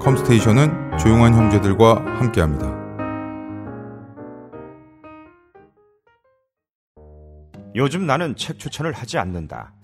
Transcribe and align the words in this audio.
컴스테이션은 0.00 0.96
조용한 0.98 1.34
형제들과 1.34 1.96
함께합니다. 2.18 2.74
요즘 7.74 8.06
나는 8.06 8.34
책 8.34 8.58
추천을 8.58 8.92
하지 8.92 9.18
않는다. 9.18 9.74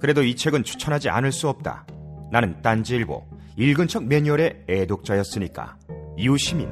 그래도 0.00 0.22
이 0.22 0.34
책은 0.34 0.64
추천하지 0.64 1.10
않을 1.10 1.30
수 1.30 1.48
없다. 1.48 1.86
나는 2.32 2.60
딴지일보 2.62 3.22
읽은 3.58 3.86
척 3.86 4.04
매뉴얼의 4.04 4.64
애독자였으니까. 4.66 5.76
이웃시민 6.16 6.70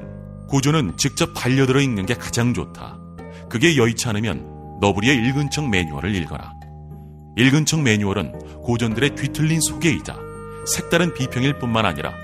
고전은 0.49 0.97
직접 0.97 1.35
반려들어 1.35 1.81
읽는 1.83 2.07
게 2.07 2.15
가장 2.15 2.55
좋다. 2.55 2.99
그게 3.51 3.77
여의치 3.77 4.09
않으면 4.09 4.79
너부리의 4.81 5.17
읽은 5.29 5.51
척 5.51 5.69
매뉴얼을 5.69 6.15
읽어라. 6.15 6.53
읽은 7.37 7.67
척 7.67 7.83
매뉴얼은 7.83 8.63
고전들의 8.63 9.15
뒤틀린 9.15 9.61
소개이자 9.61 10.17
색다른 10.67 11.13
비평일 11.13 11.59
뿐만 11.59 11.85
아니라 11.85 12.24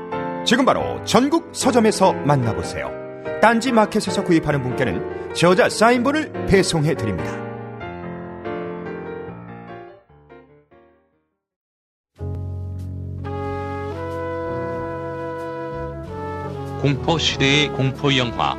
지금 0.43 0.65
바로 0.65 1.03
전국 1.05 1.49
서점에서 1.53 2.13
만나보세요. 2.13 2.89
딴지 3.41 3.71
마켓에서 3.71 4.23
구입하는 4.23 4.61
분께는 4.63 5.33
저자 5.33 5.69
사인본을 5.69 6.47
배송해 6.47 6.95
드립니다. 6.95 7.31
공포 16.81 17.19
시대의 17.19 17.69
공포 17.73 18.15
영화 18.17 18.55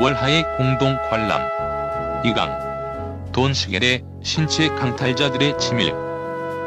월하의 0.00 0.44
공동 0.56 0.96
관람 1.10 1.42
2강 2.22 3.32
돈시겔의 3.32 4.04
신체 4.22 4.68
강탈자들의 4.68 5.58
치밀 5.58 5.92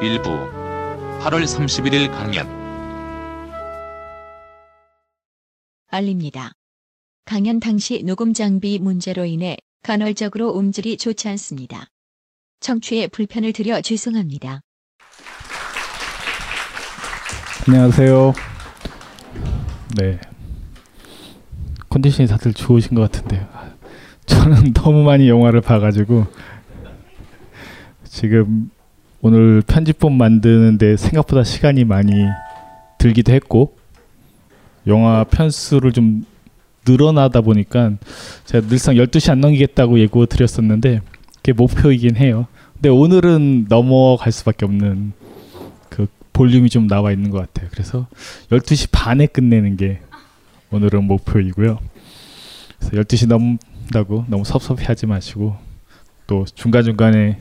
일부 0.02 0.32
8월 1.22 1.44
31일 1.44 2.12
강연 2.12 2.63
알립니다. 5.94 6.54
강연 7.26 7.60
당시 7.60 8.02
녹음 8.04 8.34
장비 8.34 8.80
문제로 8.80 9.26
인해 9.26 9.58
간헐적으로 9.84 10.58
음질이 10.58 10.98
좋지 10.98 11.30
않습니다. 11.30 11.86
청취에 12.62 13.08
불편을 13.08 13.54
드려 13.54 13.80
죄송합니다. 13.80 14.62
안녕하세요. 17.68 18.34
네. 19.98 20.20
컨디션이 21.90 22.28
다들 22.28 22.54
좋으신 22.54 22.96
것 22.96 23.12
같은데요. 23.12 23.48
저는 24.26 24.74
너무 24.74 25.04
많이 25.04 25.30
영화를 25.30 25.62
봐가지고 25.62 26.26
지금 28.06 28.72
오늘 29.22 29.62
편집본 29.62 30.18
만드는데 30.18 30.98
생각보다 30.98 31.44
시간이 31.44 31.86
많이 31.86 32.14
들기도 32.98 33.32
했고 33.32 33.83
영화 34.88 35.24
편수를 35.24 35.92
좀 35.92 36.26
늘어나다 36.86 37.42
보니까 37.42 37.94
제가 38.46 38.68
늘상 38.68 38.96
12시 38.96 39.32
안 39.32 39.42
넘기겠다고 39.42 40.00
예고 40.00 40.26
드렸었는데 40.26 41.02
그게 41.38 41.54
목표이긴 41.54 42.18
해요. 42.18 42.48
근데 42.74 42.90
오늘은 42.90 43.68
넘어갈 43.70 44.32
수밖에 44.32 44.66
없는 44.66 45.14
그 45.90 46.08
볼륨이 46.34 46.70
좀 46.70 46.88
나와 46.88 47.12
있는 47.12 47.30
것 47.30 47.40
같아요. 47.40 47.70
그래서 47.72 48.08
12시 48.50 48.90
반에 48.92 49.26
끝내는 49.28 49.78
게 49.78 50.02
오늘은 50.72 51.06
목표이고요. 51.06 51.80
그래서 52.80 52.96
12시 52.96 53.28
넘다고 53.28 54.26
너무 54.28 54.44
섭섭해하지 54.44 55.06
마시고 55.06 55.56
또 56.28 56.46
중간중간에 56.46 57.40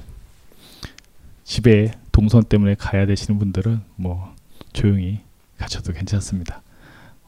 집에 1.44 1.92
동선 2.12 2.44
때문에 2.44 2.76
가야 2.76 3.06
되시는 3.06 3.38
분들은 3.38 3.80
뭐 3.96 4.34
조용히 4.72 5.20
가셔도 5.58 5.92
괜찮습니다. 5.92 6.62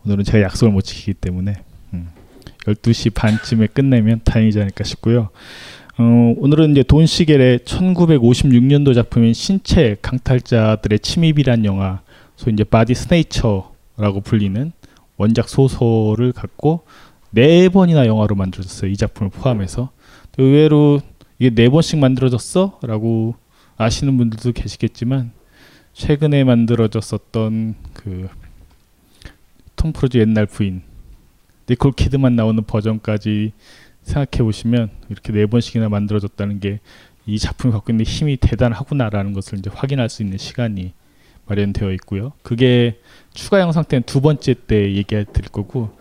오늘은 0.07 0.25
제가 0.25 0.43
약속을 0.43 0.73
못 0.73 0.83
지키기 0.83 1.15
때문에 1.15 1.55
음, 1.95 2.11
12시 2.67 3.15
반쯤에 3.15 3.69
끝내면 3.69 4.21
다행이지 4.23 4.61
않을까 4.61 4.85
싶고요. 4.85 5.31
어, 5.97 6.35
오늘은 6.37 6.73
이제 6.73 6.83
돈 6.83 7.07
시겔의 7.07 7.61
1956년도 7.61 8.95
작품인 8.95 9.33
신체 9.33 9.97
강탈자들의 10.03 10.99
침입이란 10.99 11.65
영화, 11.65 12.03
소위 12.37 12.53
이제 12.53 12.65
Body 12.65 12.95
Snatcher라고 12.95 14.21
불리는 14.25 14.73
원작 15.17 15.49
소설을 15.49 16.33
갖고 16.33 16.85
네 17.31 17.69
번이나 17.69 18.07
영화로 18.07 18.35
만들어졌어요. 18.35 18.91
이 18.91 18.97
작품을 18.97 19.31
포함해서. 19.31 19.91
의외로 20.37 21.01
이게 21.39 21.51
네 21.51 21.69
번씩 21.69 21.99
만들어졌어?라고 21.99 23.37
아시는 23.77 24.17
분들도 24.17 24.53
계시겠지만 24.53 25.33
최근에 25.95 26.45
만들어졌었던 26.45 27.75
그 27.93 28.29
톰 29.77 29.93
크루즈 29.93 30.19
옛날 30.19 30.47
부인 30.47 30.83
니콜 31.69 31.93
키드만 31.93 32.37
나오는 32.37 32.63
버전까지 32.63 33.53
생각해 34.03 34.43
보시면 34.43 34.91
이렇게 35.09 35.33
네 35.33 35.47
번씩이나 35.47 35.89
만들어졌다는 35.89 36.61
게 36.61 36.81
이 37.27 37.39
작품이 37.39 37.73
갖고 37.73 37.93
있는 37.93 38.05
힘이 38.05 38.37
대단하구나라는 38.37 39.33
것을 39.33 39.59
이제 39.59 39.71
확인할 39.73 40.09
수 40.09 40.23
있는 40.23 40.39
시간이 40.39 40.93
마련되어 41.47 41.93
있고요. 41.93 42.33
그게 42.43 42.99
추가 43.33 43.61
영상 43.61 43.85
때는 43.85 44.03
두 44.05 44.21
번째 44.21 44.55
때 44.67 44.95
얘기해 44.95 45.25
드릴 45.33 45.51
거고 45.51 45.97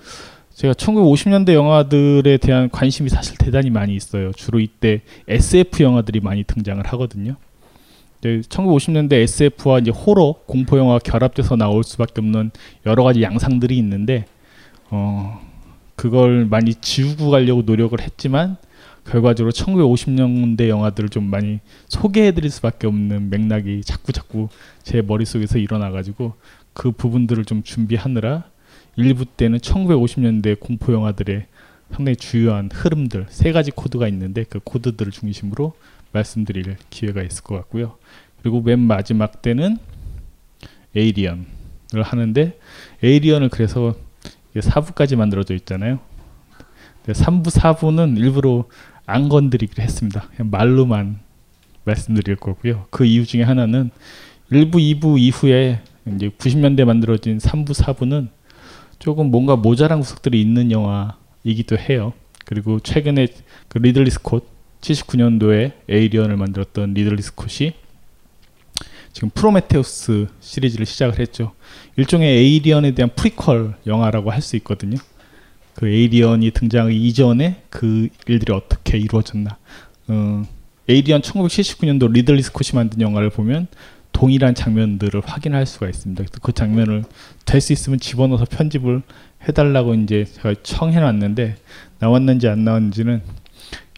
제가 0.53 0.73
1950년대 0.73 1.53
영화들에 1.53 2.37
대한 2.37 2.69
관심이 2.69 3.09
사실 3.09 3.37
대단히 3.37 3.69
많이 3.69 3.95
있어요. 3.95 4.31
주로 4.33 4.59
이때 4.59 5.01
SF 5.27 5.81
영화들이 5.83 6.19
많이 6.19 6.43
등장을 6.43 6.85
하거든요. 6.85 7.35
1950년대 8.23 9.13
SF와 9.13 9.79
이제 9.79 9.91
호러, 9.91 10.35
공포 10.45 10.77
영화 10.77 10.99
결합돼서 10.99 11.55
나올 11.55 11.83
수밖에 11.83 12.13
없는 12.17 12.51
여러 12.85 13.03
가지 13.03 13.21
양상들이 13.21 13.77
있는데 13.77 14.25
어 14.89 15.41
그걸 15.95 16.45
많이 16.45 16.75
지우고 16.75 17.29
가려고 17.29 17.61
노력을 17.61 17.99
했지만 17.99 18.57
결과적으로 19.05 19.51
1950년대 19.51 20.69
영화들을 20.69 21.09
좀 21.09 21.25
많이 21.25 21.59
소개해드릴 21.89 22.49
수밖에 22.49 22.87
없는 22.87 23.29
맥락이 23.29 23.81
자꾸 23.83 24.11
자꾸 24.11 24.47
제 24.81 25.01
머릿속에서 25.01 25.57
일어나가지고 25.57 26.33
그 26.73 26.91
부분들을 26.91 27.45
좀 27.45 27.63
준비하느라 27.63 28.45
일부 28.95 29.25
때는 29.25 29.59
1950년대 29.59 30.59
공포 30.59 30.93
영화들의 30.93 31.45
상당히 31.91 32.15
주요한 32.15 32.69
흐름들 32.71 33.27
세 33.29 33.51
가지 33.51 33.71
코드가 33.71 34.07
있는데 34.07 34.45
그 34.49 34.59
코드들을 34.63 35.11
중심으로 35.11 35.73
말씀드릴 36.13 36.77
기회가 36.89 37.21
있을 37.21 37.43
것 37.43 37.55
같고요. 37.55 37.97
그리고 38.41 38.61
맨 38.61 38.79
마지막 38.79 39.41
때는 39.41 39.77
에이리언을 40.95 41.45
하는데 42.03 42.59
에이리언을 43.01 43.49
그래서 43.49 43.95
4부까지 44.55 45.15
만들어져 45.15 45.55
있잖아요. 45.55 45.99
3부, 47.07 47.47
4부는 47.47 48.17
일부러 48.17 48.65
안 49.05 49.27
건드리기로 49.27 49.83
했습니다. 49.83 50.29
말로만 50.37 51.19
말씀드릴 51.83 52.37
거고요. 52.37 52.85
그 52.91 53.05
이유 53.05 53.25
중에 53.25 53.43
하나는 53.43 53.89
1부, 54.51 54.75
2부 54.75 55.19
이후에 55.19 55.81
이제 56.15 56.29
90년대 56.29 56.85
만들어진 56.85 57.39
3부, 57.39 57.71
4부는 57.71 58.29
조금 58.99 59.31
뭔가 59.31 59.55
모자란 59.55 59.99
구석들이 59.99 60.39
있는 60.39 60.71
영화이기도 60.71 61.77
해요. 61.77 62.13
그리고 62.45 62.79
최근에 62.79 63.27
그 63.67 63.79
리들리 63.79 64.09
스콧 64.11 64.52
79년도에 64.83 65.71
에이리언을 65.89 66.37
만들었던 66.37 66.93
리들리 66.93 67.21
스콧이 67.21 67.73
지금 69.13 69.29
프로메테우스 69.29 70.27
시리즈를 70.39 70.85
시작을 70.85 71.19
했죠. 71.19 71.53
일종의 71.97 72.27
에이리언에 72.37 72.91
대한 72.91 73.09
프리퀄 73.15 73.73
영화라고 73.87 74.31
할 74.31 74.41
수 74.41 74.55
있거든요. 74.57 74.97
그 75.75 75.87
에이리언이 75.87 76.51
등장하기 76.51 76.95
이전에 77.07 77.63
그 77.69 78.09
일들이 78.27 78.53
어떻게 78.53 78.97
이루어졌나. 78.97 79.57
어, 80.07 80.43
에이리언 80.89 81.21
1979년도 81.21 82.11
리들리 82.11 82.41
스콧이 82.41 82.75
만든 82.75 83.01
영화를 83.01 83.29
보면 83.29 83.67
동일한 84.11 84.53
장면들을 84.53 85.21
확인할 85.25 85.65
수가 85.65 85.87
있습니다. 85.89 86.25
그 86.41 86.51
장면을 86.51 87.03
될 87.45 87.61
수 87.61 87.71
있으면 87.73 87.99
집어넣어서 87.99 88.45
편집을 88.45 89.01
해달라고 89.47 89.95
이제 89.95 90.25
제가 90.25 90.55
청해놨는데 90.61 91.55
나왔는지 91.99 92.47
안 92.47 92.63
나왔는지는 92.63 93.21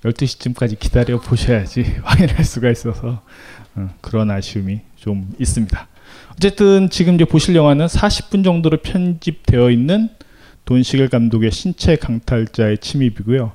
12시쯤까지 0.06 0.80
기다려 0.80 1.20
보셔야지 1.20 1.84
확인할 2.04 2.44
수가 2.44 2.70
있어서 2.72 3.22
어, 3.76 3.90
그런 4.02 4.32
아쉬움이 4.32 4.82
좀 4.96 5.34
있습니다. 5.40 5.88
어쨌든 6.34 6.90
지금 6.90 7.16
이제 7.16 7.26
보실 7.26 7.56
영화는 7.56 7.88
40분 7.88 8.44
정도로 8.44 8.78
편집되어 8.78 9.70
있는 9.72 10.10
돈시겔 10.66 11.10
감독의 11.10 11.52
신체 11.52 11.96
강탈자의 11.96 12.80
침입이고요. 12.80 13.52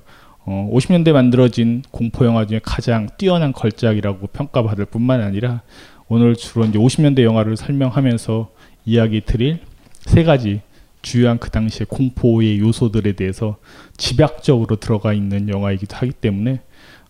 어, 0.47 0.70
50년대 0.73 1.12
만들어진 1.12 1.82
공포 1.91 2.25
영화 2.25 2.47
중에 2.47 2.61
가장 2.62 3.08
뛰어난 3.19 3.52
걸작이라고 3.52 4.29
평가받을 4.29 4.87
뿐만 4.87 5.20
아니라 5.20 5.62
오늘 6.08 6.35
주로 6.35 6.64
이제 6.64 6.79
50년대 6.79 7.23
영화를 7.23 7.56
설명하면서 7.56 8.50
이야기 8.85 9.20
드릴 9.20 9.61
세 10.06 10.25
가지 10.25 10.61
주요한 11.02 11.38
그 11.38 11.50
당시의 11.50 11.87
공포의 11.88 12.58
요소들에 12.61 13.12
대해서 13.12 13.58
집약적으로 13.97 14.76
들어가 14.76 15.12
있는 15.12 15.49
영화이기도 15.49 15.97
하기 15.97 16.12
때문에 16.12 16.61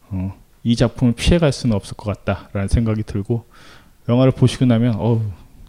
어, 0.08 0.34
이 0.62 0.76
작품을 0.76 1.14
피해갈 1.14 1.52
수는 1.52 1.75
없을 1.75 1.96
것 1.96 2.25
같다라는 2.25 2.69
생각이 2.69 3.02
들고 3.02 3.44
영화를 4.08 4.32
보시고 4.32 4.66
나면 4.66 4.94
어 4.98 5.22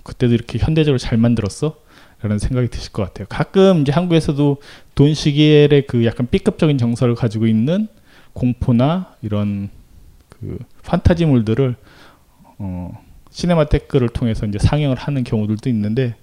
그때도 0.04 0.34
이렇게 0.34 0.58
현대적으로 0.58 0.98
잘 0.98 1.18
만들었어? 1.18 1.78
라는 2.22 2.38
생각이 2.38 2.68
드실 2.68 2.92
것 2.92 3.04
같아요. 3.04 3.26
가끔 3.30 3.82
이제 3.82 3.92
한국에서도 3.92 4.62
돈 4.94 5.14
시기엘의 5.14 5.88
그 5.88 6.06
약간 6.06 6.28
B급적인 6.30 6.78
정서를 6.78 7.16
가지고 7.16 7.48
있는 7.48 7.88
공포나 8.34 9.16
이런 9.24 9.70
그 10.30 10.60
판타지물들을 10.84 11.76
어, 12.60 12.92
시네마테크를 13.32 14.10
통해서 14.10 14.46
이제 14.46 14.60
상영을 14.60 14.98
하는 14.98 15.24
경우들도 15.24 15.68
있는데 15.70 16.16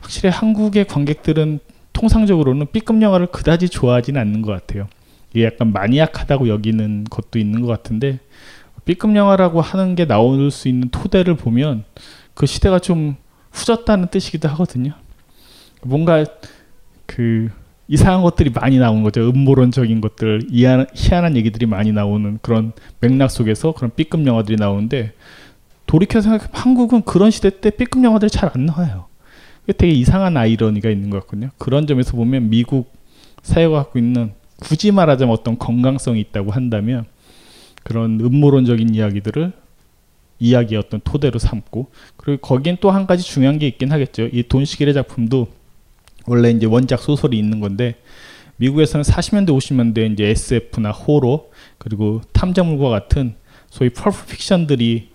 확실히 0.00 0.30
한국의 0.30 0.86
관객들은 0.86 1.60
통상적으로는 1.92 2.66
B급 2.72 3.00
영화를 3.00 3.26
그다지 3.28 3.68
좋아하지는 3.68 4.20
않는 4.20 4.42
것 4.42 4.52
같아요. 4.52 4.86
이게 5.32 5.44
약간 5.44 5.72
마니악하다고 5.72 6.48
여기는 6.48 7.04
것도 7.04 7.38
있는 7.38 7.62
것 7.62 7.68
같은데 7.68 8.20
B급 8.84 9.16
영화라고 9.16 9.60
하는 9.60 9.94
게 9.94 10.06
나올 10.06 10.50
수 10.50 10.68
있는 10.68 10.88
토대를 10.90 11.36
보면 11.36 11.84
그 12.34 12.46
시대가 12.46 12.78
좀 12.78 13.16
후졌다는 13.50 14.08
뜻이기도 14.08 14.48
하거든요. 14.48 14.92
뭔가 15.82 16.24
그 17.06 17.50
이상한 17.88 18.22
것들이 18.22 18.50
많이 18.50 18.78
나오는 18.78 19.02
거죠. 19.02 19.28
음모론적인 19.28 20.00
것들, 20.00 20.48
희한, 20.50 20.86
희한한 20.94 21.36
얘기들이 21.36 21.66
많이 21.66 21.92
나오는 21.92 22.38
그런 22.42 22.72
맥락 23.00 23.30
속에서 23.30 23.72
그런 23.72 23.90
B급 23.94 24.26
영화들이 24.26 24.56
나오는데 24.56 25.12
돌이켜 25.86 26.20
생각하면 26.20 26.50
한국은 26.52 27.02
그런 27.02 27.30
시대 27.30 27.50
때 27.60 27.70
B급 27.70 28.04
영화들이 28.04 28.30
잘 28.30 28.50
안 28.54 28.66
나와요. 28.66 29.05
되게 29.72 29.92
이상한 29.92 30.36
아이러니가 30.36 30.90
있는 30.90 31.10
것 31.10 31.20
같거든요. 31.20 31.50
그런 31.58 31.86
점에서 31.86 32.12
보면 32.12 32.50
미국 32.50 32.92
사회가 33.42 33.74
갖고 33.76 33.98
있는 33.98 34.32
굳이 34.60 34.90
말하자면 34.90 35.32
어떤 35.32 35.58
건강성이 35.58 36.20
있다고 36.20 36.50
한다면 36.50 37.04
그런 37.82 38.20
음모론적인 38.20 38.94
이야기들을 38.94 39.52
이야기의 40.38 40.78
어떤 40.78 41.00
토대로 41.02 41.38
삼고 41.38 41.90
그리고 42.16 42.40
거기엔 42.40 42.78
또 42.80 42.90
한 42.90 43.06
가지 43.06 43.22
중요한 43.22 43.58
게 43.58 43.66
있긴 43.66 43.92
하겠죠. 43.92 44.28
이 44.32 44.42
돈시길의 44.42 44.94
작품도 44.94 45.48
원래 46.26 46.50
이제 46.50 46.66
원작 46.66 47.00
소설이 47.00 47.38
있는 47.38 47.60
건데 47.60 47.96
미국에서는 48.56 49.04
40년대 49.04 49.48
50년대 49.48 50.12
이제 50.12 50.24
SF나 50.26 50.90
호러 50.90 51.44
그리고 51.78 52.20
탐정물과 52.32 52.88
같은 52.88 53.34
소위 53.70 53.90
펄프 53.90 54.26
픽션들이 54.26 55.10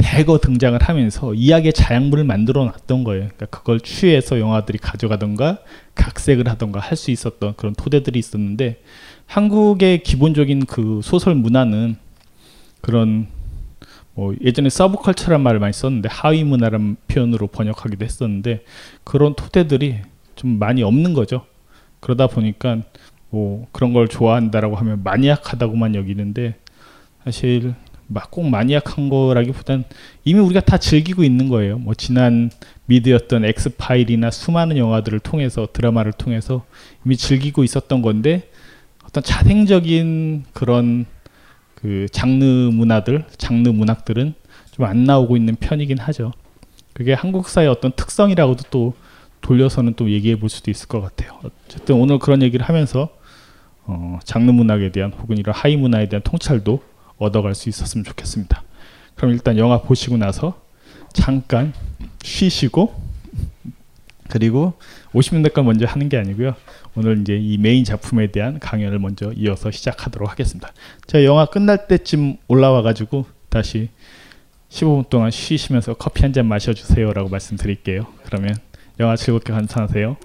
대거 0.00 0.38
등장을 0.38 0.80
하면서 0.82 1.34
이야기의 1.34 1.72
자양분을 1.72 2.24
만들어 2.24 2.64
놨던 2.64 3.04
거예요. 3.04 3.28
그러니까 3.36 3.46
그걸 3.46 3.80
취해서 3.80 4.40
영화들이 4.40 4.78
가져가던가 4.78 5.58
각색을 5.94 6.48
하던가 6.48 6.80
할 6.80 6.96
수 6.96 7.10
있었던 7.10 7.54
그런 7.56 7.74
토대들이 7.74 8.18
있었는데 8.18 8.82
한국의 9.26 10.02
기본적인 10.02 10.66
그 10.66 11.00
소설 11.02 11.34
문화는 11.34 11.96
그런 12.80 13.28
뭐 14.14 14.34
예전에 14.40 14.68
서브컬처란 14.68 15.40
말을 15.42 15.60
많이 15.60 15.72
썼는데 15.72 16.08
하위 16.10 16.44
문화란 16.44 16.96
표현으로 17.08 17.46
번역하기도 17.46 18.04
했었는데 18.04 18.64
그런 19.04 19.34
토대들이 19.34 19.98
좀 20.34 20.58
많이 20.58 20.82
없는 20.82 21.14
거죠. 21.14 21.46
그러다 22.00 22.26
보니까 22.26 22.82
뭐 23.30 23.66
그런 23.72 23.92
걸 23.92 24.08
좋아한다라고 24.08 24.76
하면 24.76 25.02
maniac하다고만 25.04 25.94
여기는데 25.94 26.56
사실 27.24 27.74
막 28.12 28.30
꼭 28.30 28.48
maniac한 28.48 29.08
거라기보단 29.08 29.84
이미 30.24 30.40
우리가 30.40 30.60
다 30.60 30.78
즐기고 30.78 31.24
있는 31.24 31.48
거예요. 31.48 31.78
뭐 31.78 31.94
지난 31.94 32.50
미드였던 32.86 33.44
엑스 33.44 33.70
파일이나 33.76 34.30
수많은 34.30 34.76
영화들을 34.76 35.20
통해서 35.20 35.68
드라마를 35.72 36.12
통해서 36.12 36.64
이미 37.04 37.16
즐기고 37.16 37.64
있었던 37.64 38.02
건데 38.02 38.48
어떤 39.06 39.22
자생적인 39.22 40.44
그런 40.52 41.06
그 41.74 42.06
장르 42.12 42.44
문화들, 42.44 43.24
장르 43.38 43.68
문학들은 43.68 44.34
좀 44.72 44.86
안 44.86 45.04
나오고 45.04 45.36
있는 45.36 45.56
편이긴 45.56 45.98
하죠. 45.98 46.32
그게 46.92 47.12
한국 47.12 47.48
사회의 47.48 47.68
어떤 47.68 47.92
특성이라고도 47.92 48.64
또 48.70 48.94
돌려서는 49.40 49.94
또 49.94 50.10
얘기해 50.10 50.36
볼 50.36 50.48
수도 50.48 50.70
있을 50.70 50.88
것 50.88 51.00
같아요. 51.00 51.38
어쨌든 51.44 51.96
오늘 51.96 52.18
그런 52.18 52.42
얘기를 52.42 52.66
하면서 52.66 53.08
어, 53.84 54.18
장르 54.24 54.50
문학에 54.52 54.90
대한 54.92 55.12
혹은 55.12 55.38
이런 55.38 55.54
high 55.54 55.76
문화에 55.76 56.08
대한 56.08 56.22
통찰도 56.22 56.82
얻어갈 57.20 57.54
수 57.54 57.68
있었으면 57.68 58.04
좋겠습니다. 58.04 58.62
그럼 59.14 59.32
일단 59.32 59.56
영화 59.58 59.80
보시고 59.82 60.16
나서 60.16 60.60
잠깐 61.12 61.72
쉬시고 62.22 62.94
그리고 64.28 64.74
50년대 65.12 65.52
걸 65.52 65.64
먼저 65.64 65.86
하는 65.86 66.08
게 66.08 66.16
아니고요. 66.16 66.54
오늘 66.94 67.20
이제 67.20 67.36
이 67.36 67.58
메인 67.58 67.84
작품에 67.84 68.28
대한 68.30 68.58
강연을 68.58 68.98
먼저 68.98 69.32
이어서 69.36 69.70
시작하도록 69.70 70.30
하겠습니다. 70.30 70.72
제가 71.06 71.24
영화 71.24 71.46
끝날 71.46 71.88
때쯤 71.88 72.36
올라와 72.48 72.82
가지고 72.82 73.26
다시 73.48 73.90
15분 74.70 75.08
동안 75.10 75.30
쉬시면서 75.30 75.94
커피 75.94 76.22
한 76.22 76.32
잔 76.32 76.46
마셔 76.46 76.72
주세요라고 76.72 77.28
말씀드릴게요. 77.28 78.06
그러면 78.24 78.56
영화 79.00 79.16
즐겁게 79.16 79.52
감상하세요. 79.52 80.16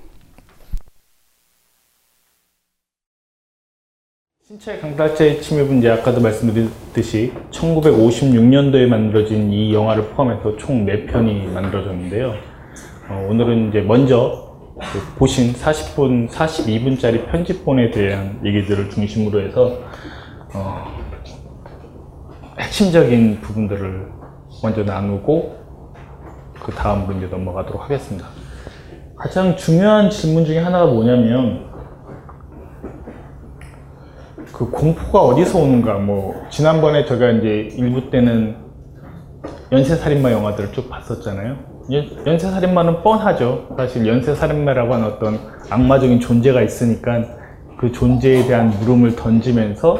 신체 4.47 4.77
강탈자의 4.77 5.41
침입은 5.41 5.79
이제 5.79 5.89
아까도 5.89 6.21
말씀드렸듯이 6.21 7.33
1956년도에 7.49 8.85
만들어진 8.85 9.51
이 9.51 9.73
영화를 9.73 10.09
포함해서 10.09 10.55
총 10.57 10.85
4편이 10.85 11.49
만들어졌는데요. 11.49 12.35
어, 13.09 13.27
오늘은 13.27 13.69
이제 13.69 13.81
먼저 13.81 14.55
그 14.79 15.17
보신 15.17 15.51
40분, 15.51 16.29
42분짜리 16.29 17.25
편집본에 17.31 17.89
대한 17.89 18.39
얘기들을 18.45 18.91
중심으로 18.91 19.41
해서 19.41 19.79
어, 20.53 20.93
핵심적인 22.59 23.41
부분들을 23.41 24.11
먼저 24.61 24.83
나누고 24.83 25.55
그 26.61 26.71
다음으로 26.71 27.17
이제 27.17 27.25
넘어가도록 27.25 27.81
하겠습니다. 27.81 28.27
가장 29.17 29.57
중요한 29.57 30.11
질문 30.11 30.45
중에 30.45 30.59
하나가 30.59 30.85
뭐냐면 30.85 31.74
그 34.55 34.69
공포가 34.71 35.19
어디서 35.19 35.59
오는가 35.59 35.95
뭐 35.95 36.33
지난번에 36.49 37.05
제가 37.05 37.29
이제 37.31 37.75
일부 37.77 38.09
때는 38.09 38.55
연쇄살인마 39.69 40.31
영화들을 40.31 40.71
쭉 40.71 40.89
봤었잖아요. 40.89 41.57
연- 41.91 42.25
연쇄살인마는 42.25 43.03
뻔하죠. 43.03 43.67
사실 43.75 44.07
연쇄살인마라고 44.07 44.93
하는 44.93 45.07
어떤 45.07 45.39
악마적인 45.69 46.21
존재가 46.21 46.61
있으니까 46.61 47.25
그 47.77 47.91
존재에 47.91 48.47
대한 48.47 48.69
물음을 48.69 49.17
던지면서 49.17 49.99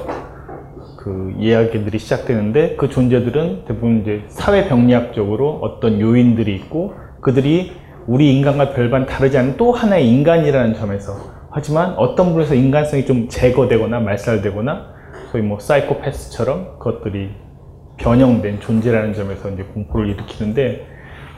그 1.00 1.34
이야기들이 1.38 2.00
시작되는데 2.00 2.78
그 2.78 2.88
존재들은 2.90 3.66
대부분 3.68 4.02
이제 4.02 4.24
사회 4.30 4.70
병리학적으로 4.70 5.60
어떤 5.62 6.00
요인들이 6.00 6.56
있고 6.56 6.94
그들이 7.22 7.74
우리 8.08 8.34
인간과 8.34 8.70
별반 8.70 9.06
다르지 9.06 9.38
않은 9.38 9.58
또 9.58 9.74
하나의 9.74 10.08
인간이라는 10.10 10.76
점에서 10.76 11.35
하지만 11.56 11.94
어떤 11.96 12.28
부분에서 12.28 12.54
인간성이 12.54 13.06
좀 13.06 13.30
제거되거나 13.30 14.02
말살되거나 14.02 14.94
소위 15.32 15.42
뭐 15.42 15.58
사이코패스처럼 15.58 16.80
그것들이 16.80 17.30
변형된 17.96 18.60
존재라는 18.60 19.14
점에서 19.14 19.50
이제 19.52 19.64
공포를 19.64 20.10
일으키는데 20.10 20.86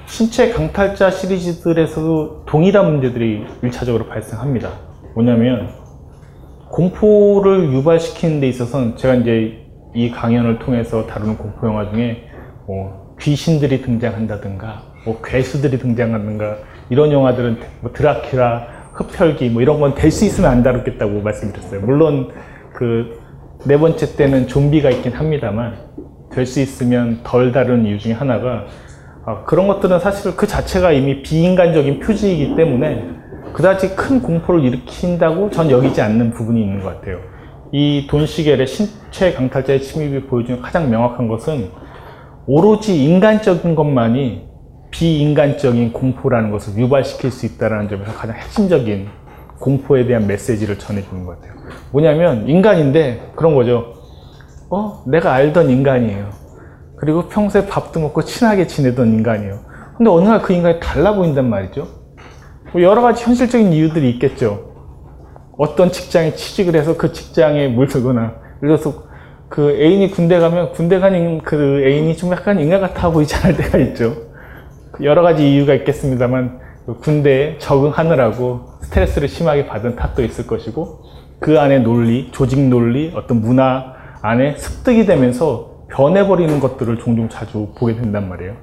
신체 0.08 0.52
강탈자 0.52 1.12
시리즈들에서도 1.12 2.46
동일한 2.48 2.94
문제들이 2.94 3.46
일차적으로 3.62 4.08
발생합니다. 4.08 4.72
뭐냐면 5.14 5.70
공포를 6.72 7.72
유발시키는 7.74 8.40
데 8.40 8.48
있어서는 8.48 8.96
제가 8.96 9.14
이제 9.16 9.68
이 9.94 10.10
강연을 10.10 10.58
통해서 10.58 11.06
다루는 11.06 11.38
공포 11.38 11.68
영화 11.68 11.92
중에 11.92 12.24
뭐 12.66 13.16
귀신들이 13.20 13.84
등장한다든가 13.84 14.82
뭐 15.06 15.22
괴수들이 15.24 15.78
등장하든가 15.78 16.58
이런 16.90 17.12
영화들은 17.12 17.60
뭐 17.82 17.92
드라큘라, 17.94 18.77
흡혈귀 18.98 19.50
뭐 19.50 19.62
이런 19.62 19.80
건 19.80 19.94
될 19.96 20.12
수 20.12 20.26
있으면 20.26 20.52
안 20.52 20.64
다루겠다고 20.64 21.22
말씀드렸어요. 21.22 21.82
물론 21.82 22.30
그 22.74 23.18
네 23.66 23.78
번째 23.80 24.16
때는 24.16 24.48
좀비가 24.48 24.90
있긴 24.92 25.14
합니다만 25.14 25.76
될 26.32 26.46
수 26.46 26.60
있으면 26.60 27.22
덜 27.24 27.52
다루는 27.52 27.86
이유 27.88 27.98
중에 27.98 28.14
하나가 28.14 28.66
아, 29.26 29.44
그런 29.46 29.68
것들은 29.68 30.00
사실 30.00 30.36
그 30.36 30.46
자체가 30.48 30.92
이미 30.92 31.22
비인간적인 31.24 32.00
표지이기 32.00 32.56
때문에 32.56 33.04
그다지 33.54 33.96
큰 33.96 34.22
공포를 34.22 34.64
일으킨다고 34.64 35.50
전 35.50 35.72
여기지 35.72 36.02
않는 36.02 36.32
부분이 36.32 36.62
있는 36.62 36.82
것 36.82 36.96
같아요. 36.96 37.20
이 37.72 38.08
돈시겔의 38.10 38.68
신체 38.68 39.34
강탈자의 39.34 39.82
침입이 39.82 40.28
보여주는 40.28 40.62
가장 40.62 40.90
명확한 40.90 41.28
것은 41.28 41.70
오로지 42.46 43.04
인간적인 43.04 43.74
것만이 43.76 44.47
비인간적인 44.92 45.94
공포라는 45.94 46.52
것을 46.52 46.78
유발시킬 46.80 47.32
수 47.32 47.46
있다는 47.46 47.90
점에서 47.90 48.12
가장 48.14 48.36
핵심적인 48.36 49.08
공포에 49.60 50.06
대한 50.06 50.28
메시지를 50.28 50.78
전해주는 50.78 51.26
것 51.26 51.40
같아요. 51.40 51.58
뭐냐면 51.92 52.48
인간인데 52.48 53.32
그런 53.36 53.56
거죠. 53.56 53.94
어, 54.70 55.04
내가 55.08 55.34
알던 55.34 55.70
인간이에요. 55.70 56.30
그리고 56.98 57.28
평소에 57.28 57.68
밥도 57.68 58.00
먹고 58.00 58.24
친하게 58.24 58.68
지내던 58.68 59.08
인간이에요. 59.14 59.60
근데 59.98 60.10
어느 60.10 60.28
날 60.28 60.42
그 60.42 60.54
인간이 60.54 60.80
달라 60.80 61.14
보인단 61.16 61.50
말이죠. 61.50 61.88
뭐 62.74 62.82
여러 62.82 63.02
가지 63.02 63.24
현실적인 63.24 63.74
이유들이 63.74 64.10
있겠죠. 64.12 64.74
어떤 65.58 65.92
직장에 65.92 66.34
취직을 66.36 66.76
해서 66.76 66.98
그 66.98 67.12
직장에 67.14 67.68
물들거나, 67.70 68.22
예를 68.62 68.78
들어서 68.78 69.08
그 69.50 69.72
애인이 69.72 70.12
군대 70.12 70.38
가면 70.40 70.74
군대 70.74 71.00
가는 71.00 71.40
그 71.42 71.82
애인이 71.84 72.16
좀 72.18 72.32
약간 72.32 72.60
인간 72.60 72.82
같아 72.82 73.10
보이지 73.10 73.36
않을 73.36 73.58
때가 73.58 73.78
있죠. 73.80 74.27
여러 75.02 75.22
가지 75.22 75.54
이유가 75.54 75.74
있겠습니다만 75.74 76.60
그 76.86 76.96
군대에 76.96 77.58
적응하느라고 77.60 78.62
스트레스를 78.82 79.28
심하게 79.28 79.68
받은 79.68 79.96
탓도 79.96 80.24
있을 80.24 80.48
것이고 80.48 81.04
그 81.40 81.60
안에 81.60 81.80
논리, 81.80 82.32
조직 82.32 82.60
논리, 82.60 83.14
어떤 83.16 83.42
문화 83.42 83.94
안에 84.22 84.56
습득이 84.58 85.06
되면서 85.06 85.86
변해버리는 85.90 86.60
것들을 86.60 86.98
종종 86.98 87.30
자주 87.30 87.70
보게 87.78 87.96
된단 87.96 88.28
말이에요. 88.28 88.54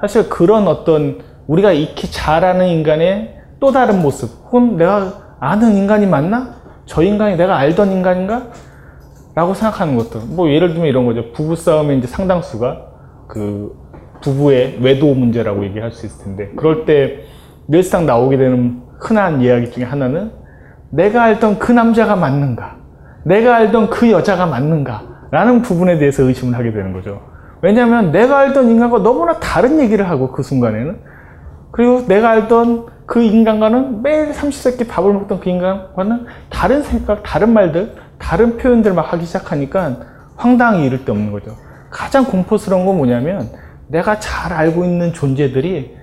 사실 0.00 0.28
그런 0.28 0.66
어떤 0.66 1.20
우리가 1.46 1.72
익히 1.72 2.10
잘 2.10 2.44
아는 2.44 2.66
인간의 2.68 3.36
또 3.60 3.72
다른 3.72 4.02
모습, 4.02 4.30
혹은 4.46 4.76
내가 4.76 5.36
아는 5.38 5.76
인간이 5.76 6.06
맞나? 6.06 6.54
저 6.86 7.02
인간이 7.02 7.36
내가 7.36 7.56
알던 7.58 7.92
인간인가? 7.92 8.48
라고 9.34 9.54
생각하는 9.54 9.96
것들. 9.96 10.20
뭐 10.28 10.48
예를 10.50 10.68
들면 10.72 10.86
이런 10.86 11.06
거죠. 11.06 11.32
부부싸움의 11.32 11.98
이제 11.98 12.06
상당수가 12.06 12.86
그 13.28 13.81
부부의 14.22 14.78
외도 14.80 15.14
문제라고 15.14 15.64
얘기할 15.64 15.92
수 15.92 16.06
있을 16.06 16.24
텐데, 16.24 16.50
그럴 16.56 16.84
때 16.86 17.24
늘상 17.68 18.06
나오게 18.06 18.38
되는 18.38 18.80
흔한 18.98 19.42
이야기 19.42 19.70
중에 19.70 19.84
하나는 19.84 20.30
내가 20.90 21.24
알던 21.24 21.58
그 21.58 21.72
남자가 21.72 22.16
맞는가? 22.16 22.76
내가 23.24 23.56
알던 23.56 23.90
그 23.90 24.10
여자가 24.10 24.46
맞는가? 24.46 25.28
라는 25.30 25.62
부분에 25.62 25.98
대해서 25.98 26.22
의심을 26.24 26.56
하게 26.58 26.72
되는 26.72 26.92
거죠. 26.92 27.20
왜냐하면 27.62 28.12
내가 28.12 28.38
알던 28.38 28.68
인간과 28.68 28.98
너무나 29.02 29.38
다른 29.38 29.80
얘기를 29.80 30.08
하고 30.08 30.32
그 30.32 30.42
순간에는 30.42 30.98
그리고 31.70 32.06
내가 32.06 32.30
알던 32.30 32.86
그 33.06 33.22
인간과는 33.22 34.02
매일 34.02 34.32
삼시세끼 34.34 34.86
밥을 34.86 35.12
먹던 35.12 35.40
그 35.40 35.48
인간과는 35.48 36.26
다른 36.50 36.82
생각, 36.82 37.22
다른 37.22 37.52
말들, 37.52 37.94
다른 38.18 38.56
표현들 38.56 38.92
막 38.92 39.12
하기 39.12 39.24
시작하니까 39.24 39.96
황당히 40.36 40.84
이를 40.86 41.04
데 41.04 41.12
없는 41.12 41.32
거죠. 41.32 41.56
가장 41.90 42.24
공포스러운 42.24 42.84
건 42.84 42.96
뭐냐면 42.96 43.48
내가 43.92 44.18
잘 44.18 44.52
알고 44.52 44.84
있는 44.84 45.12
존재들이 45.12 45.94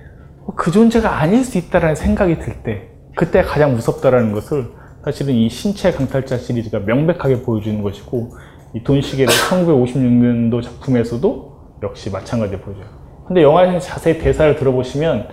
그 0.56 0.70
존재가 0.70 1.20
아닐 1.20 1.44
수 1.44 1.58
있다는 1.58 1.94
생각이 1.94 2.38
들 2.38 2.62
때, 2.62 2.88
그때 3.16 3.42
가장 3.42 3.74
무섭다라는 3.74 4.32
것을 4.32 4.68
사실은 5.04 5.34
이 5.34 5.48
신체 5.48 5.92
강탈자 5.92 6.38
시리즈가 6.38 6.80
명백하게 6.80 7.42
보여주는 7.42 7.82
것이고, 7.82 8.30
이 8.74 8.82
돈시겔의 8.82 9.26
1956년도 9.26 10.62
작품에서도 10.62 11.80
역시 11.82 12.10
마찬가지로 12.10 12.60
보여줘요. 12.60 12.86
근데 13.26 13.42
영화에서 13.42 13.78
자세히 13.78 14.18
대사를 14.18 14.56
들어보시면 14.56 15.28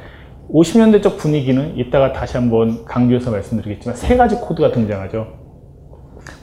50년대적 0.52 1.18
분위기는 1.18 1.78
이따가 1.78 2.14
다시 2.14 2.38
한번 2.38 2.86
강조해서 2.86 3.32
말씀드리겠지만 3.32 3.96
세 3.96 4.18
가지 4.18 4.36
코드가 4.36 4.72
등장하죠. 4.72 5.28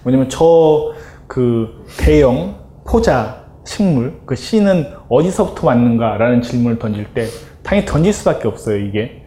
뭐냐면 0.05 0.29
저 0.29 0.95
그 1.27 1.85
대형 1.99 2.55
포자 2.87 3.44
식물 3.65 4.21
그 4.27 4.35
씨는 4.37 4.87
어디서부터 5.09 5.67
왔는가라는 5.67 6.43
질문을 6.43 6.79
던질 6.79 7.15
때 7.15 7.27
당연히 7.63 7.87
던질 7.87 8.13
수밖에 8.13 8.49
없어요 8.49 8.79
이게 8.79 9.25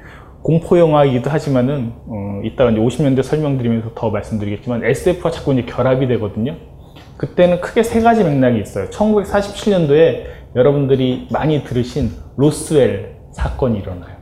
공포 0.47 0.79
영화이기도 0.79 1.29
하지만은 1.29 1.91
어, 2.07 2.41
이따가 2.43 2.71
이제 2.71 2.79
50년대 2.79 3.21
설명드리면서 3.21 3.91
더 3.95 4.09
말씀드리겠지만 4.09 4.85
SF와 4.85 5.29
자꾸 5.31 5.51
이제 5.51 5.63
결합이 5.63 6.07
되거든요. 6.07 6.55
그때는 7.17 7.59
크게 7.59 7.83
세 7.83 7.99
가지 8.01 8.23
맥락이 8.23 8.61
있어요. 8.61 8.89
1947년도에 8.89 10.23
여러분들이 10.55 11.27
많이 11.31 11.63
들으신 11.63 12.11
로스웰 12.37 13.17
사건이 13.33 13.79
일어나요. 13.79 14.15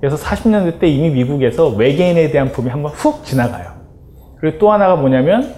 그래서 0.00 0.16
40년대 0.16 0.80
때 0.80 0.88
이미 0.88 1.10
미국에서 1.10 1.68
외계인에 1.68 2.30
대한 2.30 2.52
붐이 2.52 2.68
한번 2.68 2.92
훅 2.92 3.24
지나가요. 3.24 3.70
그리고 4.38 4.58
또 4.58 4.72
하나가 4.72 4.96
뭐냐면 4.96 5.54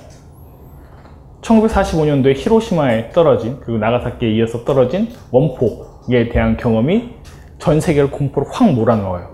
1945년도에 1.43 2.35
히로시마에 2.37 3.11
떨어진 3.11 3.59
그리고 3.61 3.79
나가사키에 3.79 4.31
이어서 4.33 4.65
떨어진 4.65 5.09
원폭에 5.31 6.29
대한 6.31 6.57
경험이 6.57 7.17
전 7.59 7.81
세계를 7.81 8.11
공포로 8.11 8.47
확 8.51 8.73
몰아넣어요. 8.73 9.33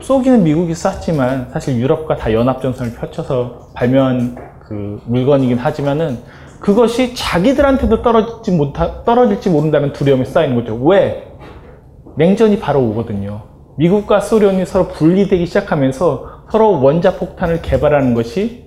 쏘기는 0.00 0.42
미국이 0.42 0.74
쐈지만 0.74 1.50
사실 1.50 1.78
유럽과 1.78 2.16
다 2.16 2.32
연합전선을 2.32 2.94
펼쳐서 2.94 3.70
발명한 3.74 4.36
그 4.66 5.00
물건이긴 5.06 5.58
하지만은 5.58 6.18
그것이 6.60 7.14
자기들한테도 7.14 8.02
떨어질지 8.02 8.52
못하, 8.52 9.04
떨어질지 9.04 9.50
모른다는 9.50 9.92
두려움이 9.92 10.24
쌓이는 10.24 10.56
거죠. 10.56 10.74
왜? 10.76 11.30
냉전이 12.16 12.58
바로 12.58 12.80
오거든요. 12.80 13.42
미국과 13.76 14.20
소련이 14.20 14.64
서로 14.64 14.88
분리되기 14.88 15.46
시작하면서 15.46 16.46
서로 16.50 16.80
원자폭탄을 16.82 17.60
개발하는 17.60 18.14
것이 18.14 18.63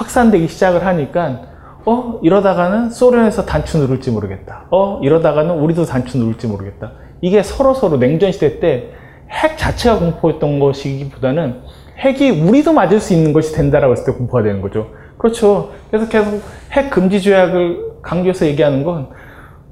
확산되기 0.00 0.46
시작을 0.48 0.84
하니까 0.84 1.40
어 1.86 2.18
이러다가는 2.22 2.90
소련에서 2.90 3.46
단추 3.46 3.78
누를지 3.78 4.10
모르겠다. 4.10 4.66
어 4.70 5.00
이러다가는 5.02 5.58
우리도 5.58 5.84
단추 5.84 6.18
누를지 6.18 6.46
모르겠다. 6.46 6.92
이게 7.22 7.42
서로 7.42 7.72
서로 7.74 7.96
냉전 7.96 8.30
시대 8.32 8.60
때 8.60 8.92
핵 9.28 9.58
자체가 9.58 9.98
공포였던 9.98 10.60
것이기보다는 10.60 11.62
핵이 11.98 12.30
우리도 12.42 12.72
맞을 12.72 13.00
수 13.00 13.12
있는 13.12 13.32
것이 13.32 13.52
된다라고 13.56 13.92
했을 13.92 14.06
때 14.06 14.12
공포가 14.16 14.44
되는 14.44 14.60
거죠. 14.60 14.86
그렇죠. 15.18 15.72
그래서 15.90 16.08
계속 16.08 16.40
핵 16.70 16.90
금지 16.90 17.20
조약을 17.20 18.02
강조해서 18.02 18.46
얘기하는 18.46 18.84
건 18.84 19.08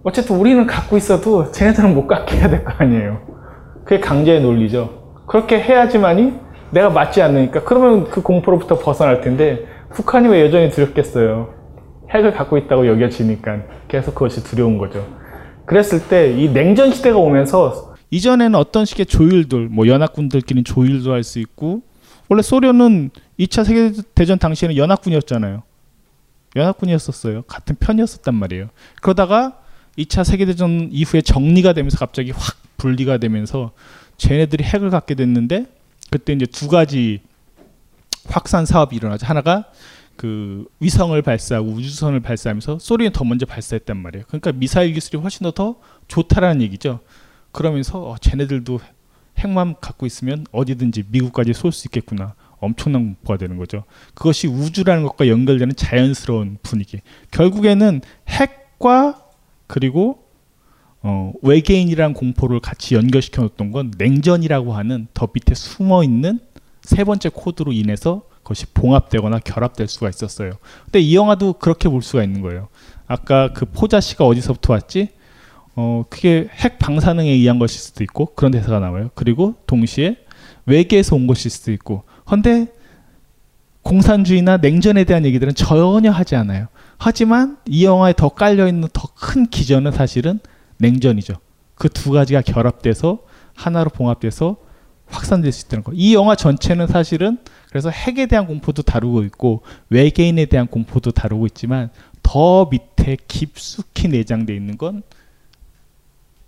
어쨌든 0.02 0.36
우리는 0.38 0.66
갖고 0.66 0.96
있어도 0.96 1.52
쟤네들은 1.52 1.94
못 1.94 2.08
갖게 2.08 2.36
해야 2.38 2.48
될 2.48 2.64
거 2.64 2.72
아니에요. 2.78 3.18
그게 3.84 4.00
강제의 4.00 4.40
논리죠. 4.42 4.90
그렇게 5.28 5.60
해야지만이 5.60 6.32
내가 6.70 6.90
맞지 6.90 7.22
않으니까 7.22 7.62
그러면 7.62 8.10
그 8.10 8.22
공포로부터 8.22 8.78
벗어날 8.80 9.20
텐데 9.20 9.66
북한이 9.94 10.28
왜 10.28 10.44
여전히 10.44 10.70
두렵겠어요. 10.70 11.54
핵을 12.10 12.32
갖고 12.32 12.58
있다고 12.58 12.86
여겨지니까 12.86 13.62
계속 13.88 14.14
그것이 14.14 14.42
두려운 14.44 14.78
거죠. 14.78 15.06
그랬을 15.66 16.08
때 16.08 16.34
이 16.36 16.48
냉전 16.48 16.92
시대가 16.92 17.18
오면서 17.18 17.94
이전에는 18.10 18.54
어떤 18.54 18.84
식의 18.84 19.06
조율들, 19.06 19.68
뭐 19.70 19.86
연합군들끼리 19.88 20.62
조율도 20.64 21.12
할 21.12 21.22
수 21.24 21.38
있고 21.40 21.82
원래 22.28 22.42
소련은 22.42 23.10
2차 23.38 23.64
세계 23.64 23.92
대전 24.14 24.38
당시에는 24.38 24.76
연합군이었잖아요. 24.76 25.62
연합군이었었어요. 26.56 27.42
같은 27.42 27.76
편이었었단 27.78 28.34
말이에요. 28.34 28.68
그러다가 29.02 29.58
2차 29.98 30.24
세계 30.24 30.44
대전 30.46 30.88
이후에 30.92 31.20
정리가 31.20 31.72
되면서 31.72 31.98
갑자기 31.98 32.30
확 32.30 32.56
분리가 32.76 33.18
되면서 33.18 33.72
쟤네들이 34.18 34.64
핵을 34.64 34.90
갖게 34.90 35.14
됐는데 35.14 35.66
그때 36.10 36.32
이제 36.32 36.46
두 36.46 36.68
가지 36.68 37.20
확산 38.28 38.66
사업이 38.66 38.96
일어나죠. 38.96 39.26
하나가 39.26 39.64
그 40.16 40.66
위성을 40.80 41.20
발사하고 41.20 41.68
우주선을 41.68 42.20
발사하면서 42.20 42.78
소련이 42.78 43.12
더 43.12 43.24
먼저 43.24 43.46
발사했단 43.46 43.96
말이에요. 43.96 44.24
그러니까 44.28 44.52
미사일 44.52 44.92
기술이 44.92 45.20
훨씬 45.20 45.44
더, 45.44 45.50
더 45.50 45.76
좋다라는 46.08 46.62
얘기죠. 46.62 47.00
그러면서 47.52 48.00
어, 48.00 48.16
쟤네들도 48.18 48.80
핵만 49.38 49.74
갖고 49.80 50.06
있으면 50.06 50.46
어디든지 50.52 51.04
미국까지 51.08 51.52
쏠 51.52 51.72
수 51.72 51.88
있겠구나. 51.88 52.34
엄청난 52.60 53.04
공포가 53.04 53.36
되는 53.36 53.56
거죠. 53.56 53.84
그것이 54.14 54.46
우주라는 54.46 55.02
것과 55.02 55.28
연결되는 55.28 55.74
자연스러운 55.76 56.58
분위기. 56.62 57.00
결국에는 57.30 58.00
핵과 58.28 59.22
그리고 59.66 60.24
어, 61.02 61.32
외계인이란 61.42 62.14
공포를 62.14 62.60
같이 62.60 62.94
연결시켜 62.94 63.42
놓았던 63.42 63.72
건 63.72 63.92
냉전이라고 63.98 64.72
하는 64.72 65.06
더 65.12 65.28
밑에 65.32 65.54
숨어 65.54 66.02
있는 66.02 66.40
세 66.84 67.02
번째 67.04 67.30
코드로 67.30 67.72
인해서 67.72 68.22
그것이 68.42 68.66
봉합되거나 68.66 69.38
결합될 69.40 69.88
수가 69.88 70.08
있었어요. 70.10 70.52
근데 70.84 71.00
이 71.00 71.16
영화도 71.16 71.54
그렇게 71.54 71.88
볼 71.88 72.02
수가 72.02 72.22
있는 72.22 72.42
거예요. 72.42 72.68
아까 73.06 73.52
그 73.52 73.64
포자 73.64 74.00
씨가 74.00 74.26
어디서부터 74.26 74.74
왔지? 74.74 75.08
어, 75.76 76.04
그게 76.08 76.48
핵 76.52 76.78
방사능에 76.78 77.28
의한 77.30 77.58
것일 77.58 77.80
수도 77.80 78.04
있고 78.04 78.26
그런 78.34 78.52
대사가 78.52 78.78
나와요. 78.80 79.10
그리고 79.14 79.54
동시에 79.66 80.18
외계에서 80.66 81.16
온 81.16 81.26
것일 81.26 81.50
수도 81.50 81.72
있고. 81.72 82.04
근데 82.26 82.68
공산주의나 83.82 84.58
냉전에 84.58 85.04
대한 85.04 85.24
얘기들은 85.26 85.54
전혀 85.54 86.10
하지 86.10 86.36
않아요. 86.36 86.68
하지만 86.96 87.58
이 87.66 87.84
영화에 87.84 88.14
더 88.14 88.28
깔려 88.30 88.68
있는 88.68 88.88
더 88.92 89.08
큰 89.14 89.46
기전은 89.46 89.92
사실은 89.92 90.38
냉전이죠. 90.78 91.34
그 91.76 91.88
두 91.88 92.10
가지가 92.12 92.42
결합돼서 92.42 93.20
하나로 93.54 93.90
봉합돼서 93.90 94.56
확산될 95.14 95.52
수 95.52 95.66
있다는 95.66 95.84
거. 95.84 95.92
이 95.94 96.14
영화 96.14 96.34
전체는 96.34 96.86
사실은 96.88 97.38
그래서 97.68 97.90
핵에 97.90 98.26
대한 98.26 98.46
공포도 98.46 98.82
다루고 98.82 99.22
있고 99.24 99.62
외계인에 99.90 100.46
대한 100.46 100.66
공포도 100.66 101.10
다루고 101.12 101.46
있지만 101.46 101.90
더 102.22 102.66
밑에 102.70 103.16
깊숙이 103.28 104.08
내장돼 104.08 104.54
있는 104.54 104.78
건 104.78 105.02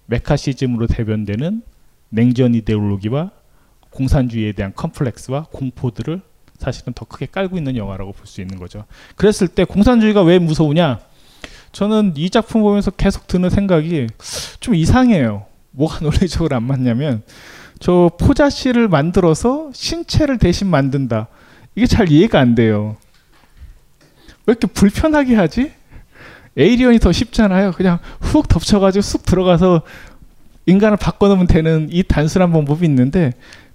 메카시즘으로 0.07 0.87
대변되는 0.87 1.63
냉전 2.11 2.55
이데올로기와 2.55 3.31
공산주의에 3.91 4.53
대한 4.53 4.73
컴플렉스와 4.75 5.47
공포들을 5.51 6.21
사실은 6.59 6.93
더 6.93 7.05
크게 7.05 7.27
깔고 7.27 7.57
있는 7.59 7.77
영화라고 7.77 8.13
볼 8.13 8.27
수 8.27 8.41
있는 8.41 8.59
거죠. 8.59 8.85
그랬을 9.17 9.49
때 9.49 9.65
공산주의가 9.65 10.23
왜 10.23 10.39
무서우냐? 10.39 11.01
저는 11.73 12.15
이 12.17 12.31
작품 12.31 12.63
보면서 12.63 12.91
계속 12.91 13.27
드는 13.27 13.51
생각이 13.51 14.07
좀 14.61 14.75
이상해요. 14.75 15.47
뭐가 15.73 16.01
논리적으로 16.01 16.57
안 16.57 16.63
맞냐면 16.63 17.23
저 17.79 18.11
포자씨를 18.19 18.89
만들어서 18.89 19.71
신체를 19.73 20.39
대신 20.39 20.69
만든다. 20.69 21.29
이게 21.75 21.87
잘 21.87 22.11
이해가 22.11 22.41
안 22.41 22.55
돼요. 22.55 22.97
왜 24.47 24.53
이렇게 24.53 24.67
불편하게 24.67 25.35
하지? 25.35 25.73
에이리언이 26.57 26.99
더 27.01 27.13
쉽잖아요. 27.13 27.73
그냥 27.73 27.99
훅 28.21 28.49
덮쳐가지고 28.49 29.03
쑥 29.03 29.25
들어가서 29.25 29.83
인간을 30.65 30.97
바꿔놓으면 30.97 31.47
되는 31.47 31.89
이 31.91 32.03
단순한 32.03 32.51
방법이 32.53 32.87
있는데 32.87 33.33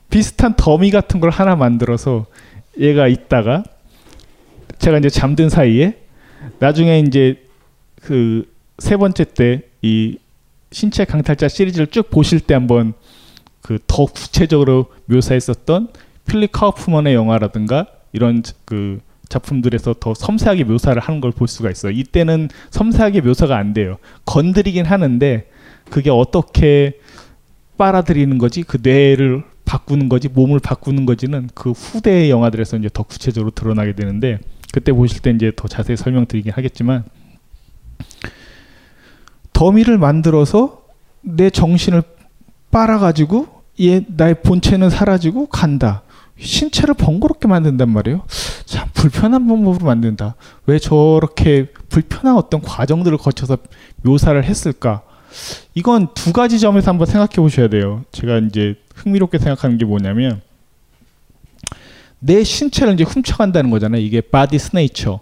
비슷한 0.09 0.55
더미 0.57 0.91
같은 0.91 1.19
걸 1.19 1.29
하나 1.29 1.55
만들어서 1.55 2.25
얘가 2.79 3.07
있다가 3.07 3.63
제가 4.79 4.97
이제 4.97 5.09
잠든 5.09 5.49
사이에 5.49 5.99
나중에 6.59 6.99
이제 6.99 7.43
그 8.01 8.51
세 8.81 8.97
번째 8.97 9.23
때 9.25 9.61
이 9.83 10.17
신체 10.71 11.05
강탈자 11.05 11.47
시리즈를 11.47 11.87
쭉 11.87 12.09
보실 12.09 12.39
때 12.39 12.53
한번 12.55 12.93
그 13.61 13.77
더 13.87 14.05
구체적으로 14.05 14.87
묘사했었던 15.05 15.89
필립 16.27 16.51
카우프먼의 16.51 17.13
영화라든가 17.13 17.87
이런 18.13 18.43
그 18.65 18.99
작품들에서 19.29 19.95
더 19.99 20.13
섬세하게 20.13 20.65
묘사를 20.65 21.01
하는 21.01 21.21
걸 21.21 21.31
볼 21.31 21.47
수가 21.47 21.69
있어요. 21.71 21.93
이때는 21.93 22.49
섬세하게 22.71 23.21
묘사가 23.21 23.55
안 23.57 23.73
돼요. 23.73 23.97
건드리긴 24.25 24.85
하는데 24.85 25.49
그게 25.89 26.09
어떻게 26.09 26.99
빨아들이는 27.77 28.37
거지, 28.37 28.63
그 28.63 28.77
뇌를 28.81 29.43
바꾸는 29.65 30.09
거지, 30.09 30.27
몸을 30.27 30.59
바꾸는 30.59 31.05
거지는 31.05 31.49
그 31.53 31.71
후대의 31.71 32.29
영화들에서 32.29 32.77
이제 32.77 32.89
더 32.93 33.03
구체적으로 33.03 33.51
드러나게 33.51 33.93
되는데 33.93 34.39
그때 34.73 34.91
보실 34.91 35.21
때 35.21 35.31
이제 35.31 35.51
더 35.55 35.67
자세히 35.67 35.95
설명드리긴 35.97 36.51
하겠지만 36.51 37.03
더미를 39.53 39.97
만들어서 39.97 40.83
내 41.21 41.49
정신을 41.49 42.03
빨아가지고 42.71 43.47
얘 43.81 44.05
나의 44.07 44.41
본체는 44.41 44.89
사라지고 44.89 45.47
간다. 45.47 46.03
신체를 46.39 46.95
번거롭게 46.95 47.47
만든단 47.47 47.89
말이에요. 47.89 48.23
참 48.65 48.87
불편한 48.93 49.47
방법으로 49.47 49.85
만든다. 49.85 50.35
왜 50.65 50.79
저렇게 50.79 51.67
불편한 51.89 52.35
어떤 52.35 52.61
과정들을 52.61 53.17
거쳐서 53.17 53.57
묘사를 54.01 54.43
했을까? 54.43 55.03
이건 55.75 56.13
두 56.13 56.33
가지 56.33 56.59
점에서 56.59 56.91
한번 56.91 57.07
생각해 57.07 57.35
보셔야 57.35 57.67
돼요. 57.67 58.03
제가 58.11 58.39
이제 58.39 58.75
흥미롭게 58.95 59.37
생각하는 59.37 59.77
게 59.77 59.85
뭐냐면 59.85 60.41
내 62.19 62.43
신체를 62.43 62.93
이제 62.93 63.03
훔쳐간다는 63.03 63.69
거잖아요. 63.69 64.01
이게 64.01 64.21
Body 64.21 64.59
Snatcher, 64.59 65.19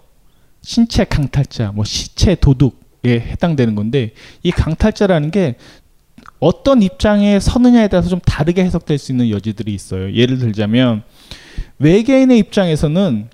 신체 0.62 1.04
강탈자, 1.04 1.72
뭐 1.72 1.84
시체 1.84 2.34
도둑에 2.34 3.20
해당되는 3.20 3.74
건데 3.74 4.12
이 4.42 4.50
강탈자라는 4.50 5.30
게 5.30 5.56
어떤 6.40 6.82
입장에 6.82 7.38
서느냐에 7.38 7.88
따라서 7.88 8.08
좀 8.08 8.18
다르게 8.20 8.64
해석될 8.64 8.98
수 8.98 9.12
있는 9.12 9.30
여지들이 9.30 9.72
있어요. 9.72 10.12
예를 10.12 10.38
들자면 10.38 11.02
외계인의 11.78 12.38
입장에서는 12.38 13.28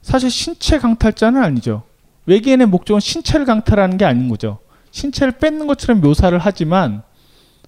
사실 0.00 0.30
신체 0.30 0.78
강탈자는 0.78 1.42
아니죠. 1.42 1.82
외계인의 2.26 2.68
목적은 2.68 3.00
신체를 3.00 3.46
강탈하는 3.46 3.98
게 3.98 4.04
아닌 4.04 4.28
거죠. 4.28 4.58
신체를 4.92 5.38
뺏는 5.38 5.66
것처럼 5.66 6.00
묘사를 6.00 6.36
하지만 6.38 7.02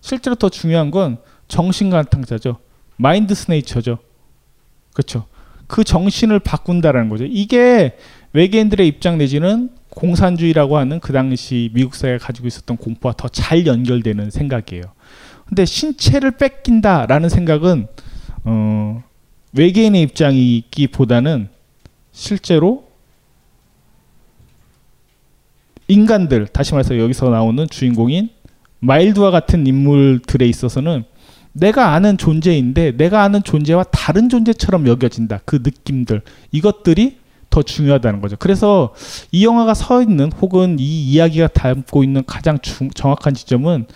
실제로 0.01 0.37
더 0.37 0.49
중요한 0.49 0.91
건 0.91 1.19
정신 1.49 1.91
강탈자죠. 1.91 2.59
마인드 2.97 3.35
스네이처죠. 3.35 3.99
그렇죠. 4.93 5.27
그 5.67 5.85
정신을 5.85 6.39
바꾼다라는 6.39 7.09
거죠. 7.09 7.25
이게 7.29 7.97
외계인들의 8.33 8.87
입장 8.87 9.19
내지는 9.19 9.71
공산주의라고 9.91 10.77
하는 10.79 11.01
그 11.01 11.13
당시 11.13 11.71
미국 11.73 11.95
사회가 11.95 12.25
가지고 12.27 12.47
있었던 12.49 12.77
공포와 12.77 13.15
더 13.17 13.29
잘 13.29 13.67
연결되는 13.67 14.31
생각이에요. 14.31 14.85
근데 15.47 15.65
신체를 15.65 16.33
뺏긴다라는 16.33 17.29
생각은 17.29 17.87
어, 18.45 19.03
외계인의 19.53 20.03
입장이기보다는 20.03 21.49
실제로 22.13 22.89
인간들 25.89 26.47
다시 26.49 26.75
말해서 26.75 26.99
여기서 26.99 27.31
나오는 27.31 27.67
주인공인 27.69 28.29
마일드와 28.81 29.31
같은 29.31 29.67
인물들에 29.67 30.47
있어서는 30.47 31.05
내가 31.53 31.95
아는 31.95 32.19
존재인데 32.19 32.97
내가 32.97 33.23
아는 33.23 33.43
존재와 33.43 33.85
다른 33.85 34.29
존재처럼 34.29 34.87
여겨진다. 34.87 35.41
그 35.45 35.57
느낌들 35.57 36.23
이것들이 36.53 37.19
더 37.51 37.63
중요하다는 37.63 38.21
거죠. 38.21 38.37
그래서 38.39 38.95
이 39.33 39.45
영화가 39.45 39.75
서 39.75 40.03
있는 40.03 40.31
혹은 40.33 40.77
이 40.79 41.05
이야기가 41.11 41.49
담고 41.49 42.05
있는 42.05 42.23
가장 42.27 42.59
중, 42.59 42.91
정확한 42.91 43.35
지점은 43.35 43.87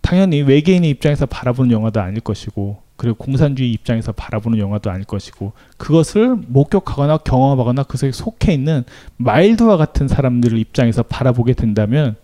당연히 0.00 0.42
외계인의 0.42 0.90
입장에서 0.90 1.26
바라보는 1.26 1.70
영화도 1.70 2.00
아닐 2.00 2.20
것이고 2.20 2.82
그리고 2.96 3.16
공산주의 3.16 3.72
입장에서 3.72 4.12
바라보는 4.12 4.58
영화도 4.58 4.90
아닐 4.90 5.04
것이고 5.04 5.52
그것을 5.76 6.36
목격하거나 6.46 7.18
경험하거나 7.18 7.84
그 7.84 7.96
속에 7.96 8.12
속해 8.12 8.52
있는 8.52 8.84
마일드와 9.16 9.76
같은 9.76 10.08
사람들을 10.08 10.58
입장에서 10.58 11.02
바라보게 11.02 11.54
된다면 11.54 12.16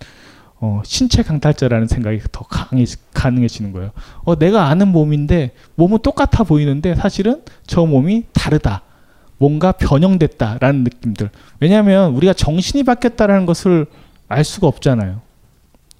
어, 0.60 0.82
신체 0.84 1.22
강탈자라는 1.22 1.86
생각이 1.86 2.20
더 2.32 2.44
강해, 2.44 2.84
가능해지는 3.14 3.72
거예요. 3.72 3.90
어, 4.24 4.36
내가 4.36 4.66
아는 4.66 4.88
몸인데 4.88 5.52
몸은 5.76 5.98
똑같아 6.02 6.44
보이는데 6.44 6.94
사실은 6.96 7.42
저 7.66 7.86
몸이 7.86 8.24
다르다. 8.32 8.82
뭔가 9.38 9.72
변형됐다라는 9.72 10.84
느낌들. 10.84 11.30
왜냐하면 11.60 12.12
우리가 12.14 12.32
정신이 12.32 12.82
바뀌었다라는 12.84 13.46
것을 13.46 13.86
알 14.28 14.44
수가 14.44 14.66
없잖아요. 14.66 15.20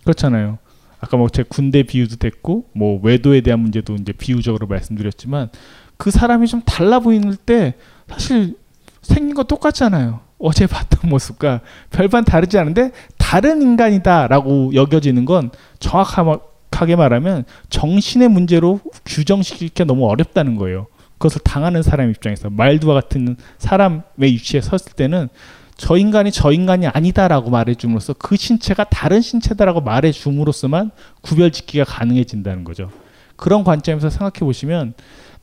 그렇잖아요. 0.03 0.59
아까 1.01 1.17
뭐 1.17 1.29
제 1.29 1.45
군대 1.45 1.83
비유도 1.85 2.17
됐고 2.17 2.67
뭐 2.73 3.01
외도에 3.03 3.41
대한 3.41 3.61
문제도 3.61 3.95
이제 3.95 4.13
비유적으로 4.13 4.67
말씀드렸지만 4.67 5.51
그 5.97 6.11
사람이 6.11 6.47
좀 6.49 6.63
달라 6.65 6.99
보이는 6.99 7.37
때 7.47 7.75
사실 8.09 8.57
생긴 9.03 9.35
거 9.35 9.45
똑같잖아요. 9.45 10.21
어제 10.39 10.67
봤던 10.69 11.09
모습과 11.11 11.61
별반 11.91 12.25
다르지 12.25 12.59
않은데 12.59 12.91
다른 13.17 13.63
인간이다라고 13.63 14.75
여겨지는 14.75 15.25
건 15.25 15.51
정확하게 15.79 16.97
말하면 16.97 17.45
정신의 17.71 18.29
문제로 18.29 18.81
규정시키기 19.05 19.85
너무 19.85 20.09
어렵다는 20.09 20.57
거예요. 20.57 20.87
그것을 21.19 21.41
당하는 21.43 21.83
사람 21.83 22.11
입장에서 22.11 22.49
마일드와 22.49 22.95
같은 22.95 23.37
사람의 23.59 24.03
위치에 24.21 24.61
섰을 24.61 24.93
때는 24.97 25.29
저 25.77 25.97
인간이 25.97 26.33
저 26.33 26.53
인간이 26.53 26.87
아니다라고 26.87 27.51
말해줌으로써 27.51 28.15
그 28.15 28.37
신체가 28.37 28.85
다른 28.85 29.21
신체다라고 29.21 29.81
말해줌으로써만 29.81 30.91
구별짓기가 31.21 31.85
가능해진다는 31.85 32.65
거죠. 32.65 32.91
그런 33.37 33.63
관점에서 33.63 34.11
생각해 34.11 34.41
보시면 34.41 34.95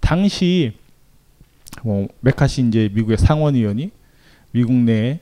당시 0.02 0.74
뭐 1.84 2.08
메카시 2.20 2.68
이제 2.68 2.90
미국의 2.94 3.18
상원의원이 3.18 3.92
미국 4.52 4.74
내에 4.74 5.20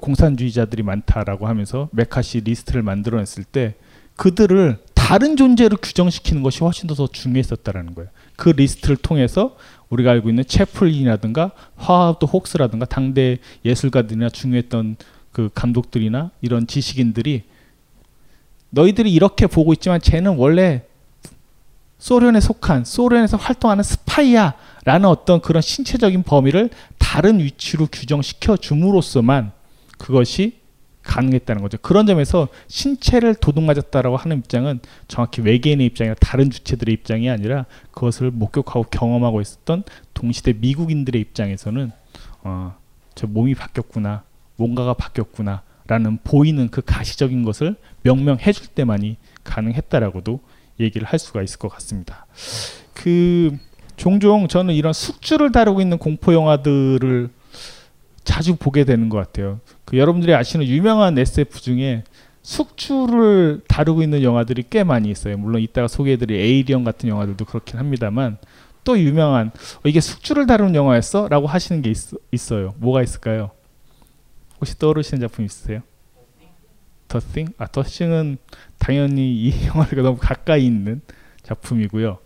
공산주의자들이 0.00 0.82
많다라고 0.82 1.46
하면서 1.46 1.88
매카시 1.92 2.40
리스트를 2.40 2.82
만들어냈을 2.82 3.44
때 3.44 3.74
그들을 4.16 4.78
다른 4.94 5.36
존재로 5.36 5.76
규정시키는 5.76 6.42
것이 6.42 6.60
훨씬 6.60 6.86
더 6.86 7.06
중요했었다라는 7.06 7.94
거예요. 7.94 8.10
그 8.36 8.48
리스트를 8.48 8.96
통해서 8.96 9.56
우리가 9.90 10.10
알고 10.10 10.28
있는 10.28 10.44
채플린이라든가 10.44 11.52
하워드 11.76 12.24
혹스라든가 12.24 12.86
당대 12.86 13.38
예술가들이나 13.64 14.28
중요했던 14.30 14.96
그 15.32 15.50
감독들이나 15.54 16.30
이런 16.40 16.66
지식인들이 16.66 17.42
너희들이 18.70 19.12
이렇게 19.12 19.46
보고 19.46 19.72
있지만 19.72 20.00
쟤는 20.00 20.36
원래 20.36 20.82
소련에 21.98 22.40
속한 22.40 22.84
소련에서 22.84 23.36
활동하는 23.36 23.82
스파이야 23.82 24.54
라는 24.84 25.08
어떤 25.08 25.40
그런 25.40 25.62
신체적인 25.62 26.22
범위를 26.24 26.70
다른 26.98 27.38
위치로 27.38 27.86
규정시켜 27.90 28.56
줌으로써만 28.56 29.52
그것이 29.96 30.58
가능했다는 31.04 31.62
거죠. 31.62 31.78
그런 31.80 32.06
점에서 32.06 32.48
신체를 32.66 33.34
도둑맞았다라고 33.34 34.16
하는 34.16 34.38
입장은 34.38 34.80
정확히 35.06 35.42
외계인의 35.42 35.86
입장이나 35.86 36.14
다른 36.18 36.50
주체들의 36.50 36.92
입장이 36.94 37.30
아니라 37.30 37.66
그것을 37.92 38.30
목격하고 38.30 38.84
경험하고 38.90 39.40
있었던 39.40 39.84
동시대 40.14 40.54
미국인들의 40.54 41.20
입장에서는 41.20 41.92
어, 42.42 42.74
저 43.14 43.26
몸이 43.26 43.54
바뀌었구나, 43.54 44.24
뭔가가 44.56 44.94
바뀌었구나라는 44.94 46.18
보이는 46.24 46.68
그 46.70 46.82
가시적인 46.84 47.44
것을 47.44 47.76
명명해 48.02 48.52
줄 48.52 48.66
때만이 48.68 49.16
가능했다라고도 49.44 50.40
얘기를 50.80 51.06
할 51.06 51.18
수가 51.18 51.42
있을 51.42 51.58
것 51.58 51.68
같습니다. 51.68 52.26
그 52.94 53.56
종종 53.96 54.48
저는 54.48 54.74
이런 54.74 54.92
숙주를 54.92 55.52
다루고 55.52 55.80
있는 55.80 55.98
공포 55.98 56.34
영화들을 56.34 57.30
자주 58.24 58.56
보게 58.56 58.84
되는 58.84 59.08
것 59.08 59.18
같아요. 59.18 59.60
그 59.84 59.98
여러분들이 59.98 60.34
아시는 60.34 60.66
유명한 60.66 61.16
SF 61.18 61.60
중에 61.60 62.04
숙주를 62.42 63.62
다루고 63.68 64.02
있는 64.02 64.22
영화들이 64.22 64.64
꽤 64.68 64.84
많이 64.84 65.10
있어요. 65.10 65.36
물론 65.38 65.62
이따가 65.62 65.88
소개해드릴 65.88 66.38
에이리언 66.38 66.84
같은 66.84 67.08
영화들도 67.08 67.44
그렇긴 67.44 67.78
합니다만 67.78 68.38
또 68.84 68.98
유명한 68.98 69.48
어, 69.48 69.88
이게 69.88 70.00
숙주를 70.00 70.46
다루는 70.46 70.74
영화였어? 70.74 71.28
라고 71.28 71.46
하시는 71.46 71.80
게 71.80 71.90
있, 71.90 72.52
어요 72.52 72.74
뭐가 72.78 73.02
있을까요? 73.02 73.50
혹시 74.60 74.78
떠오르시는 74.78 75.20
작품 75.20 75.44
있으세요? 75.44 75.80
더 77.08 77.20
싱? 77.20 77.48
아, 77.58 77.66
더 77.66 77.82
싱은 77.82 78.38
당연히 78.78 79.34
이 79.34 79.52
영화가 79.66 79.96
너무 80.02 80.18
가까이 80.18 80.66
있는 80.66 81.00
작품이고요. 81.42 82.18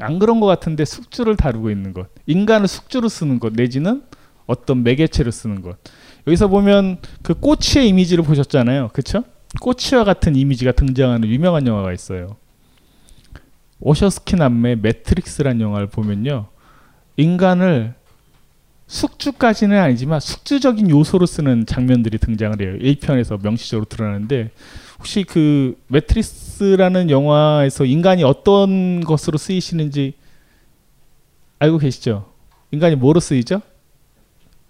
안 0.00 0.18
그런 0.18 0.40
것 0.40 0.46
같은데 0.46 0.84
숙주를 0.84 1.36
다루고 1.36 1.70
있는 1.70 1.92
것, 1.92 2.08
인간을 2.26 2.66
숙주로 2.66 3.08
쓰는 3.08 3.38
것 3.38 3.52
내지는 3.52 4.02
어떤 4.46 4.82
매개체로 4.82 5.30
쓰는 5.30 5.62
것. 5.62 5.76
여기서 6.26 6.48
보면 6.48 6.98
그 7.22 7.34
꼬치의 7.34 7.88
이미지를 7.88 8.24
보셨잖아요. 8.24 8.90
그쵸? 8.92 9.24
꼬치와 9.60 10.04
같은 10.04 10.36
이미지가 10.36 10.72
등장하는 10.72 11.28
유명한 11.28 11.66
영화가 11.66 11.92
있어요. 11.92 12.36
오셔스키 13.80 14.36
남매 14.36 14.76
매트릭스란 14.76 15.60
영화를 15.60 15.86
보면요. 15.88 16.46
인간을 17.16 17.94
숙주까지는 18.86 19.78
아니지만 19.78 20.20
숙주적인 20.20 20.90
요소로 20.90 21.26
쓰는 21.26 21.66
장면들이 21.66 22.18
등장을 22.18 22.60
해요. 22.60 22.78
1편에서 22.78 23.42
명시적으로 23.42 23.86
드러나는데 23.86 24.50
혹시 24.98 25.24
그 25.24 25.76
매트릭스라는 25.88 27.10
영화에서 27.10 27.84
인간이 27.84 28.24
어떤 28.24 29.00
것으로 29.00 29.38
쓰이시는지 29.38 30.14
알고 31.58 31.78
계시죠? 31.78 32.30
인간이 32.70 32.96
뭐로 32.96 33.20
쓰이죠? 33.20 33.60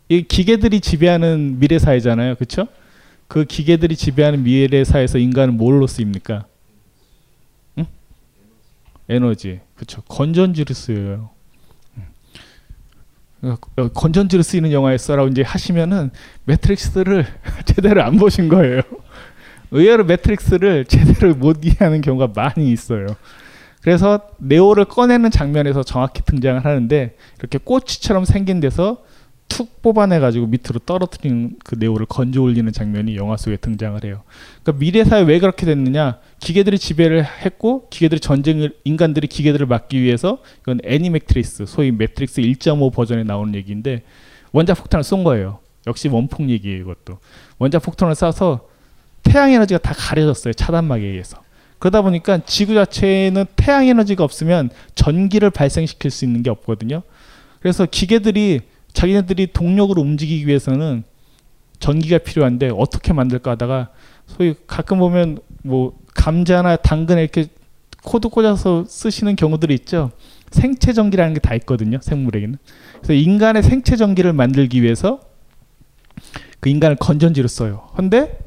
이 0.09 0.23
기계들이 0.23 0.81
지배하는 0.81 1.59
미래 1.59 1.79
사회잖아요. 1.79 2.35
그렇죠? 2.37 2.69
그 3.29 3.45
기계들이 3.45 3.97
지배하는 3.97 4.43
미래 4.43 4.85
사회에서 4.85 5.19
인간은 5.19 5.57
뭘로 5.57 5.87
쓰입니까? 5.87 6.47
응? 7.79 7.87
에너지. 9.09 9.61
그렇죠. 9.75 10.03
건전지로 10.03 10.75
쓰여요. 10.75 11.31
어, 13.43 13.57
어, 13.77 13.89
건전지로 13.89 14.43
쓰이는 14.43 14.73
영화였어라고 14.73 15.29
이제 15.29 15.43
하시면은 15.43 16.11
매트릭스를 16.45 17.27
제대로 17.67 18.03
안 18.03 18.17
보신 18.17 18.49
거예요. 18.49 18.81
의외로 19.71 20.05
매트릭스를 20.05 20.87
제대로 20.87 21.35
못 21.35 21.65
이해하는 21.65 22.01
경우가 22.01 22.33
많이 22.35 22.71
있어요. 22.73 23.07
그래서 23.83 24.21
네오를 24.39 24.87
꺼내는 24.87 25.31
장면에서 25.31 25.83
정확히 25.83 26.23
등장을 26.25 26.65
하는데 26.65 27.17
이렇게 27.39 27.59
꼬치처럼 27.59 28.25
생긴 28.25 28.61
데서 28.61 29.03
툭 29.49 29.83
뽑아내가지고 29.83 30.47
밑으로 30.47 30.81
떨어뜨리는 30.85 31.57
그 31.65 31.77
네오를 31.79 32.07
건져 32.07 32.43
올리는 32.43 32.71
장면이 32.73 33.17
영화 33.17 33.37
속에 33.37 33.57
등장을 33.57 34.03
해요. 34.05 34.23
그러니까 34.63 34.81
미래 34.81 35.05
사회 35.05 35.23
왜 35.23 35.39
그렇게 35.39 35.65
됐느냐? 35.67 36.19
기계들이 36.41 36.79
지배를 36.79 37.25
했고 37.25 37.89
기계들이 37.89 38.21
전쟁을 38.21 38.77
인간들이 38.85 39.27
기계들을 39.27 39.67
막기 39.67 40.01
위해서 40.01 40.39
이건 40.63 40.81
애니매트릭스 40.85 41.67
소위 41.67 41.93
매트릭스 41.93 42.43
1.5 42.43 42.93
버전에 42.93 43.23
나오는 43.23 43.55
얘기인데 43.55 44.03
원자 44.53 44.75
폭탄을 44.75 45.05
쏜 45.05 45.25
거예요. 45.25 45.61
역시 45.87 46.09
원폭 46.09 46.49
얘기예요, 46.49 46.81
이것도. 46.81 47.19
원자 47.59 47.79
폭탄을 47.79 48.15
쏴서 48.15 48.61
태양 49.23 49.51
에너지가 49.51 49.79
다 49.79 49.93
가려졌어요. 49.97 50.55
차단막에 50.55 51.05
의해서. 51.05 51.43
그러다 51.79 52.03
보니까 52.03 52.39
지구 52.47 52.75
자체에는 52.75 53.45
태양 53.57 53.87
에너지가 53.87 54.25
없으면 54.25 54.71
전기를 54.95 55.51
발생시킬 55.51 56.11
수 56.11 56.25
있는 56.25 56.43
게 56.43 56.51
없거든요. 56.51 57.03
그래서 57.61 57.87
기계들이 57.87 58.61
자기네들이 58.95 59.49
동력으로 59.53 60.01
움직이기 60.01 60.47
위해서는 60.47 61.05
전기가 61.79 62.19
필요한데 62.19 62.71
어떻게 62.75 63.13
만들까 63.13 63.53
하다가 63.53 63.91
소위 64.27 64.55
가끔 64.67 64.99
보면 64.99 65.39
뭐 65.63 65.99
감자나 66.15 66.77
당근에 66.77 67.21
이렇게 67.23 67.47
코드 68.03 68.29
꽂아서 68.29 68.85
쓰시는 68.87 69.37
경우들이 69.37 69.75
있죠. 69.75 70.11
생체 70.51 70.93
전기라는 70.93 71.35
게 71.35 71.41
다 71.41 71.55
있거든요. 71.57 71.99
생물에게는. 72.01 72.59
그래서 72.99 73.13
인간의 73.13 73.63
생체 73.63 73.97
전기를 73.97 74.33
만들기 74.33 74.83
위해서 74.83 75.21
그 76.61 76.69
인간을 76.69 76.97
건전지로 76.97 77.49
써요. 77.49 77.89
근데 77.97 78.39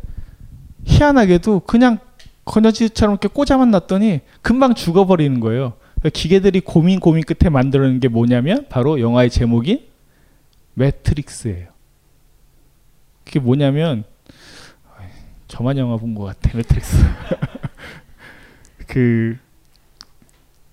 희한하게도 0.86 1.62
그냥 1.62 2.00
건전지처럼 2.46 3.14
이렇게 3.16 3.28
꽂아만 3.28 3.72
놨더니 3.72 4.22
금방 4.42 4.74
죽어버리는 4.74 5.40
거예요. 5.42 5.74
기계들이 6.14 6.62
고민 6.62 7.00
고민 7.00 7.24
끝에 7.24 7.50
만들어낸 7.50 8.00
게 8.00 8.08
뭐냐면 8.08 8.66
바로 8.70 9.02
영화의 9.02 9.30
제목이 9.30 9.88
매트릭스예요. 10.78 11.68
그게 13.26 13.40
뭐냐면 13.40 14.04
저만 15.48 15.78
영화 15.78 15.98
본 15.98 16.14
것 16.16 16.24
같아 16.26 16.56
매트릭스. 16.56 16.98
그 18.88 19.38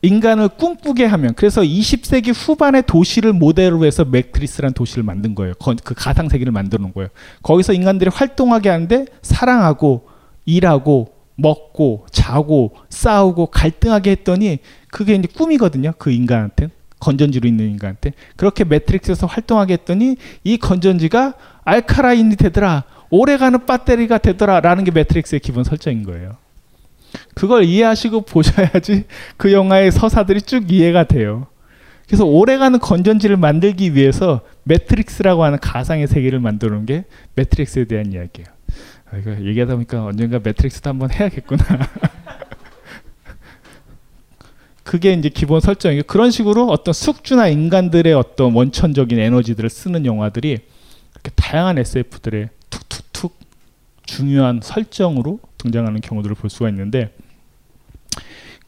인간을 0.03 0.49
꿈꾸게 0.49 1.07
하면 1.07 1.33
그래서 1.35 1.63
20세기 1.63 2.35
후반의 2.35 2.83
도시를 2.87 3.33
모델로 3.33 3.85
해서 3.87 4.05
매트리스라는 4.05 4.75
도시를 4.75 5.03
만든 5.03 5.35
거예요. 5.35 5.55
그 5.83 5.95
가상 5.95 6.29
세계를 6.29 6.53
만들어 6.53 6.87
거예요. 6.93 7.09
거기서 7.43 7.73
인간들이 7.73 8.11
활동하게 8.13 8.69
하는데 8.69 9.07
사랑하고 9.23 10.09
일하고 10.45 11.15
먹고 11.37 12.07
자고 12.11 12.75
싸우고 12.91 13.47
갈등하게 13.47 14.11
했더니 14.11 14.59
그게 14.89 15.15
이제 15.15 15.27
꿈이거든요. 15.35 15.93
그 15.99 16.11
인간한테는. 16.11 16.71
건전지로 17.05 17.47
있는 17.47 17.69
인간한테 17.71 18.13
그렇게 18.37 18.65
매트릭스에서 18.65 19.27
활동하게 19.27 19.75
했더니 19.75 20.17
이 20.43 20.57
건전지가 20.57 21.35
알카라인이 21.65 22.37
되더라 22.37 22.85
오래가는 23.11 23.67
배터리가 23.67 24.19
되더라라는 24.19 24.85
게 24.85 24.91
매트릭스의 24.91 25.41
기본 25.41 25.65
설정인 25.65 26.03
거예요. 26.05 26.37
그걸 27.35 27.65
이해하시고 27.65 28.23
보셔야지 28.23 29.05
그 29.37 29.53
영화의 29.53 29.93
서사들이 29.93 30.43
쭉 30.43 30.73
이해가 30.73 31.05
돼요. 31.05 31.47
그래서 32.07 32.25
오래가는 32.25 32.79
건전지를 32.79 33.37
만들기 33.37 33.95
위해서 33.95 34.41
매트릭스라고 34.65 35.45
하는 35.45 35.59
가상의 35.61 36.07
세계를 36.07 36.41
놓은 36.41 36.87
게 36.87 37.05
매트릭스에 37.35 37.85
대한 37.85 38.13
이야기예요. 38.13 38.49
아, 39.11 39.17
이거 39.19 39.31
얘기하다 39.47 39.75
보니까 39.75 40.05
언젠가 40.05 40.41
매트릭스도 40.43 40.91
한번 40.91 41.11
해야겠구나. 41.13 41.65
그게 44.85 45.13
이제 45.15 45.29
기본 45.29 45.61
설정이고 45.61 46.07
그런 46.07 46.31
식으로 46.31 46.69
어떤 46.69 46.93
숙주나 46.93 47.49
인간들의 47.49 48.13
어떤 48.15 48.53
원천적인 48.55 49.19
에너지들을 49.19 49.69
쓰는 49.71 50.07
영화들이 50.07 50.51
이렇게 50.51 51.31
다양한 51.35 51.79
SF들의 51.79 52.51
툭툭툭 52.71 53.37
중요한 54.05 54.61
설정으로 54.63 55.41
등장하는 55.59 56.01
경우들을 56.01 56.37
볼 56.37 56.51
수가 56.51 56.69
있는데 56.69 57.13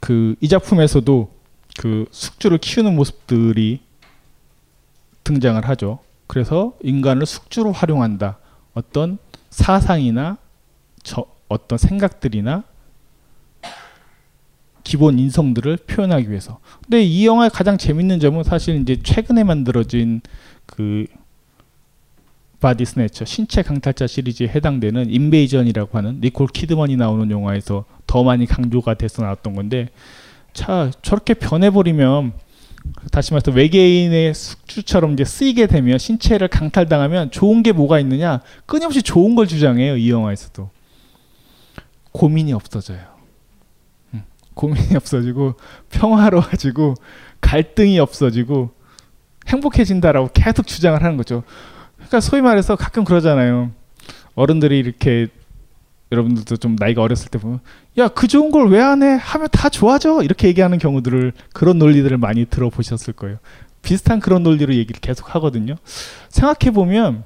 그 0.00 0.36
이 0.40 0.48
작품에서도 0.48 1.32
그 1.78 2.06
숙주를 2.10 2.58
키우는 2.58 2.94
모습들이 2.94 3.80
등장을 5.24 5.68
하죠. 5.68 5.98
그래서 6.26 6.76
인간을 6.82 7.26
숙주로 7.26 7.72
활용한다. 7.72 8.38
어떤 8.74 9.18
사상이나 9.50 10.38
저 11.02 11.26
어떤 11.48 11.78
생각들이나 11.78 12.64
기본 14.86 15.18
인성들을 15.18 15.78
표현하기 15.78 16.30
위해서. 16.30 16.60
근데 16.84 17.02
이 17.02 17.26
영화의 17.26 17.50
가장 17.50 17.76
재밌는 17.76 18.20
점은 18.20 18.44
사실 18.44 18.80
이제 18.80 18.96
최근에 19.02 19.42
만들어진 19.42 20.20
그 20.64 21.06
Body 22.60 22.84
Snatcher 22.84 23.24
신체 23.24 23.62
강탈자 23.62 24.06
시리즈에 24.06 24.46
해당되는 24.46 25.10
인베이전이라고 25.10 25.98
하는 25.98 26.20
니콜 26.20 26.46
키드먼이 26.46 26.94
나오는 26.94 27.28
영화에서 27.32 27.84
더 28.06 28.22
많이 28.22 28.46
강조가 28.46 28.94
돼서 28.94 29.22
나왔던 29.22 29.56
건데 29.56 29.88
자 30.52 30.92
저렇게 31.02 31.34
변해버리면 31.34 32.32
다시 33.10 33.32
말해서 33.32 33.50
외계인의 33.50 34.34
숙주처럼 34.34 35.14
이제 35.14 35.24
쓰이게 35.24 35.66
되면 35.66 35.98
신체를 35.98 36.46
강탈당하면 36.46 37.32
좋은 37.32 37.64
게 37.64 37.72
뭐가 37.72 37.98
있느냐? 37.98 38.40
끊임없이 38.66 39.02
좋은 39.02 39.34
걸 39.34 39.48
주장해요 39.48 39.96
이 39.96 40.08
영화에서도. 40.10 40.70
고민이 42.12 42.52
없어져요. 42.52 42.98
음, 42.98 43.15
고민이 44.56 44.96
없어지고 44.96 45.54
평화로워지고 45.90 46.94
갈등이 47.40 47.98
없어지고 48.00 48.70
행복해진다라고 49.46 50.30
계속 50.34 50.66
주장을 50.66 51.00
하는 51.00 51.16
거죠. 51.16 51.44
그러니까 51.96 52.20
소위 52.20 52.42
말해서 52.42 52.74
가끔 52.74 53.04
그러잖아요. 53.04 53.70
어른들이 54.34 54.78
이렇게 54.78 55.28
여러분들도 56.10 56.56
좀 56.56 56.76
나이가 56.78 57.02
어렸을 57.02 57.28
때 57.30 57.38
보면 57.38 57.60
야 57.98 58.08
그 58.08 58.26
좋은 58.28 58.50
걸 58.50 58.68
왜 58.72 58.80
안 58.80 59.02
해? 59.02 59.18
하면 59.20 59.48
다 59.52 59.68
좋아져. 59.68 60.22
이렇게 60.22 60.48
얘기하는 60.48 60.78
경우들을 60.78 61.32
그런 61.52 61.78
논리들을 61.78 62.16
많이 62.18 62.46
들어보셨을 62.46 63.12
거예요. 63.12 63.38
비슷한 63.82 64.20
그런 64.20 64.42
논리로 64.42 64.74
얘기를 64.74 65.00
계속 65.00 65.34
하거든요. 65.34 65.74
생각해 66.28 66.72
보면 66.72 67.24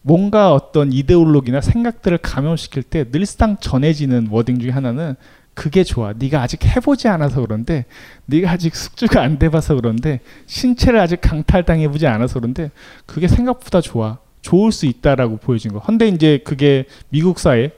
뭔가 0.00 0.52
어떤 0.52 0.92
이데올로기나 0.92 1.60
생각들을 1.60 2.18
감염시킬 2.18 2.82
때 2.82 3.04
늘상 3.10 3.56
전해지는 3.58 4.28
워딩 4.30 4.58
중에 4.58 4.70
하나는 4.70 5.14
그게 5.54 5.84
좋아 5.84 6.14
네가 6.16 6.40
아직 6.40 6.64
해보지 6.64 7.08
않아서 7.08 7.40
그런데 7.42 7.84
네가 8.26 8.50
아직 8.50 8.74
숙주가 8.74 9.20
안 9.22 9.38
돼봐서 9.38 9.74
그런데 9.74 10.20
신체를 10.46 10.98
아직 10.98 11.20
강탈당해보지 11.20 12.06
않아서 12.06 12.40
그런데 12.40 12.70
그게 13.06 13.28
생각보다 13.28 13.80
좋아 13.80 14.18
좋을 14.40 14.72
수 14.72 14.86
있다라고 14.86 15.36
보여진 15.36 15.72
거. 15.72 15.80
근데 15.80 16.08
이제 16.08 16.38
그게 16.44 16.84
미국 17.08 17.38
사회 17.38 17.70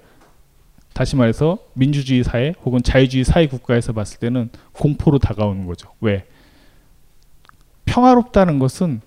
다시 0.94 1.16
말해서 1.16 1.58
민주주의 1.74 2.22
사회 2.24 2.54
혹은 2.64 2.82
자유주의 2.82 3.24
사회 3.24 3.46
국가에서 3.46 3.92
봤을 3.92 4.18
때는 4.18 4.48
공포로 4.72 5.18
다가오는 5.18 5.66
거죠. 5.66 5.90
왜? 6.00 6.26
평화롭다는 7.84 8.58
것은 8.58 9.00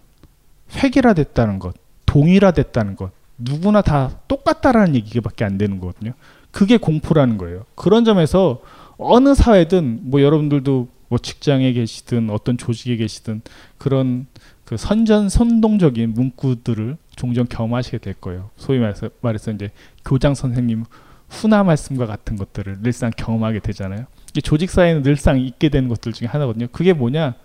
획일화됐다는 0.75 1.59
것, 1.59 1.75
동일화됐다는 2.05 2.95
것, 2.95 3.11
누구나 3.37 3.81
다 3.81 4.19
똑같다라는 4.27 4.95
얘기밖에 4.95 5.45
안 5.45 5.57
되는 5.57 5.79
거거든요. 5.79 6.11
그게 6.57 6.77
공포라는 6.77 7.37
거예요. 7.37 7.65
그런 7.75 8.03
점에서 8.03 8.63
어느 8.97 9.35
사회든 9.35 9.99
뭐 10.09 10.23
여러분들도 10.23 10.87
뭐 11.07 11.19
직장에 11.19 11.71
계시든 11.71 12.31
어떤 12.31 12.57
조직에 12.57 12.95
계시든 12.95 13.43
그런 13.77 14.25
그 14.65 14.75
선전 14.75 15.29
선동적인 15.29 16.15
문구들을 16.15 16.97
종종 17.15 17.45
경험하시게 17.47 17.99
될 17.99 18.15
거예요. 18.15 18.49
소위 18.57 18.79
말해서, 18.79 19.11
말해서 19.21 19.51
이제 19.51 19.69
교장 20.03 20.33
선생님 20.33 20.85
훈화 21.29 21.63
말씀과 21.63 22.07
같은 22.07 22.35
것들을 22.37 22.81
늘상 22.81 23.11
경험하게 23.15 23.59
되잖아요. 23.59 24.07
조직 24.41 24.71
사회는 24.71 25.03
늘상 25.03 25.39
있게 25.39 25.69
되는 25.69 25.87
것들 25.89 26.11
중에 26.11 26.27
하나거든요. 26.27 26.69
그게 26.71 26.91
뭐냐? 26.91 27.35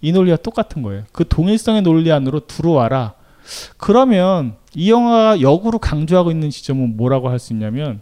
이 0.00 0.12
논리와 0.12 0.38
똑같은 0.38 0.80
거예요. 0.80 1.02
그 1.12 1.28
동일성의 1.28 1.82
논리 1.82 2.10
안으로 2.10 2.46
들어와라. 2.46 3.16
그러면 3.76 4.54
이 4.74 4.90
영화가 4.90 5.42
역으로 5.42 5.78
강조하고 5.78 6.30
있는 6.30 6.48
지점은 6.48 6.96
뭐라고 6.96 7.28
할 7.28 7.38
수 7.38 7.52
있냐면 7.52 8.00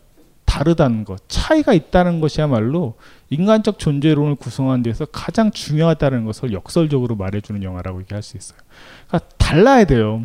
다르다는 0.55 1.05
것, 1.05 1.21
차이가 1.29 1.73
있다는 1.73 2.21
것이야말로 2.21 2.95
인간적 3.29 3.81
존재론을 3.81 4.37
구성하는 4.37 4.85
데서 4.85 5.05
가장 5.07 5.51
중요하다는 5.51 6.25
것을 6.27 6.53
역설적으로 6.53 7.17
말해주는 7.17 7.65
영화라고 7.65 8.03
얘기할 8.03 8.23
수 8.23 8.37
있어요. 8.37 8.61
그러니까 9.09 9.29
달라야 9.37 9.85
돼요. 9.85 10.25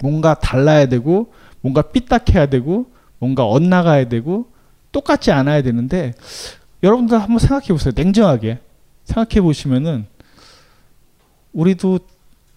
뭔가 0.00 0.32
달라야 0.32 0.86
되고, 0.86 1.34
뭔가 1.60 1.82
삐딱해야 1.82 2.46
되고, 2.46 2.86
뭔가 3.18 3.46
엇나가야 3.46 4.08
되고, 4.08 4.50
똑같지 4.90 5.32
않아야 5.32 5.60
되는데, 5.60 6.14
여러분들 6.82 7.20
한번 7.20 7.38
생각해 7.38 7.66
보세요. 7.68 7.92
냉정하게. 7.94 8.60
생각해 9.04 9.42
보시면은, 9.42 10.06
우리도 11.52 11.98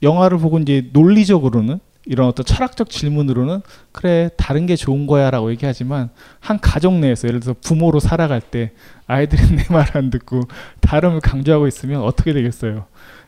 영화를 0.01 0.37
보고 0.37 0.59
이제 0.59 0.89
논리적으로는 0.93 1.81
이런 2.09 2.27
어떤 2.27 2.43
철학적 2.43 2.89
질문으로는 2.89 3.61
그래 3.91 4.29
다른 4.35 4.65
게 4.65 4.75
좋은 4.75 5.05
거야라고 5.07 5.51
얘기하지만 5.51 6.09
한 6.39 6.59
가족 6.59 6.95
내에서 6.95 7.27
예를 7.27 7.39
들어서 7.39 7.57
부모로 7.61 7.99
살아갈 7.99 8.41
때 8.41 8.71
아이들이 9.07 9.41
내 9.55 9.63
말 9.69 9.85
안 9.93 10.09
듣고 10.09 10.41
다름을 10.81 11.21
강조하고 11.21 11.67
있으면 11.67 12.01
어떻게 12.01 12.33
되겠어요? 12.33 12.87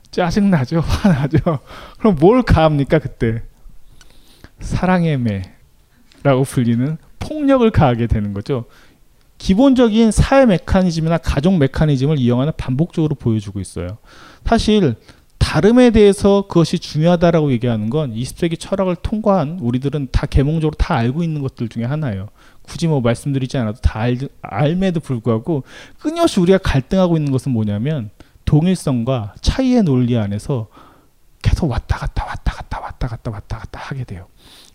짜증 0.09 0.49
나죠, 0.49 0.79
화나죠. 0.85 1.37
그럼 1.99 2.15
뭘 2.19 2.41
가합니까 2.41 2.99
그때? 2.99 3.43
사랑의 4.59 5.17
매라고 5.19 6.43
불리는 6.43 6.97
폭력을 7.19 7.69
가하게 7.69 8.07
되는 8.07 8.33
거죠. 8.33 8.65
기본적인 9.37 10.11
사회 10.11 10.45
메커니즘이나 10.45 11.17
가족 11.19 11.57
메커니즘을 11.57 12.19
이 12.19 12.29
영화는 12.29 12.53
반복적으로 12.57 13.15
보여주고 13.15 13.59
있어요. 13.59 13.97
사실 14.45 14.95
다름에 15.51 15.89
대해서 15.89 16.45
그것이 16.47 16.79
중요하다라고 16.79 17.51
얘기하는 17.51 17.89
건 17.89 18.15
20세기 18.15 18.57
철학을 18.57 18.95
통과한 18.95 19.59
우리들은 19.59 20.07
다 20.09 20.25
개몽적으로 20.25 20.77
다 20.77 20.95
알고 20.95 21.23
있는 21.23 21.41
것들 21.41 21.67
중에 21.67 21.83
하나예요. 21.83 22.29
굳이 22.61 22.87
뭐 22.87 23.01
말씀드리지 23.01 23.57
않아도 23.57 23.81
다 23.81 23.99
알, 23.99 24.17
알매도 24.41 25.01
불구하고 25.01 25.65
끊임없이 25.99 26.39
우리가 26.39 26.57
갈등하고 26.59 27.17
있는 27.17 27.33
것은 27.33 27.51
뭐냐면 27.51 28.11
동일성과 28.45 29.33
차이의 29.41 29.83
논리 29.83 30.17
안에서 30.17 30.69
계속 31.41 31.69
왔다 31.69 31.97
갔다 31.97 32.23
왔다 32.23 32.53
갔다 32.53 32.79
왔다 32.79 33.07
갔다 33.09 33.31
왔다 33.31 33.57
갔다 33.57 33.79
하게 33.81 34.05
돼요. 34.05 34.27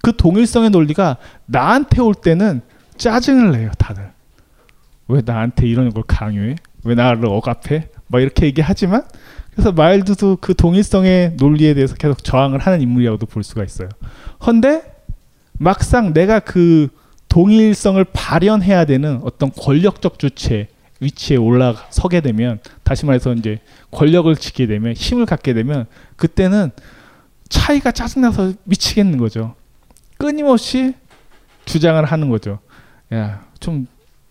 그 0.03 0.15
동일성의 0.15 0.69
논리가 0.69 1.17
나한테 1.47 2.03
올 2.03 2.13
때는 2.13 2.61
짜증을 2.99 3.53
내요, 3.53 3.71
다들. 3.79 4.13
왜 5.09 5.23
나한테 5.25 5.67
이런 5.67 5.89
걸 5.89 6.03
강요해? 6.07 6.57
왜 6.85 6.95
나를 6.95 7.25
억압해? 7.25 7.89
막 8.09 8.21
이렇게 8.21 8.45
얘기하지만 8.45 9.05
그래서 9.57 9.73
마일드도 9.73 10.37
그 10.41 10.55
동일성의 10.55 11.33
논리에 11.39 11.73
대해서 11.73 11.95
계속 11.95 12.23
저항을 12.23 12.59
하는 12.59 12.83
인물이라고도 12.83 13.25
볼 13.27 13.43
수가 13.43 13.65
있어요. 13.65 13.89
헌데 14.47 14.83
막상 15.59 16.13
내가 16.13 16.41
그 16.41 16.89
동일성을 17.31 18.03
발현해야 18.13 18.85
되는 18.85 19.19
어떤 19.25 19.51
권력적 19.51 20.19
주체 20.19 20.69
위치에 21.01 21.37
올라서게 21.39 22.21
되면 22.21 22.61
다시 22.83 23.07
말해서 23.07 23.33
이제 23.33 23.59
권력을 23.91 24.35
지게 24.37 24.67
되면 24.67 24.93
힘을 24.93 25.25
갖게 25.25 25.55
되면 25.55 25.87
그때는 26.17 26.71
차이가 27.49 27.91
짜증나서 27.93 28.53
미치겠는 28.65 29.19
거죠. 29.19 29.55
끊임없이 30.19 30.95
주장을 31.65 32.03
하는 32.05 32.29
거죠. 32.29 32.59
야, 33.15 33.45
좀, 33.59 33.87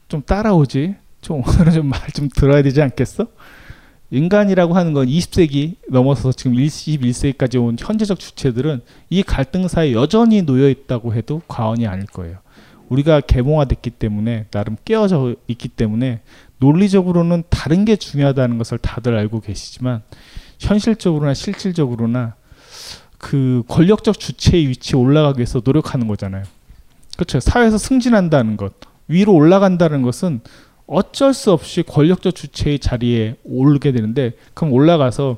좀 0.07 0.21
따라오지. 0.21 0.95
좀 1.21 1.41
오늘은 1.47 1.71
좀 1.73 1.89
말 1.89 1.99
좀 2.13 2.29
들어야 2.29 2.61
되지 2.61 2.81
않겠어? 2.83 3.25
인간이라고 4.11 4.75
하는 4.75 4.93
건 4.93 5.07
20세기 5.07 5.75
넘어서 5.89 6.31
지금 6.31 6.53
21세기까지 6.53 7.61
온 7.61 7.75
현재적 7.79 8.19
주체들은 8.19 8.81
이 9.09 9.23
갈등 9.23 9.67
사이에 9.67 9.93
여전히 9.93 10.43
놓여 10.43 10.69
있다고 10.69 11.13
해도 11.13 11.41
과언이 11.47 11.87
아닐 11.87 12.05
거예요. 12.05 12.37
우리가 12.89 13.21
개몽화됐기 13.21 13.91
때문에 13.91 14.45
나름 14.51 14.77
깨어져 14.85 15.35
있기 15.47 15.69
때문에 15.69 16.21
논리적으로는 16.59 17.43
다른 17.49 17.83
게 17.83 17.95
중요하다는 17.95 18.57
것을 18.59 18.77
다들 18.77 19.17
알고 19.17 19.41
계시지만 19.41 20.03
현실적으로나 20.59 21.33
실질적으로나 21.33 22.35
그 23.17 23.63
권력적 23.67 24.19
주체의 24.19 24.67
위치에 24.67 24.99
올라가기 24.99 25.39
위해서 25.39 25.61
노력하는 25.63 26.07
거잖아요. 26.07 26.43
그렇죠. 27.15 27.39
사회에서 27.39 27.77
승진한다는 27.77 28.55
것, 28.55 28.73
위로 29.07 29.33
올라간다는 29.33 30.01
것은 30.01 30.41
어쩔 30.87 31.33
수 31.33 31.51
없이 31.51 31.83
권력적 31.83 32.35
주체의 32.35 32.79
자리에 32.79 33.35
오르게 33.43 33.91
되는데 33.91 34.33
그럼 34.53 34.73
올라가서 34.73 35.37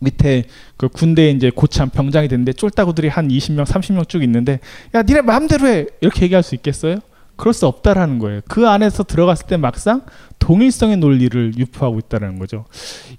밑에 0.00 0.44
그 0.76 0.88
군대에 0.88 1.30
이제 1.30 1.50
고참 1.50 1.90
병장이 1.90 2.28
됐는데 2.28 2.54
쫄따구들이 2.54 3.08
한 3.08 3.28
20명, 3.28 3.64
30명 3.64 4.08
쭉 4.08 4.22
있는데 4.24 4.60
야 4.94 5.02
니네 5.02 5.22
마음대로 5.22 5.66
해 5.66 5.86
이렇게 6.00 6.22
얘기할 6.22 6.42
수 6.42 6.54
있겠어요? 6.54 6.98
그럴 7.36 7.52
수 7.52 7.66
없다라는 7.66 8.18
거예요. 8.18 8.40
그 8.48 8.66
안에서 8.66 9.04
들어갔을 9.04 9.46
때 9.46 9.56
막상 9.56 10.02
동일성의 10.38 10.96
논리를 10.96 11.52
유포하고 11.56 11.98
있다는 11.98 12.38
거죠. 12.38 12.64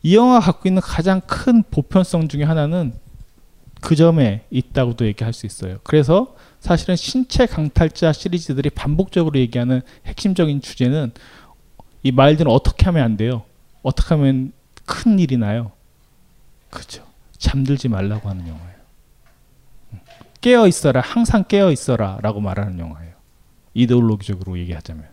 이 0.02 0.15
영화가 0.15 0.39
갖고 0.39 0.67
있는 0.67 0.82
가장 0.82 1.21
큰 1.21 1.63
보편성 1.69 2.28
중에 2.28 2.43
하나는 2.43 2.93
그 3.80 3.95
점에 3.95 4.41
있다고도 4.50 5.06
얘기할 5.06 5.34
수 5.34 5.45
있어요. 5.45 5.78
그래서 5.84 6.36
사실은 6.60 6.96
신체 6.96 7.46
강탈자 7.46 8.13
시리즈들이 8.13 8.70
반복적으로 8.70 9.39
얘기하는 9.39 9.82
핵심적인 10.06 10.62
주제는 10.62 11.12
이 12.04 12.12
말들은 12.12 12.52
어떻게 12.52 12.86
하면 12.86 13.04
안 13.04 13.17
돼요? 13.17 13.43
어떻게 13.84 14.15
하면 14.15 14.52
큰 14.86 15.20
일이 15.20 15.38
나요? 15.38 15.72
그죠. 16.70 17.04
잠들지 17.38 17.88
말라고 17.89 18.30
하는 18.30 18.48
영화예요. 18.48 18.78
깨어 20.41 20.67
있어라, 20.67 21.02
항상 21.02 21.43
깨어 21.48 21.72
있어라라고 21.72 22.39
말하는 22.41 22.80
영화예요. 22.80 23.13
이데올로기적으로 23.74 24.58
얘기하자면. 24.60 25.06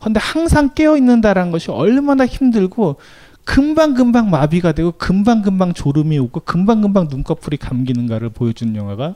근데 0.00 0.20
항상 0.20 0.74
깨어 0.74 0.96
있는다라는 0.96 1.50
것이 1.50 1.70
얼마나 1.70 2.26
힘들고 2.26 2.96
금방금방 3.44 4.30
마비가 4.30 4.72
되고 4.72 4.92
금방금방 4.92 5.74
졸음이 5.74 6.18
오고 6.18 6.40
금방금방 6.40 7.08
눈꺼풀이 7.10 7.56
감기는가를 7.56 8.30
보여주는 8.30 8.74
영화가 8.74 9.14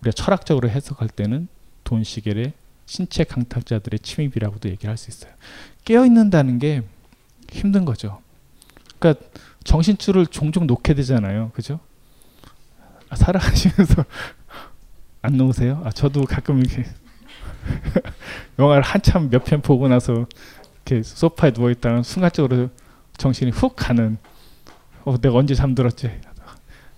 우리가 0.00 0.12
철학적으로 0.12 0.68
해석할 0.68 1.08
때는 1.08 1.48
돈 1.84 2.04
시겔의 2.04 2.52
신체 2.86 3.24
강탈자들의 3.24 3.98
침입이라고도 4.00 4.68
얘기를 4.68 4.90
할 4.90 4.96
수 4.96 5.10
있어요. 5.10 5.32
깨어 5.84 6.04
있는다는 6.06 6.58
게 6.58 6.82
힘든 7.50 7.84
거죠. 7.84 8.20
그러니까 8.98 9.24
정신줄을 9.64 10.26
종종 10.26 10.66
놓게 10.66 10.94
되잖아요. 10.94 11.50
그죠? 11.54 11.80
아, 13.08 13.16
살아가시면서 13.16 14.04
안 15.22 15.36
놓으세요? 15.36 15.82
아, 15.84 15.90
저도 15.90 16.24
가끔 16.24 16.60
이렇게 16.60 16.84
영화를 18.58 18.82
한참 18.82 19.28
몇 19.30 19.44
편 19.44 19.60
보고 19.60 19.88
나서 19.88 20.26
이렇게 20.86 21.02
소파에 21.02 21.52
누워 21.52 21.70
있다가 21.70 22.02
순간적으로 22.02 22.70
정신이 23.16 23.50
훅 23.50 23.74
가는 23.76 24.18
어, 25.04 25.18
내가 25.20 25.36
언제 25.36 25.54
잠들었지? 25.54 26.10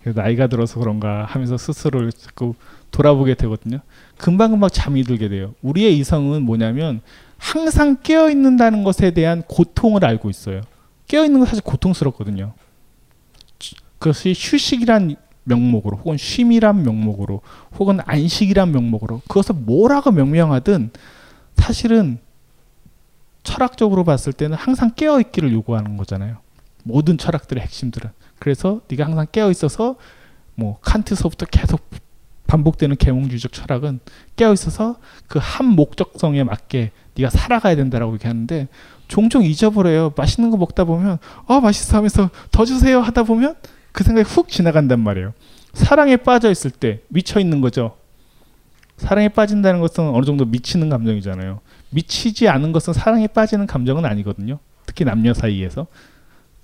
나이가 0.04 0.46
들어서 0.46 0.78
그런가 0.78 1.24
하면서 1.24 1.56
스스로를 1.58 2.12
자꾸 2.12 2.54
돌아보게 2.90 3.34
되거든요. 3.34 3.80
금방금방 4.16 4.70
잠이 4.70 5.04
들게 5.04 5.28
돼요. 5.28 5.54
우리의 5.62 5.98
이성은 5.98 6.42
뭐냐면 6.42 7.00
항상 7.36 7.96
깨어 8.02 8.30
있는다는 8.30 8.84
것에 8.84 9.12
대한 9.12 9.42
고통을 9.42 10.04
알고 10.04 10.30
있어요. 10.30 10.60
깨어 11.06 11.24
있는 11.24 11.40
건 11.40 11.46
사실 11.46 11.62
고통스럽거든요. 11.62 12.54
그것이 13.98 14.34
휴식이란 14.36 15.16
명목으로 15.44 15.96
혹은 15.96 16.16
쉼이란 16.16 16.82
명목으로 16.82 17.40
혹은 17.78 18.00
안식이란 18.04 18.70
명목으로 18.72 19.22
그것을 19.28 19.54
뭐라고 19.54 20.12
명명하든 20.12 20.90
사실은 21.56 22.18
철학적으로 23.42 24.04
봤을 24.04 24.32
때는 24.32 24.56
항상 24.56 24.92
깨어 24.94 25.20
있기를 25.20 25.52
요구하는 25.52 25.96
거잖아요. 25.96 26.38
모든 26.84 27.16
철학들의 27.16 27.62
핵심들은 27.62 28.10
그래서 28.38 28.82
네가 28.88 29.06
항상 29.06 29.26
깨어 29.32 29.50
있어서 29.50 29.96
뭐 30.54 30.78
칸트서부터 30.80 31.46
계속 31.46 31.88
반복되는 32.48 32.96
계몽주의적 32.96 33.52
철학은 33.52 34.00
깨어 34.34 34.52
있어서 34.54 34.96
그 35.28 35.38
한 35.38 35.66
목적성에 35.66 36.42
맞게 36.42 36.90
네가 37.16 37.30
살아가야 37.30 37.76
된다라고 37.76 38.14
얘기하는데 38.14 38.68
종종 39.06 39.44
잊어버려요. 39.44 40.12
맛있는 40.16 40.50
거 40.50 40.56
먹다 40.56 40.84
보면 40.84 41.18
아 41.46 41.60
맛있어 41.60 41.96
하면서 41.96 42.30
더 42.50 42.64
주세요 42.64 43.00
하다 43.00 43.22
보면 43.22 43.54
그 43.92 44.02
생각이 44.04 44.28
훅 44.28 44.48
지나간단 44.48 45.00
말이에요. 45.00 45.32
사랑에 45.72 46.16
빠져 46.16 46.50
있을 46.50 46.70
때 46.70 47.02
미쳐 47.08 47.38
있는 47.40 47.60
거죠. 47.60 47.96
사랑에 48.96 49.28
빠진다는 49.28 49.80
것은 49.80 50.08
어느 50.08 50.24
정도 50.24 50.44
미치는 50.44 50.88
감정이잖아요. 50.88 51.60
미치지 51.90 52.48
않은 52.48 52.72
것은 52.72 52.92
사랑에 52.92 53.26
빠지는 53.28 53.66
감정은 53.66 54.04
아니거든요. 54.04 54.58
특히 54.86 55.04
남녀 55.04 55.34
사이에서 55.34 55.86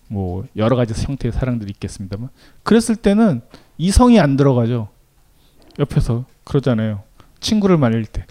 뭐 0.08 0.44
여러 0.56 0.76
가지 0.76 0.94
형태의 0.94 1.32
사랑들이 1.32 1.70
있겠습니다만 1.70 2.28
그랬을 2.62 2.96
때는 2.96 3.40
이성이 3.78 4.20
안 4.20 4.36
들어가죠. 4.36 4.88
옆에서 5.78 6.24
그러잖아요. 6.44 7.02
친구를 7.40 7.76
말릴 7.76 8.06
때, 8.06 8.24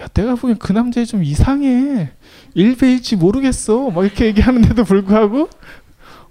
야 0.00 0.06
내가 0.08 0.34
보기엔 0.34 0.58
그 0.58 0.72
남자 0.72 1.04
좀 1.04 1.24
이상해. 1.24 2.10
일배일지 2.54 3.16
모르겠어. 3.16 3.90
막 3.90 4.04
이렇게 4.04 4.26
얘기하는데도 4.26 4.84
불구하고 4.84 5.48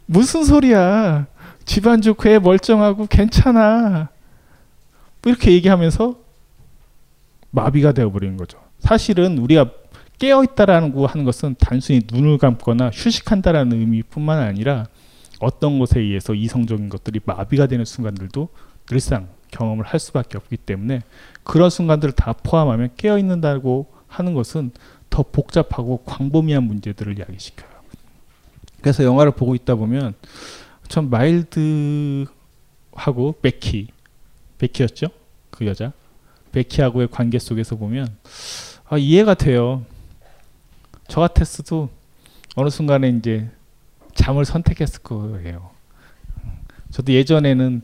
무슨 0.05 0.43
소리야. 0.43 1.27
집안 1.65 2.01
좋고 2.01 2.29
애 2.29 2.39
멀쩡하고 2.39 3.07
괜찮아. 3.07 4.09
뭐 5.21 5.31
이렇게 5.31 5.51
얘기하면서 5.51 6.15
마비가 7.51 7.91
되어버리는 7.91 8.37
거죠. 8.37 8.59
사실은 8.79 9.37
우리가 9.37 9.71
깨어 10.19 10.43
있다라는 10.43 10.93
거 10.93 11.05
하는 11.05 11.25
것은 11.25 11.55
단순히 11.59 12.01
눈을 12.11 12.37
감거나 12.37 12.89
휴식한다라는 12.93 13.79
의미뿐만 13.79 14.39
아니라 14.39 14.87
어떤 15.39 15.77
것에 15.79 15.99
의해서 15.99 16.33
이성적인 16.33 16.89
것들이 16.89 17.19
마비가 17.25 17.67
되는 17.67 17.85
순간들도 17.85 18.49
늘상 18.87 19.27
경험을 19.51 19.85
할 19.85 19.99
수밖에 19.99 20.37
없기 20.37 20.57
때문에 20.57 21.01
그런 21.43 21.69
순간들을 21.69 22.13
다 22.13 22.33
포함하면 22.33 22.89
깨어 22.97 23.17
있는다고 23.17 23.87
하는 24.07 24.33
것은 24.33 24.71
더 25.09 25.23
복잡하고 25.23 26.03
광범위한 26.05 26.63
문제들을 26.63 27.19
야기시켜요. 27.19 27.69
그래서 28.81 29.03
영화를 29.03 29.31
보고 29.31 29.55
있다 29.55 29.75
보면 29.75 30.13
전 30.87 31.09
마일드하고 31.09 32.29
베키, 33.41 33.87
베키였죠? 34.57 35.07
그 35.49 35.65
여자. 35.65 35.91
베키하고의 36.51 37.09
관계 37.09 37.39
속에서 37.39 37.75
보면 37.75 38.15
아, 38.89 38.97
이해가 38.97 39.33
돼요. 39.33 39.85
저 41.07 41.21
같았어도 41.21 41.89
어느 42.55 42.69
순간에 42.69 43.09
이제 43.09 43.49
잠을 44.15 44.45
선택했을 44.45 45.01
거예요. 45.03 45.69
저도 46.91 47.13
예전에는 47.13 47.81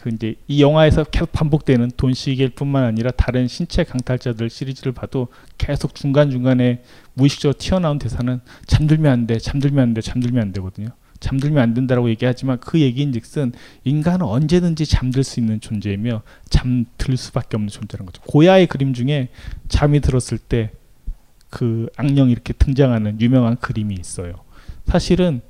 그 0.00 0.10
이제 0.10 0.34
이 0.48 0.62
영화에서 0.62 1.04
계속 1.04 1.32
반복되는 1.32 1.92
돈 1.96 2.14
시겔뿐만 2.14 2.84
아니라 2.84 3.10
다른 3.10 3.48
신체 3.48 3.84
강탈자들 3.84 4.50
시리즈를 4.50 4.92
봐도 4.92 5.28
계속 5.58 5.94
중간 5.94 6.30
중간에 6.30 6.82
무의식적으로 7.14 7.58
튀어나온 7.58 7.98
대사는 7.98 8.40
잠들면 8.66 9.12
안 9.12 9.26
돼, 9.26 9.38
잠들면 9.38 9.82
안 9.82 9.94
돼, 9.94 10.00
잠들면 10.00 10.42
안 10.42 10.52
되거든요. 10.52 10.88
잠들면 11.20 11.62
안 11.62 11.74
된다라고 11.74 12.08
얘기하지만 12.08 12.58
그 12.60 12.80
얘기인즉슨 12.80 13.52
인간은 13.84 14.24
언제든지 14.24 14.86
잠들 14.86 15.22
수 15.22 15.38
있는 15.38 15.60
존재이며 15.60 16.22
잠들 16.48 17.16
수밖에 17.16 17.56
없는 17.56 17.68
존재라는 17.68 18.06
거죠. 18.06 18.22
고야의 18.22 18.68
그림 18.68 18.94
중에 18.94 19.28
잠이 19.68 20.00
들었을 20.00 20.38
때 20.38 20.70
그 21.50 21.88
악령이 21.96 22.32
이렇게 22.32 22.52
등장하는 22.52 23.20
유명한 23.20 23.56
그림이 23.56 23.94
있어요. 23.94 24.34
사실은 24.86 25.42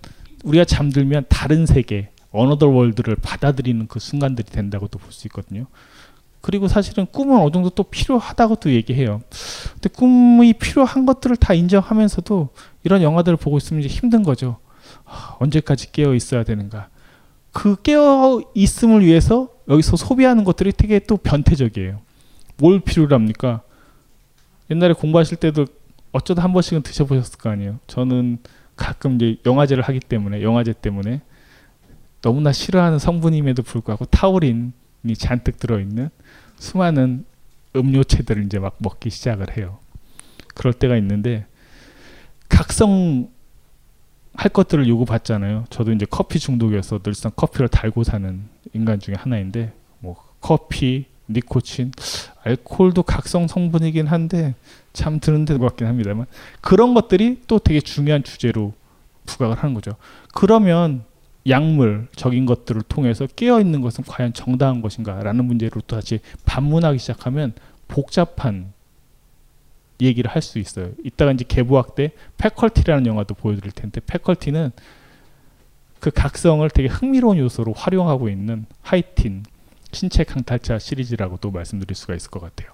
우리가 0.43 0.65
잠들면 0.65 1.27
다른 1.29 1.67
세계, 1.67 2.10
어너더 2.33 2.69
월드를 2.69 3.17
받아들이는 3.17 3.87
그 3.89 3.99
순간들이 3.99 4.49
된다고도 4.51 4.99
볼 4.99 5.13
수 5.13 5.27
있거든요. 5.29 5.67
그리고 6.41 6.69
사실은 6.69 7.07
꿈은 7.07 7.39
어느 7.39 7.51
정도 7.51 7.69
또 7.71 7.83
필요하다고도 7.83 8.71
얘기해요. 8.73 9.21
근데 9.73 9.89
꿈이 9.91 10.55
필요한 10.55 11.05
것들을 11.05 11.37
다 11.37 11.53
인정하면서도 11.53 12.49
이런 12.85 13.03
영화들을 13.03 13.37
보고 13.37 13.59
있으면 13.59 13.83
이제 13.83 13.95
힘든 13.95 14.23
거죠. 14.23 14.57
아, 15.05 15.37
언제까지 15.39 15.93
깨어 15.93 16.15
있어야 16.15 16.45
되는가? 16.45 16.89
그 17.53 17.77
깨어 17.83 18.41
있음을 18.55 19.05
위해서 19.05 19.49
여기서 19.69 19.97
소비하는 19.97 20.45
것들이 20.45 20.73
되게 20.73 20.99
또 21.01 21.17
변태적이에요. 21.19 22.01
뭘 22.57 22.81
필요로 22.81 23.15
합니까? 23.15 23.61
옛날에 24.71 24.95
공부하실 24.95 25.37
때도 25.39 25.67
어쩌다 26.13 26.43
한 26.43 26.53
번씩은 26.53 26.83
드셔보셨을 26.83 27.39
거 27.39 27.51
아니에요. 27.51 27.79
저는 27.87 28.39
가끔 28.77 29.17
이제 29.17 29.37
영화제를 29.45 29.83
하기 29.83 30.01
때문에 30.01 30.43
영화제 30.43 30.73
때문에 30.73 31.21
너무나 32.23 32.53
싫어하는 32.53 32.99
성분임에도 32.99 33.63
불구하고 33.63 34.05
타우린이 34.07 34.73
잔뜩 35.17 35.59
들어있는 35.59 36.11
수많은 36.59 37.25
음료체들을 37.75 38.45
이제 38.45 38.59
막 38.59 38.77
먹기 38.79 39.11
시작을 39.11 39.57
해요. 39.57 39.79
그럴 40.55 40.73
때가 40.73 40.97
있는데 40.97 41.47
각성 42.49 43.31
할 44.35 44.51
것들을 44.51 44.87
요구받잖아요. 44.89 45.65
저도 45.71 45.93
이제 45.93 46.07
커피 46.09 46.39
중독이어서 46.39 47.01
늘상 47.01 47.33
커피를 47.35 47.69
달고 47.69 48.05
사는 48.05 48.43
인간 48.73 49.01
중에 49.01 49.15
하나인데 49.15 49.73
뭐 49.99 50.17
커피, 50.41 51.07
니코틴, 51.29 51.93
알코올도 52.43 53.05
각성 53.05 53.47
성분이긴 53.47 54.07
한데 54.07 54.55
참 54.93 55.21
드는 55.21 55.45
데 55.45 55.57
같긴 55.57 55.87
합니다만 55.87 56.27
그런 56.61 56.95
것들이 56.95 57.43
또 57.47 57.59
되게 57.59 57.81
중요한 57.81 58.23
주제로 58.23 58.73
부각을 59.27 59.59
하는 59.59 59.75
거죠. 59.75 59.93
그러면 60.35 61.05
약물 61.49 62.09
적인 62.15 62.47
것들을 62.47 62.83
통해서 62.83 63.27
깨어 63.27 63.61
있는 63.61 63.81
것은 63.81 64.05
과연 64.05 64.33
정당한 64.33 64.83
것인가라는 64.83 65.45
문제로 65.45 65.81
또 65.87 65.97
다시 65.97 66.21
반문하기 66.45 66.99
시작하면 66.99 67.55
복잡한 67.89 68.73
얘기를 70.01 70.31
할 70.31 70.43
수 70.43 70.59
있어요. 70.59 70.93
이따가 71.05 71.33
이제 71.33 71.45
개보학 71.47 71.95
때 71.95 72.13
패컬티라는 72.39 73.07
영화도 73.07 73.35
보여드릴 73.35 73.73
텐데 73.73 74.01
패컬티는 74.07 74.71
그 75.99 76.11
각성을 76.11 76.69
되게 76.71 76.89
흥미로운 76.89 77.37
요소로 77.39 77.75
활용하고 77.75 78.29
있는 78.31 78.65
하이틴 78.83 79.45
신체 79.93 80.25
강탈자 80.25 80.79
시리즈라고도 80.79 81.51
말씀드릴 81.51 81.95
수가 81.95 82.15
있을 82.15 82.31
것 82.31 82.41
같아요. 82.41 82.71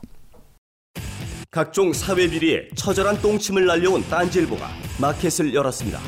각종 1.50 1.92
사회 1.92 2.28
비리에 2.28 2.68
처절한 2.74 3.20
똥침을 3.22 3.66
날려온 3.66 4.02
딴지일보가 4.08 4.68
마켓을 5.00 5.54
열었습니다. 5.54 5.98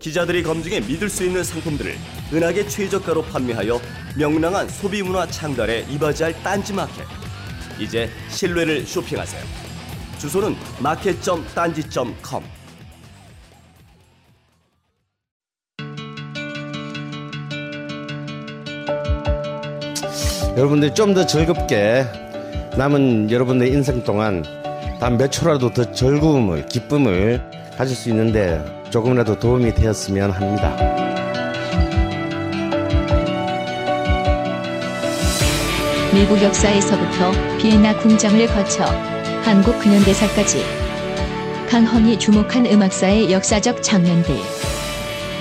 기자들이 0.00 0.42
검증해 0.42 0.80
믿을 0.80 1.08
수 1.08 1.24
있는 1.24 1.42
상품들을 1.42 1.96
은하계 2.32 2.68
최저가로 2.68 3.22
판매하여 3.22 3.80
명랑한 4.16 4.68
소비 4.68 5.02
문화 5.02 5.26
창달에 5.26 5.86
이바지할 5.90 6.42
딴지 6.42 6.72
마켓. 6.72 7.04
이제 7.78 8.10
신뢰를 8.28 8.86
쇼핑하세요. 8.86 9.42
주소는 10.18 10.56
마켓.딴지.com. 10.80 12.42
여러분들이 20.56 20.92
좀더 20.94 21.24
즐겁게 21.26 22.04
남은 22.76 23.30
여러분의 23.30 23.70
인생 23.70 24.02
동안 24.02 24.42
단 25.00 25.16
몇 25.16 25.30
초라도 25.30 25.72
더 25.72 25.92
즐거움을 25.92 26.66
기쁨을 26.66 27.40
가질 27.76 27.94
수 27.94 28.08
있는데 28.08 28.60
조금이라도 28.90 29.38
도움이 29.38 29.74
되었으면 29.74 30.30
합니다. 30.30 30.76
미국 36.14 36.42
역사에서부터 36.42 37.32
비엔나 37.58 37.98
궁정을 37.98 38.46
거쳐 38.46 38.84
한국 39.42 39.78
근현대사까지 39.78 40.64
강헌이 41.68 42.18
주목한 42.18 42.64
음악사의 42.66 43.30
역사적 43.30 43.82
장면들 43.82 44.34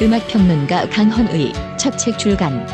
음악평론가 0.02 0.90
강헌의 0.90 1.54
첫 1.78 1.98
책 1.98 2.20
출간 2.20 2.68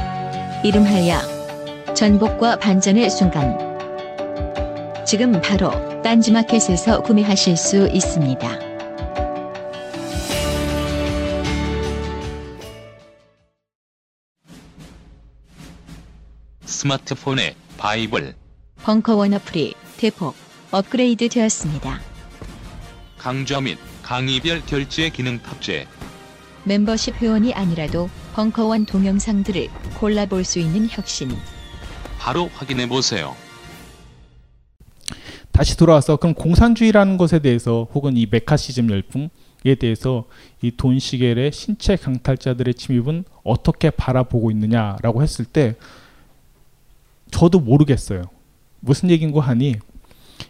이름하여 0.64 1.94
전복과 1.94 2.58
반전의 2.58 3.10
순간 3.12 3.58
지금 5.06 5.40
바로 5.40 5.72
딴지마켓에서 6.02 7.04
구매하실 7.04 7.56
수 7.56 7.88
있습니다. 7.88 8.73
스마트폰의 16.84 17.56
바이블 17.78 18.34
벙커원 18.84 19.34
어플이 19.34 19.74
대폭 19.96 20.36
업그레이드 20.72 21.30
되었습니다. 21.30 22.02
강좌 23.18 23.62
및 23.62 23.78
강의별 24.02 24.66
결제 24.66 25.10
기능 25.10 25.40
탑재 25.42 25.88
멤버십 26.66 27.16
회원이 27.22 27.54
아니라도 27.54 28.10
벙커원 28.34 28.86
동영상들을 28.86 29.70
골라볼 29.98 30.44
수 30.44 30.60
있는 30.60 30.90
혁신. 30.90 31.32
바로 32.20 32.50
확인해 32.54 32.90
보세요. 32.90 33.34
다시 35.54 35.78
돌아와서 35.78 36.18
그럼 36.18 36.34
공산주의라는 36.34 37.16
것에 37.16 37.40
대해서 37.40 37.88
혹은 37.94 38.18
이 38.18 38.28
메카시즘 38.30 38.90
열풍에 38.90 39.76
대해서 39.80 40.26
이 40.62 40.72
돈시겔의 40.76 41.54
신체 41.54 41.96
강탈자들의 41.96 42.74
침입은 42.74 43.24
어떻게 43.44 43.90
바라보고 43.90 44.52
있느냐라고 44.52 45.24
했을 45.24 45.46
때 45.46 45.76
저도 47.34 47.60
모르겠어요. 47.60 48.24
무슨 48.80 49.10
얘긴고 49.10 49.42
하니 49.42 49.76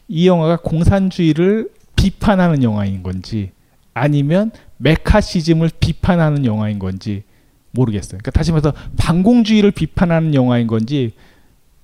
이 0.07 0.27
영화가 0.27 0.57
공산주의를 0.57 1.69
비판하는 1.95 2.61
영화인 2.61 3.03
건지 3.03 3.51
아니면 3.93 4.51
메카시즘을 4.77 5.69
비판하는 5.79 6.45
영화인 6.45 6.79
건지 6.79 7.23
모르겠어요. 7.71 8.19
그러니까 8.19 8.31
다시 8.31 8.51
말해서 8.51 8.73
반공주의를 8.97 9.71
비판하는 9.71 10.33
영화인 10.35 10.67
건지 10.67 11.13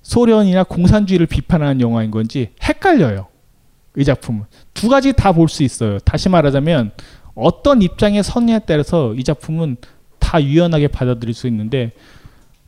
소련이나 0.02 0.64
공산주의를 0.64 1.26
비판하는 1.26 1.80
영화인 1.80 2.10
건지 2.10 2.50
헷갈려요. 2.62 3.26
이 3.96 4.04
작품은 4.04 4.44
두 4.74 4.88
가지 4.88 5.12
다 5.12 5.32
볼 5.32 5.48
수 5.48 5.62
있어요. 5.62 5.98
다시 6.00 6.28
말하자면 6.28 6.92
어떤 7.34 7.80
입장에 7.82 8.22
선냐에 8.22 8.60
따라서 8.66 9.14
이 9.14 9.24
작품은 9.24 9.78
다 10.18 10.42
유연하게 10.42 10.88
받아들일 10.88 11.32
수 11.34 11.46
있는데 11.46 11.92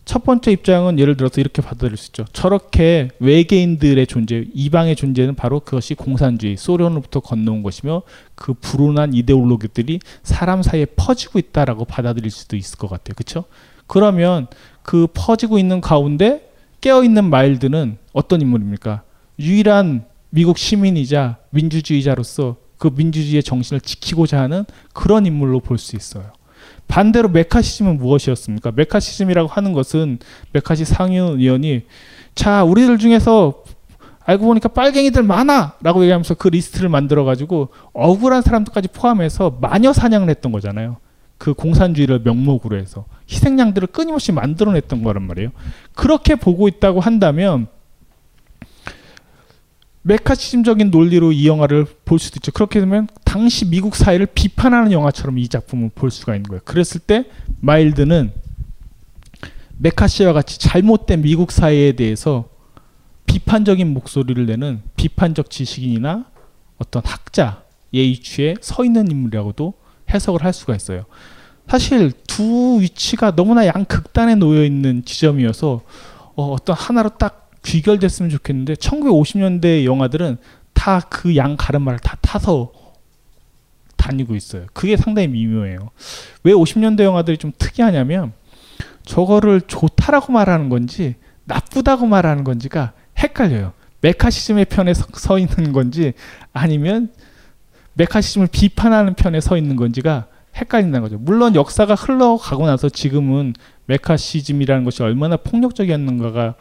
첫 0.05 0.25
번째 0.25 0.51
입장은 0.51 0.99
예를 0.99 1.17
들어서 1.17 1.41
이렇게 1.41 1.63
받아들일 1.63 1.97
수 1.97 2.09
있죠. 2.09 2.25
저렇게 2.33 3.09
외계인들의 3.21 4.07
존재, 4.09 4.45
이방의 4.53 4.97
존재는 4.97 5.37
바로 5.37 5.61
그것이 5.61 5.95
공산주의, 5.95 6.57
소련으로부터 6.57 7.21
건너온 7.21 7.63
것이며 7.63 8.03
그 8.35 8.53
불운한 8.55 9.15
이데올로기들이 9.15 10.01
사람 10.25 10.63
사이에 10.63 10.87
퍼지고 10.97 11.39
있다라고 11.39 11.85
받아들일 11.85 12.31
수도 12.31 12.57
있을 12.57 12.79
것 12.79 12.89
같아요. 12.91 13.15
그렇죠? 13.15 13.45
그러면 13.87 14.49
그 14.83 15.07
퍼지고 15.15 15.59
있는 15.59 15.81
가운데 15.81 16.51
깨어 16.81 17.05
있는 17.05 17.31
마일드는 17.31 17.99
어떤 18.13 18.41
인물입니까? 18.41 19.03
유일한 19.39 20.05
미국 20.31 20.59
시민이자 20.59 21.37
민주주의자로서 21.51 22.57
그 22.77 22.91
민주주의의 22.93 23.43
정신을 23.45 23.81
지키고자 23.81 24.41
하는 24.41 24.65
그런 24.93 25.27
인물로 25.27 25.61
볼 25.61 25.79
수 25.79 25.95
있어요. 25.95 26.33
반대로 26.89 27.29
메카시즘은 27.29 27.99
무엇이었습니까? 27.99 28.73
메카시즘이라고 28.75 29.49
하는 29.49 29.73
것은 29.73 30.19
메카시 30.53 30.85
상위원이 30.85 31.83
자 32.35 32.65
우리들 32.65 32.99
중에서 32.99 33.63
알고 34.25 34.47
보니까 34.47 34.69
빨갱이들 34.69 35.23
많아라고 35.23 36.03
얘기하면서 36.03 36.35
그 36.35 36.49
리스트를 36.49 36.89
만들어 36.89 37.25
가지고 37.25 37.71
억울한 37.93 38.43
사람들까지 38.43 38.89
포함해서 38.89 39.59
마녀 39.61 39.93
사냥을 39.93 40.29
했던 40.31 40.53
거잖아요. 40.53 40.99
그 41.39 41.55
공산주의를 41.55 42.21
명목으로 42.21 42.77
해서 42.79 43.05
희생양들을 43.29 43.89
끊임없이 43.89 44.31
만들어냈던 44.31 45.03
거란 45.03 45.25
말이에요. 45.25 45.51
그렇게 45.95 46.37
보고 46.37 46.69
있다고 46.69 47.01
한다면 47.01 47.67
매카시즘적인 50.03 50.91
논리로 50.91 51.33
이 51.33 51.47
영화를 51.47 51.87
볼 52.05 52.19
수도 52.19 52.37
있죠. 52.39 52.53
그렇게 52.53 52.81
되면 52.81 53.09
당시 53.25 53.69
미국 53.69 53.95
사회를 53.95 54.27
비판하는 54.27 54.93
영화처럼 54.93 55.39
이 55.39 55.49
작품을 55.49 55.91
볼 55.95 56.11
수가 56.11 56.35
있는 56.35 56.49
거예요. 56.49 56.61
그랬을 56.65 57.01
때 57.01 57.27
마일즈는 57.61 58.33
메카시와 59.79 60.33
같이 60.33 60.59
잘못된 60.59 61.23
미국 61.23 61.53
사회에 61.53 61.93
대해서 61.93 62.49
비판적인 63.27 63.93
목소리를 63.93 64.45
내는 64.47 64.83
비판적 64.97 65.51
지식인이나 65.51 66.27
어떤 66.79 67.03
학자 67.05 67.63
예의취에 67.95 68.57
서 68.61 68.85
있는 68.85 69.11
인물이라고도 69.11 69.75
해석을 70.11 70.45
할 70.45 70.53
수가 70.53 70.75
있어요. 70.75 71.05
사실 71.69 72.13
두 72.27 72.79
위치가 72.81 73.35
너무나 73.35 73.67
양극단에 73.67 74.35
놓여 74.35 74.65
있는 74.65 75.05
지점이어서 75.05 75.83
어, 76.35 76.53
어떤 76.53 76.77
하나로 76.77 77.11
딱 77.11 77.42
귀결됐으면 77.65 78.31
좋겠는데 78.31 78.75
1950년대 78.75 79.85
영화들은 79.85 80.39
다 80.75 81.01
그 81.11 81.37
양 81.37 81.57
가르마를 81.57 81.99
다 82.01 82.17
타서 82.21 82.73
다니고 83.97 84.35
있어요. 84.35 84.67
그게 84.73 84.97
상당히 84.97 85.29
미묘해요. 85.29 85.91
왜 86.43 86.53
50년대 86.53 87.03
영화들이 87.05 87.39
좀 87.39 87.53
특이하냐면 87.57 88.33
저거를 89.05 89.61
좋다라고 89.61 90.33
말하는 90.33 90.69
건지 90.69 91.15
나쁘다고 91.45 92.07
말하는 92.07 92.43
건지가 92.45 92.93
헷갈려요. 93.19 93.73
메카시즘의 94.01 94.65
편에 94.65 94.95
서, 94.95 95.07
서 95.15 95.39
있는 95.39 95.73
건지 95.73 96.15
아니면 96.53 97.13
메카시즘을 97.95 98.49
비판하는 98.51 99.15
편에 99.15 99.41
서 99.41 99.57
있는 99.57 99.77
건지가 99.77 100.27
헷갈린다는 100.57 101.03
거죠. 101.03 101.19
물론 101.19 101.55
역사가 101.55 101.95
흘러가고 101.95 102.67
나서 102.67 102.89
지금은 102.89 103.55
메카시즘이라는 103.87 104.85
것이 104.85 105.03
얼마나 105.03 105.37
폭력적이었는가가 105.37 106.57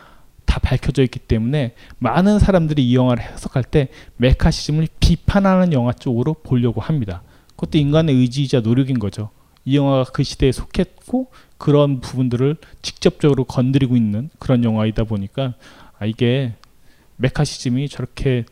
다 0.52 0.60
밝혀져 0.60 1.02
있기 1.04 1.20
때문에 1.20 1.76
많은 2.00 2.38
사람들이 2.38 2.86
이 2.86 2.94
영화를 2.94 3.24
해석할 3.24 3.64
때 3.64 3.88
메카시즘을 4.18 4.86
비판하는 5.00 5.72
영화 5.72 5.94
쪽으로 5.94 6.34
보려고 6.34 6.82
합니다. 6.82 7.22
그것도 7.52 7.78
인간의 7.78 8.14
의지이자 8.16 8.60
노력인 8.60 9.00
거죠. 9.00 9.30
이 9.64 9.78
영화가 9.78 10.12
그 10.12 10.24
시대에 10.24 10.52
속했고 10.52 11.32
그런 11.58 12.02
부분들을 12.02 12.58
직접적으로 12.82 13.46
건드리고 13.46 13.96
있는 13.96 14.30
그런 14.40 14.66
영화이다 14.66 15.06
보니까 15.06 15.54
아 15.98 16.06
이게 16.06 16.54
메카시즘이 17.16 17.88
저렇게 17.88 18.44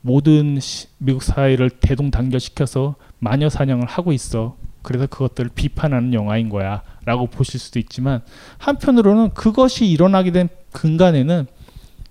모든 0.00 0.60
시, 0.60 0.86
미국 0.98 1.24
사회를 1.24 1.70
대동단결시켜서 1.70 2.94
마녀 3.18 3.48
사냥을 3.48 3.84
하고 3.88 4.12
있어. 4.12 4.56
그래서 4.82 5.08
그것들을 5.08 5.50
비판하는 5.56 6.14
영화인 6.14 6.50
거야. 6.50 6.82
라고 7.04 7.26
보실 7.26 7.58
수도 7.58 7.80
있지만 7.80 8.22
한편으로는 8.58 9.30
그것이 9.34 9.86
일어나게 9.86 10.30
된 10.30 10.48
근간에는 10.72 11.46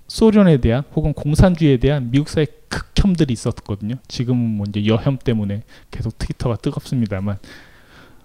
소련에 0.07 0.57
대한 0.57 0.83
혹은 0.95 1.13
공산주의에 1.13 1.77
대한 1.77 2.11
미국 2.11 2.29
사회 2.29 2.45
극혐들이 2.69 3.33
있었거든요. 3.33 3.95
지금은 4.07 4.41
뭐 4.41 4.65
이제 4.69 4.85
여혐 4.85 5.17
때문에 5.17 5.63
계속 5.91 6.17
트위터가 6.17 6.57
뜨겁습니다만. 6.57 7.37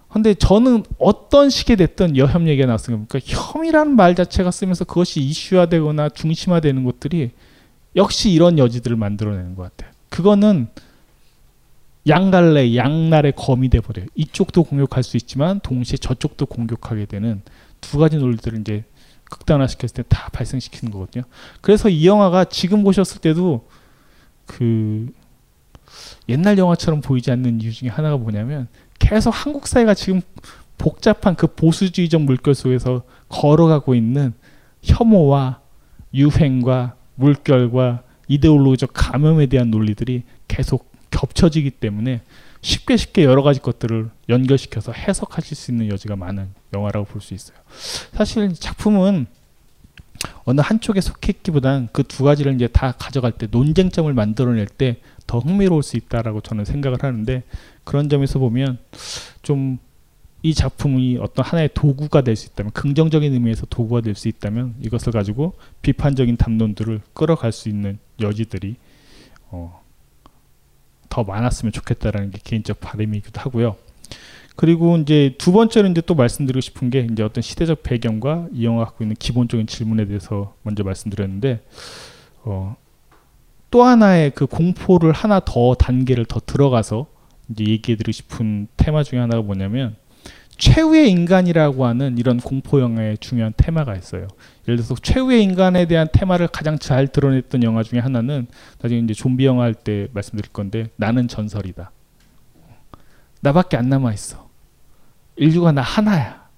근데 0.08 0.34
저는 0.34 0.84
어떤 0.98 1.48
식의 1.48 1.76
됐던 1.76 2.16
여혐 2.18 2.46
얘기가 2.46 2.66
나왔으니까 2.66 3.06
그러니까 3.08 3.34
혐이라는 3.34 3.96
말 3.96 4.14
자체가 4.14 4.50
쓰면서 4.50 4.84
그것이 4.84 5.20
이슈화되거나 5.20 6.10
중심화되는 6.10 6.84
것들이 6.84 7.30
역시 7.96 8.30
이런 8.30 8.58
여지들을 8.58 8.96
만들어내는 8.96 9.54
것 9.54 9.62
같아요. 9.62 9.90
그거는 10.10 10.68
양갈래, 12.06 12.76
양날의 12.76 13.32
검이 13.36 13.68
돼버려요. 13.70 14.06
이쪽도 14.14 14.64
공격할 14.64 15.02
수 15.02 15.16
있지만 15.16 15.60
동시에 15.60 15.96
저쪽도 15.96 16.46
공격하게 16.46 17.06
되는 17.06 17.42
두 17.80 17.98
가지 17.98 18.16
논리들을 18.16 18.60
이제 18.60 18.84
극단화시켰을 19.32 19.94
때 19.94 20.02
다 20.08 20.28
발생시키는 20.32 20.92
거거든요. 20.92 21.24
그래서 21.60 21.88
이 21.88 22.06
영화가 22.06 22.44
지금 22.44 22.82
보셨을 22.84 23.20
때도 23.20 23.66
그 24.46 25.10
옛날 26.28 26.58
영화처럼 26.58 27.00
보이지 27.00 27.30
않는 27.30 27.60
이유 27.60 27.72
중에 27.72 27.88
하나가 27.88 28.16
뭐냐면 28.16 28.68
계속 28.98 29.30
한국 29.30 29.66
사회가 29.66 29.94
지금 29.94 30.20
복잡한 30.78 31.34
그 31.34 31.46
보수주의적 31.46 32.22
물결 32.22 32.54
속에서 32.54 33.02
걸어가고 33.28 33.94
있는 33.94 34.34
혐오와 34.82 35.60
유행과 36.14 36.94
물결과 37.14 38.02
이데올로기적 38.28 38.90
감염에 38.92 39.46
대한 39.46 39.70
논리들이 39.70 40.22
계속 40.48 40.90
겹쳐지기 41.10 41.70
때문에 41.70 42.22
쉽게 42.62 42.96
쉽게 42.96 43.24
여러 43.24 43.42
가지 43.42 43.60
것들을 43.60 44.10
연결시켜서 44.28 44.92
해석하실 44.92 45.56
수 45.56 45.70
있는 45.72 45.88
여지가 45.90 46.16
많은 46.16 46.48
영화라고 46.72 47.06
볼 47.06 47.20
수 47.20 47.34
있어요. 47.34 47.58
사실 48.14 48.54
작품은 48.54 49.26
어느 50.44 50.60
한쪽에 50.60 51.00
속했기보단 51.00 51.88
그 51.92 52.04
두 52.04 52.22
가지를 52.24 52.54
이제 52.54 52.68
다 52.68 52.92
가져갈 52.92 53.32
때 53.32 53.48
논쟁점을 53.50 54.12
만들어낼 54.14 54.66
때 54.66 55.00
더 55.26 55.38
흥미로울 55.38 55.82
수 55.82 55.96
있다라고 55.96 56.40
저는 56.40 56.64
생각을 56.64 57.02
하는데 57.02 57.42
그런 57.84 58.08
점에서 58.08 58.38
보면 58.38 58.78
좀 59.42 59.78
이 60.44 60.54
작품이 60.54 61.18
어떤 61.20 61.44
하나의 61.44 61.70
도구가 61.72 62.22
될 62.22 62.34
수 62.34 62.48
있다면 62.48 62.72
긍정적인 62.72 63.32
의미에서 63.32 63.64
도구가 63.66 64.00
될 64.00 64.16
수 64.16 64.26
있다면 64.26 64.74
이것을 64.80 65.12
가지고 65.12 65.54
비판적인 65.82 66.36
담론들을 66.36 67.00
끌어갈 67.14 67.52
수 67.52 67.68
있는 67.68 67.98
여지들이 68.20 68.74
어, 69.50 69.81
더 71.12 71.24
많았으면 71.24 71.72
좋겠다라는 71.72 72.30
게 72.30 72.38
개인적 72.42 72.80
바람이기도 72.80 73.38
하고요. 73.38 73.76
그리고 74.56 74.96
이제 74.96 75.34
두 75.36 75.52
번째는 75.52 75.90
이제 75.90 76.00
또 76.00 76.14
말씀드리고 76.14 76.62
싶은 76.62 76.88
게 76.88 77.06
이제 77.12 77.22
어떤 77.22 77.42
시대적 77.42 77.82
배경과 77.82 78.48
이 78.50 78.64
영화가 78.64 78.86
갖고 78.86 79.04
있는 79.04 79.14
기본적인 79.16 79.66
질문에 79.66 80.06
대해서 80.06 80.54
먼저 80.62 80.82
말씀드렸는데 80.84 81.60
어, 82.44 82.76
또 83.70 83.82
하나의 83.82 84.30
그 84.30 84.46
공포를 84.46 85.12
하나 85.12 85.40
더 85.40 85.74
단계를 85.74 86.24
더 86.24 86.40
들어가서 86.40 87.06
이제 87.50 87.64
얘기해드리고 87.64 88.12
싶은 88.12 88.68
테마 88.78 89.02
중에 89.02 89.18
하나가 89.18 89.42
뭐냐면 89.42 89.96
최후의 90.56 91.10
인간이라고 91.10 91.84
하는 91.84 92.16
이런 92.16 92.38
공포 92.38 92.80
영화의 92.80 93.18
중요한 93.18 93.52
테마가 93.54 93.96
있어요. 93.96 94.28
예를 94.68 94.76
들어서 94.76 94.94
최후의 94.94 95.42
인간에 95.42 95.86
대한 95.86 96.08
테마를 96.12 96.48
가장 96.48 96.78
잘 96.78 97.08
드러냈던 97.08 97.62
영화 97.64 97.82
중에 97.82 97.98
하나는 97.98 98.46
나중에 98.80 99.00
이제 99.00 99.12
좀비 99.14 99.44
영화 99.44 99.64
할 99.64 99.74
때 99.74 100.08
말씀드릴 100.12 100.52
건데 100.52 100.90
나는 100.96 101.26
전설이다. 101.28 101.90
나밖에 103.40 103.76
안 103.76 103.88
남아 103.88 104.12
있어. 104.12 104.48
인류가 105.36 105.72
나 105.72 105.82
하나야. 105.82 106.48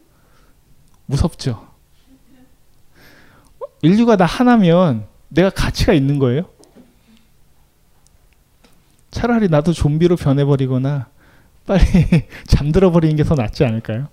무섭죠. 1.07 1.66
인류가 3.82 4.16
나 4.16 4.26
하나면 4.26 5.07
내가 5.28 5.50
가치가 5.50 5.92
있는 5.94 6.18
거예요? 6.18 6.48
차라리 9.11 9.48
나도 9.48 9.72
좀비로 9.72 10.16
변해버리거나 10.16 11.09
빨리 11.66 11.82
잠들어 12.46 12.90
버리는 12.90 13.16
게 13.16 13.24
더 13.24 13.34
낫지 13.34 13.64
않을까요? 13.64 14.09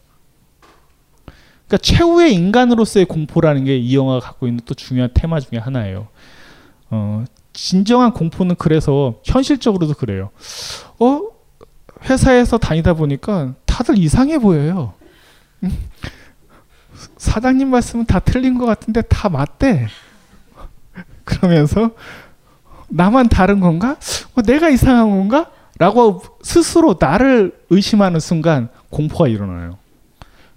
그러니까 1.71 1.77
최후의 1.77 2.33
인간으로서의 2.33 3.05
공포라는 3.05 3.63
게 3.63 3.77
이 3.77 3.95
영화가 3.95 4.19
갖고 4.19 4.45
있는 4.45 4.59
또 4.65 4.73
중요한 4.73 5.09
테마 5.13 5.39
중에 5.39 5.57
하나예요. 5.57 6.07
어, 6.89 7.23
진정한 7.53 8.11
공포는 8.11 8.55
그래서 8.57 9.15
현실적으로도 9.23 9.93
그래요. 9.93 10.31
어 10.99 11.21
회사에서 12.03 12.57
다니다 12.57 12.93
보니까 12.93 13.53
다들 13.65 13.97
이상해 13.97 14.37
보여요. 14.37 14.93
음? 15.63 15.71
사장님 17.17 17.69
말씀은 17.69 18.05
다 18.05 18.19
틀린 18.19 18.57
것 18.57 18.65
같은데 18.65 19.01
다 19.03 19.29
맞대. 19.29 19.87
그러면서 21.23 21.91
나만 22.89 23.29
다른 23.29 23.61
건가? 23.61 23.95
어, 24.35 24.41
내가 24.41 24.69
이상한 24.69 25.09
건가? 25.09 25.49
라고 25.79 26.21
스스로 26.41 26.97
나를 26.99 27.57
의심하는 27.69 28.19
순간 28.19 28.67
공포가 28.89 29.29
일어나요. 29.29 29.77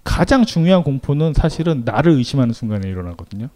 가장 0.05 0.45
중요한 0.45 0.83
공포는 0.83 1.35
사실은 1.35 1.83
나를 1.85 2.13
의심하는 2.13 2.53
순간에 2.55 2.89
일어나거든요. 2.89 3.49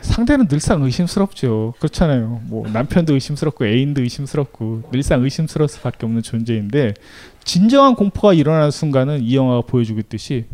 상대는 0.00 0.48
늘상 0.48 0.82
의심스럽죠. 0.82 1.74
그렇잖아요. 1.78 2.42
뭐 2.44 2.68
남편도 2.68 3.14
의심스럽고 3.14 3.66
애인도 3.66 4.02
의심스럽고 4.02 4.90
늘상 4.90 5.22
의심스러울 5.22 5.68
수밖에 5.68 6.06
없는 6.06 6.22
존재인데 6.22 6.94
진정한 7.44 7.94
공포가 7.94 8.32
일어나는 8.32 8.70
순간은 8.70 9.22
이 9.22 9.36
영화가 9.36 9.62
보여주고 9.62 10.00
있듯이 10.00 10.46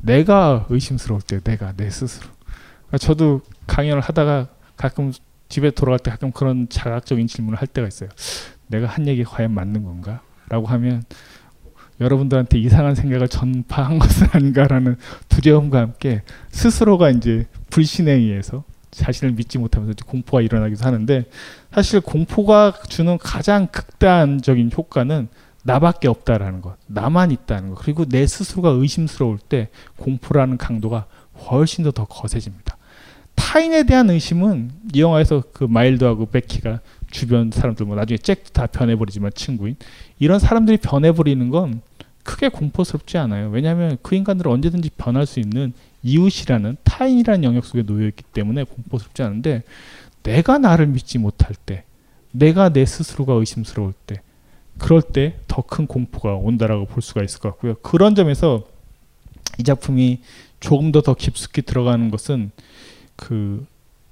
내가 0.00 0.66
의심스러울 0.70 1.20
때 1.20 1.40
내가 1.40 1.72
내 1.76 1.90
스스로. 1.90 2.28
그러니까 2.86 2.98
저도 2.98 3.42
강연을 3.66 4.00
하다가 4.00 4.48
가끔 4.76 5.12
집에 5.48 5.70
돌아갈 5.70 5.98
때 5.98 6.10
가끔 6.10 6.32
그런 6.32 6.68
자각적인 6.68 7.26
질문을 7.26 7.60
할 7.60 7.66
때가 7.68 7.86
있어요. 7.86 8.08
내가 8.68 8.86
한 8.86 9.06
얘기 9.06 9.24
과연 9.24 9.52
맞는 9.52 9.84
건가? 9.84 10.20
라고 10.48 10.66
하면 10.66 11.02
여러분들한테 12.00 12.58
이상한 12.58 12.94
생각을 12.94 13.28
전파한 13.28 13.98
것은 14.00 14.28
아닌가라는 14.32 14.96
두려움과 15.28 15.80
함께 15.80 16.22
스스로가 16.50 17.10
이제 17.10 17.46
불신에 17.70 18.12
의해서 18.12 18.64
자신을 18.90 19.34
믿지 19.34 19.58
못하면서 19.58 19.94
공포가 20.06 20.40
일어나기도 20.40 20.84
하는데 20.84 21.24
사실 21.72 22.00
공포가 22.00 22.72
주는 22.88 23.18
가장 23.18 23.66
극단적인 23.66 24.70
효과는 24.76 25.28
나밖에 25.64 26.08
없다라는 26.08 26.62
것, 26.62 26.76
나만 26.86 27.32
있다는 27.32 27.70
것, 27.70 27.82
그리고 27.82 28.04
내 28.04 28.26
스스로가 28.26 28.70
의심스러울 28.70 29.38
때 29.38 29.68
공포라는 29.96 30.58
강도가 30.58 31.06
훨씬 31.50 31.84
더 31.84 31.90
더 31.90 32.04
거세집니다. 32.04 32.76
타인에 33.34 33.84
대한 33.84 34.08
의심은 34.10 34.70
이 34.94 35.00
영화에서 35.00 35.42
그 35.52 35.64
마일드하고 35.64 36.26
베키가 36.26 36.80
주변 37.16 37.50
사람들 37.50 37.86
뭐 37.86 37.96
나중에 37.96 38.18
잭도 38.18 38.50
다 38.52 38.66
변해버리지만 38.66 39.30
친구인 39.34 39.76
이런 40.18 40.38
사람들이 40.38 40.76
변해버리는 40.76 41.48
건 41.48 41.80
크게 42.24 42.48
공포스럽지 42.50 43.16
않아요. 43.16 43.48
왜냐하면 43.48 43.96
그 44.02 44.14
인간들은 44.16 44.50
언제든지 44.52 44.90
변할 44.98 45.24
수 45.24 45.40
있는 45.40 45.72
이웃이라는 46.02 46.76
타인이라는 46.84 47.44
영역 47.44 47.64
속에 47.64 47.84
놓여 47.84 48.06
있기 48.08 48.22
때문에 48.34 48.64
공포스럽지 48.64 49.22
않은데 49.22 49.62
내가 50.22 50.58
나를 50.58 50.88
믿지 50.88 51.18
못할 51.18 51.54
때, 51.64 51.84
내가 52.32 52.68
내 52.68 52.84
스스로가 52.84 53.32
의심스러울 53.34 53.94
때, 54.06 54.20
그럴 54.76 55.00
때 55.00 55.36
더 55.48 55.62
큰 55.62 55.86
공포가 55.86 56.34
온다라고 56.34 56.84
볼 56.84 57.00
수가 57.02 57.22
있을 57.22 57.40
것 57.40 57.48
같고요. 57.52 57.76
그런 57.76 58.14
점에서 58.14 58.64
이 59.58 59.62
작품이 59.62 60.20
조금 60.60 60.92
더 60.92 61.00
더 61.00 61.14
깊숙이 61.14 61.62
들어가는 61.62 62.10
것은 62.10 62.50
그 63.14 63.64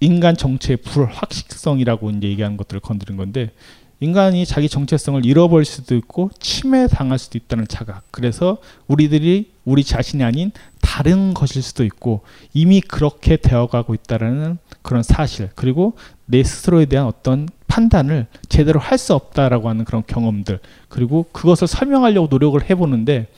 인간 0.05 0.37
정체의 0.37 0.77
불확실성이라고 0.79 2.11
이제 2.11 2.29
얘기하는 2.29 2.57
것들을 2.59 2.81
건드린 2.81 3.17
건데 3.17 3.53
인간이 4.01 4.45
자기 4.45 4.69
정체성을 4.69 5.25
잃어버릴 5.25 5.65
수도 5.65 5.97
있고 5.97 6.31
침해당할 6.39 7.19
수도 7.19 7.39
있다는 7.39 7.67
자각. 7.69 8.03
그래서 8.11 8.59
우리들이 8.87 9.53
우리 9.65 9.83
자신이 9.83 10.23
아닌 10.23 10.53
다른 10.83 11.33
것일 11.33 11.63
수도 11.63 11.85
있고 11.85 12.21
이미 12.53 12.83
그렇게 12.83 13.37
되어가고 13.37 13.95
있다라는 13.95 14.59
그런 14.83 15.03
사실. 15.03 15.49
그리고 15.55 15.95
내 16.27 16.43
스스로에 16.43 16.85
대한 16.85 17.07
어떤 17.07 17.49
판단을 17.67 18.27
제대로 18.49 18.79
할 18.79 18.99
수 18.99 19.15
없다라고 19.15 19.71
하는 19.71 19.87
그런 19.87 20.03
경험들. 20.07 20.61
그리고 20.89 21.27
그것을 21.33 21.67
설명하려고 21.67 22.27
노력을 22.31 22.63
해보는데 22.69 23.29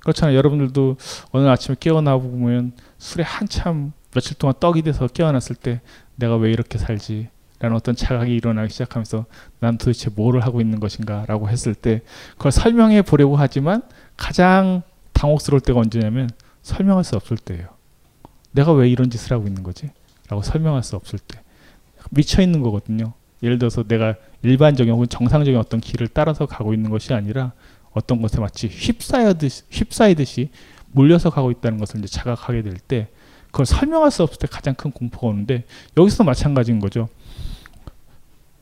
그렇잖아요. 0.00 0.36
여러분들도 0.36 0.96
어느 1.32 1.48
아침에 1.48 1.76
깨어나 1.80 2.16
보면 2.18 2.72
술에 2.98 3.24
한참 3.24 3.92
며칠 4.12 4.36
동안 4.36 4.54
떡이 4.60 4.82
돼서 4.82 5.06
깨어났을 5.08 5.56
때 5.56 5.80
내가 6.16 6.36
왜 6.36 6.50
이렇게 6.50 6.78
살지? 6.78 7.28
라는 7.58 7.76
어떤 7.76 7.94
자각이 7.94 8.34
일어나기 8.34 8.72
시작하면서 8.72 9.24
난 9.60 9.78
도대체 9.78 10.10
뭐를 10.10 10.40
하고 10.44 10.60
있는 10.60 10.80
것인가 10.80 11.24
라고 11.28 11.48
했을 11.48 11.74
때 11.74 12.02
그걸 12.32 12.50
설명해 12.50 13.02
보려고 13.02 13.36
하지만 13.36 13.82
가장 14.16 14.82
당혹스러울 15.12 15.60
때가 15.60 15.78
언제냐면 15.78 16.28
설명할 16.62 17.04
수 17.04 17.14
없을 17.14 17.36
때예요. 17.36 17.68
내가 18.50 18.72
왜 18.72 18.88
이런 18.90 19.10
짓을 19.10 19.32
하고 19.32 19.46
있는 19.46 19.62
거지? 19.62 19.90
라고 20.28 20.42
설명할 20.42 20.82
수 20.82 20.96
없을 20.96 21.20
때. 21.20 21.40
미쳐 22.10 22.42
있는 22.42 22.62
거거든요. 22.62 23.12
예를 23.44 23.58
들어서 23.58 23.84
내가 23.84 24.16
일반적인 24.42 24.92
혹은 24.92 25.08
정상적인 25.08 25.58
어떤 25.58 25.80
길을 25.80 26.08
따라서 26.08 26.46
가고 26.46 26.74
있는 26.74 26.90
것이 26.90 27.14
아니라 27.14 27.52
어떤 27.92 28.20
것에 28.22 28.40
마치 28.40 28.66
휩싸이듯이, 28.66 29.62
휩싸이듯이 29.70 30.50
몰려서 30.90 31.30
가고 31.30 31.50
있다는 31.50 31.78
것을 31.78 32.00
이제 32.00 32.08
자각하게 32.08 32.62
될 32.62 32.74
때 32.76 33.08
그걸 33.52 33.66
설명할 33.66 34.10
수 34.10 34.22
없을 34.24 34.38
때 34.38 34.48
가장 34.50 34.74
큰 34.74 34.90
공포가 34.90 35.28
오는데 35.28 35.64
여기서 35.96 36.24
마찬가지인 36.24 36.80
거죠. 36.80 37.08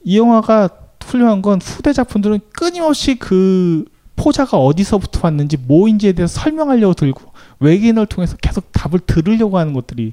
이 0.04 0.18
영화가 0.18 0.68
훌륭한 1.02 1.40
건 1.40 1.60
후대 1.62 1.92
작품들은 1.92 2.40
끊임없이 2.52 3.14
그 3.14 3.84
포자가 4.16 4.58
어디서부터 4.58 5.20
왔는지 5.24 5.56
뭐인지에 5.56 6.12
대해서 6.12 6.40
설명하려고 6.40 6.94
들고 6.94 7.32
외계인을 7.60 8.06
통해서 8.06 8.36
계속 8.36 8.70
답을 8.72 9.00
들으려고 9.06 9.58
하는 9.58 9.72
것들이 9.72 10.12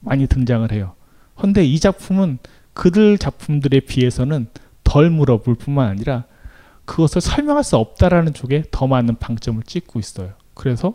많이 0.00 0.26
등장을 0.26 0.70
해요. 0.70 0.94
그런데 1.36 1.64
이 1.64 1.80
작품은 1.80 2.38
그들 2.74 3.18
작품들에 3.18 3.80
비해서는 3.80 4.46
덜 4.84 5.10
물어볼 5.10 5.54
뿐만 5.56 5.88
아니라 5.88 6.24
그것을 6.84 7.20
설명할 7.20 7.64
수 7.64 7.76
없다라는 7.76 8.34
쪽에 8.34 8.64
더 8.70 8.86
많은 8.86 9.16
방점을 9.16 9.62
찍고 9.62 9.98
있어요. 9.98 10.32
그래서 10.54 10.94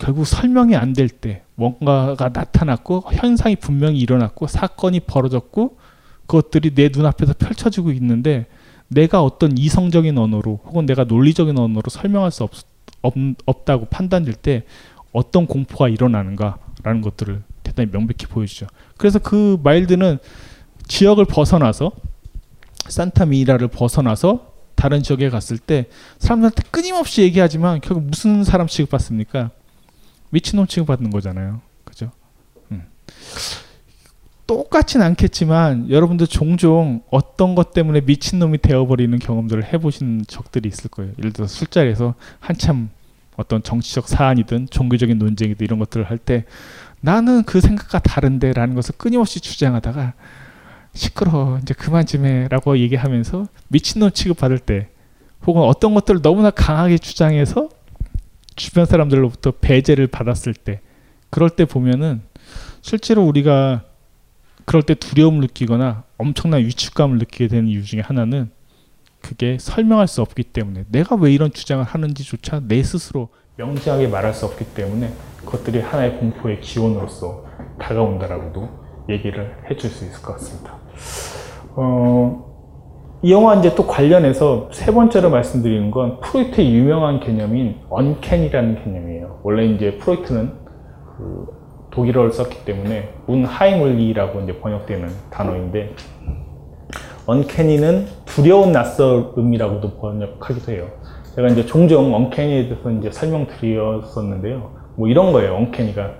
결국 0.00 0.24
설명이 0.26 0.74
안 0.76 0.94
될 0.94 1.08
때 1.08 1.42
뭔가가 1.54 2.30
나타났고 2.32 3.04
현상이 3.12 3.56
분명히 3.56 3.98
일어났고 3.98 4.46
사건이 4.46 5.00
벌어졌고 5.00 5.76
그것들이 6.26 6.74
내 6.74 6.88
눈앞에서 6.92 7.34
펼쳐지고 7.34 7.92
있는데 7.92 8.46
내가 8.88 9.22
어떤 9.22 9.56
이성적인 9.58 10.16
언어로 10.16 10.60
혹은 10.64 10.86
내가 10.86 11.04
논리적인 11.04 11.56
언어로 11.58 11.82
설명할 11.90 12.30
수 12.30 12.44
없, 12.44 12.50
없, 13.02 13.14
없 13.44 13.64
다고 13.64 13.84
판단될 13.86 14.34
때 14.34 14.64
어떤 15.12 15.46
공포가 15.46 15.88
일어나는가라는 15.88 17.02
것들을 17.02 17.42
대단히 17.62 17.90
명백히 17.90 18.26
보여주죠. 18.26 18.66
그래서 18.96 19.18
그 19.18 19.58
마일드는 19.62 20.18
지역을 20.88 21.26
벗어나서 21.26 21.92
산타미라를 22.88 23.68
벗어나서 23.68 24.50
다른 24.74 25.02
지역에 25.02 25.28
갔을 25.28 25.58
때 25.58 25.86
사람들한테 26.18 26.62
끊임없이 26.70 27.22
얘기하지만 27.22 27.80
결국 27.82 28.04
무슨 28.04 28.44
사람 28.44 28.66
취급받습니까? 28.66 29.50
미친놈 30.30 30.66
취급받는 30.66 31.10
거잖아요. 31.10 31.60
그죠? 31.84 32.10
음. 32.72 32.84
똑같진 34.46 35.00
않겠지만 35.02 35.90
여러분도 35.90 36.26
종종 36.26 37.02
어떤 37.10 37.54
것 37.54 37.72
때문에 37.72 38.00
미친놈이 38.00 38.58
되어버리는 38.58 39.16
경험들을 39.18 39.72
해보신 39.72 40.24
적들이 40.26 40.68
있을 40.68 40.90
거예요. 40.90 41.12
예를 41.18 41.32
들어 41.32 41.46
술자리에서 41.46 42.14
한참 42.40 42.90
어떤 43.36 43.62
정치적 43.62 44.08
사안이든 44.08 44.68
종교적인 44.70 45.18
논쟁이든 45.18 45.64
이런 45.64 45.78
것들을 45.78 46.04
할 46.10 46.18
때 46.18 46.44
나는 47.00 47.44
그 47.44 47.60
생각과 47.60 48.00
다른데 48.00 48.52
라는 48.52 48.74
것을 48.74 48.94
끊임없이 48.98 49.40
주장하다가 49.40 50.12
시끄러워 50.92 51.58
이제 51.62 51.72
그만 51.72 52.04
좀 52.04 52.26
해라고 52.26 52.76
얘기하면서 52.78 53.46
미친놈 53.68 54.10
취급받을 54.10 54.58
때 54.58 54.88
혹은 55.46 55.62
어떤 55.62 55.94
것들을 55.94 56.20
너무나 56.20 56.50
강하게 56.50 56.98
주장해서 56.98 57.70
주변 58.60 58.84
사람들로부터 58.84 59.52
배제를 59.52 60.06
받았을 60.06 60.52
때 60.52 60.80
그럴 61.30 61.48
때 61.48 61.64
보면은 61.64 62.20
실제로 62.82 63.24
우리가 63.24 63.84
그럴 64.66 64.82
때 64.82 64.94
두려움을 64.94 65.40
느끼거나 65.40 66.04
엄청난 66.18 66.60
위축감을 66.60 67.18
느끼게 67.18 67.48
되는 67.48 67.68
이유 67.68 67.82
중에 67.82 68.00
하나는 68.00 68.50
그게 69.22 69.56
설명할 69.58 70.08
수 70.08 70.20
없기 70.20 70.42
때문에 70.44 70.84
내가 70.88 71.16
왜 71.16 71.32
이런 71.32 71.52
주장을 71.52 71.82
하는지조차 71.82 72.60
내 72.68 72.82
스스로 72.82 73.30
명시하게 73.56 74.08
말할 74.08 74.34
수 74.34 74.44
없기 74.44 74.66
때문에 74.74 75.12
그것들이 75.38 75.80
하나의 75.80 76.18
공포의 76.18 76.60
기원으로서 76.60 77.46
다가온다라고도 77.78 78.68
얘기를 79.08 79.56
해줄 79.70 79.88
수 79.88 80.04
있을 80.04 80.20
것 80.20 80.34
같습니다. 80.34 80.76
어, 81.76 82.49
이 83.22 83.32
영화 83.32 83.54
이제 83.56 83.74
또 83.74 83.86
관련해서 83.86 84.70
세 84.72 84.92
번째로 84.92 85.28
말씀드리는 85.28 85.90
건 85.90 86.20
프로이트의 86.20 86.74
유명한 86.74 87.20
개념인 87.20 87.76
언캔이라는 87.90 88.82
개념이에요. 88.82 89.40
원래 89.42 89.66
이제 89.66 89.98
프로이트는 89.98 90.52
그 91.18 91.46
독일어를 91.90 92.32
썼기 92.32 92.64
때문에 92.64 93.10
운하이물리라고 93.26 94.40
이제 94.40 94.58
번역되는 94.58 95.08
단어인데 95.30 95.94
언캐니는 97.26 98.06
두려운 98.24 98.72
낯설음이라고도 98.72 99.98
번역하기도 99.98 100.72
해요. 100.72 100.88
제가 101.36 101.48
이제 101.48 101.66
종종 101.66 102.14
언캐니에 102.14 102.68
대해서 102.68 102.90
이제 102.90 103.10
설명드렸었는데요. 103.10 104.70
뭐 104.96 105.08
이런 105.08 105.32
거예요. 105.32 105.56
언캐니가 105.56 106.10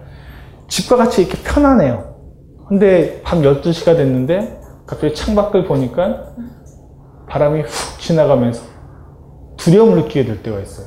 집과 0.69 0.97
같이 0.97 1.23
이렇게 1.23 1.43
편안해요. 1.43 2.15
근데 2.69 3.23
밤 3.23 3.41
12시가 3.41 3.97
됐는데 3.97 4.61
갑자기 4.87 5.15
창밖을 5.15 5.65
보니까 5.65 6.27
바람이 7.31 7.63
훅 7.63 8.01
지나가면서 8.01 8.65
두려움을 9.57 10.03
느끼게 10.03 10.25
될 10.25 10.43
때가 10.43 10.61
있어요. 10.61 10.87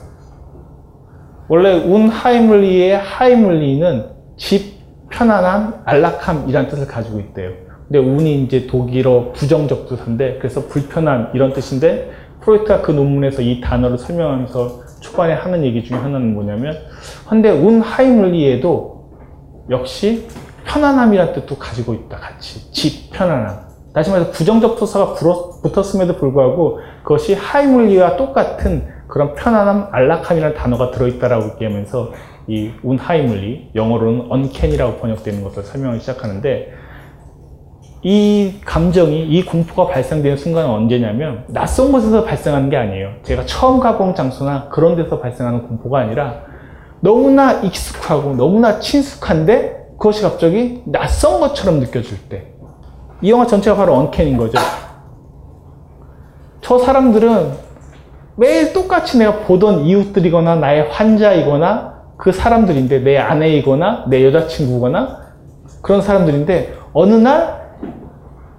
원래 1.47 1.73
운하이물리의 1.73 2.97
하이물리는 2.97 4.09
집, 4.37 4.73
편안함, 5.09 5.83
안락함이란 5.85 6.67
뜻을 6.67 6.87
가지고 6.87 7.19
있대요. 7.19 7.51
근데 7.87 7.99
운이 7.99 8.43
이제 8.43 8.67
독일어 8.67 9.31
부정적 9.33 9.87
부사인데 9.87 10.37
그래서 10.39 10.67
불편함 10.67 11.31
이런 11.33 11.53
뜻인데 11.53 12.11
프로이트가 12.41 12.81
그 12.81 12.91
논문에서 12.91 13.41
이 13.41 13.61
단어를 13.61 13.97
설명하면서 13.97 14.99
초반에 14.99 15.33
하는 15.33 15.63
얘기 15.63 15.83
중에 15.83 15.97
하나는 15.97 16.33
뭐냐면 16.33 16.77
근데 17.29 17.51
운하이물리에도 17.51 19.11
역시 19.69 20.27
편안함이란 20.65 21.33
뜻도 21.33 21.57
가지고 21.57 21.93
있다 21.93 22.17
같이 22.17 22.71
집 22.71 23.11
편안함 23.11 23.72
다시 23.93 24.09
말해서 24.09 24.31
부정적 24.31 24.77
부사가 24.77 25.13
붙었음에도 25.61 26.15
불구하고 26.15 26.79
그것이 27.03 27.35
하이물리와 27.35 28.17
똑같은 28.17 28.87
그런 29.07 29.35
편안함, 29.35 29.89
안락함이라는 29.91 30.55
단어가 30.55 30.89
들어있다라고 30.91 31.51
얘기하면서 31.53 32.11
이 32.47 32.71
운하이물리, 32.81 33.71
영어로는 33.75 34.31
언캔이라고 34.31 34.97
번역되는 34.97 35.43
것을 35.43 35.63
설명을 35.63 35.99
시작하는데 35.99 36.73
이 38.01 38.55
감정이, 38.65 39.27
이 39.27 39.45
공포가 39.45 39.93
발생되는 39.93 40.35
순간은 40.37 40.69
언제냐면 40.69 41.45
낯선 41.47 41.91
곳에서 41.91 42.25
발생하는 42.25 42.69
게 42.69 42.75
아니에요. 42.75 43.11
제가 43.23 43.45
처음 43.45 43.79
가본 43.79 44.15
장소나 44.15 44.69
그런 44.69 44.95
데서 44.95 45.19
발생하는 45.19 45.67
공포가 45.67 45.99
아니라 45.99 46.41
너무나 46.99 47.61
익숙하고 47.61 48.35
너무나 48.35 48.79
친숙한데 48.79 49.83
그것이 49.97 50.21
갑자기 50.21 50.81
낯선 50.85 51.39
것처럼 51.39 51.79
느껴질 51.79 52.27
때. 52.27 52.52
이 53.23 53.31
영화 53.31 53.47
전체가 53.47 53.77
바로 53.77 53.95
언캔인 53.95 54.35
거죠. 54.35 54.59
저 56.59 56.77
사람들은 56.77 57.51
매일 58.35 58.73
똑같이 58.73 59.17
내가 59.17 59.39
보던 59.39 59.79
이웃들이거나 59.85 60.55
나의 60.55 60.89
환자이거나 60.89 61.93
그 62.17 62.33
사람들인데 62.33 62.99
내 62.99 63.17
아내이거나 63.17 64.05
내 64.09 64.25
여자친구거나 64.25 65.19
그런 65.81 66.01
사람들인데 66.01 66.73
어느 66.91 67.13
날 67.13 67.63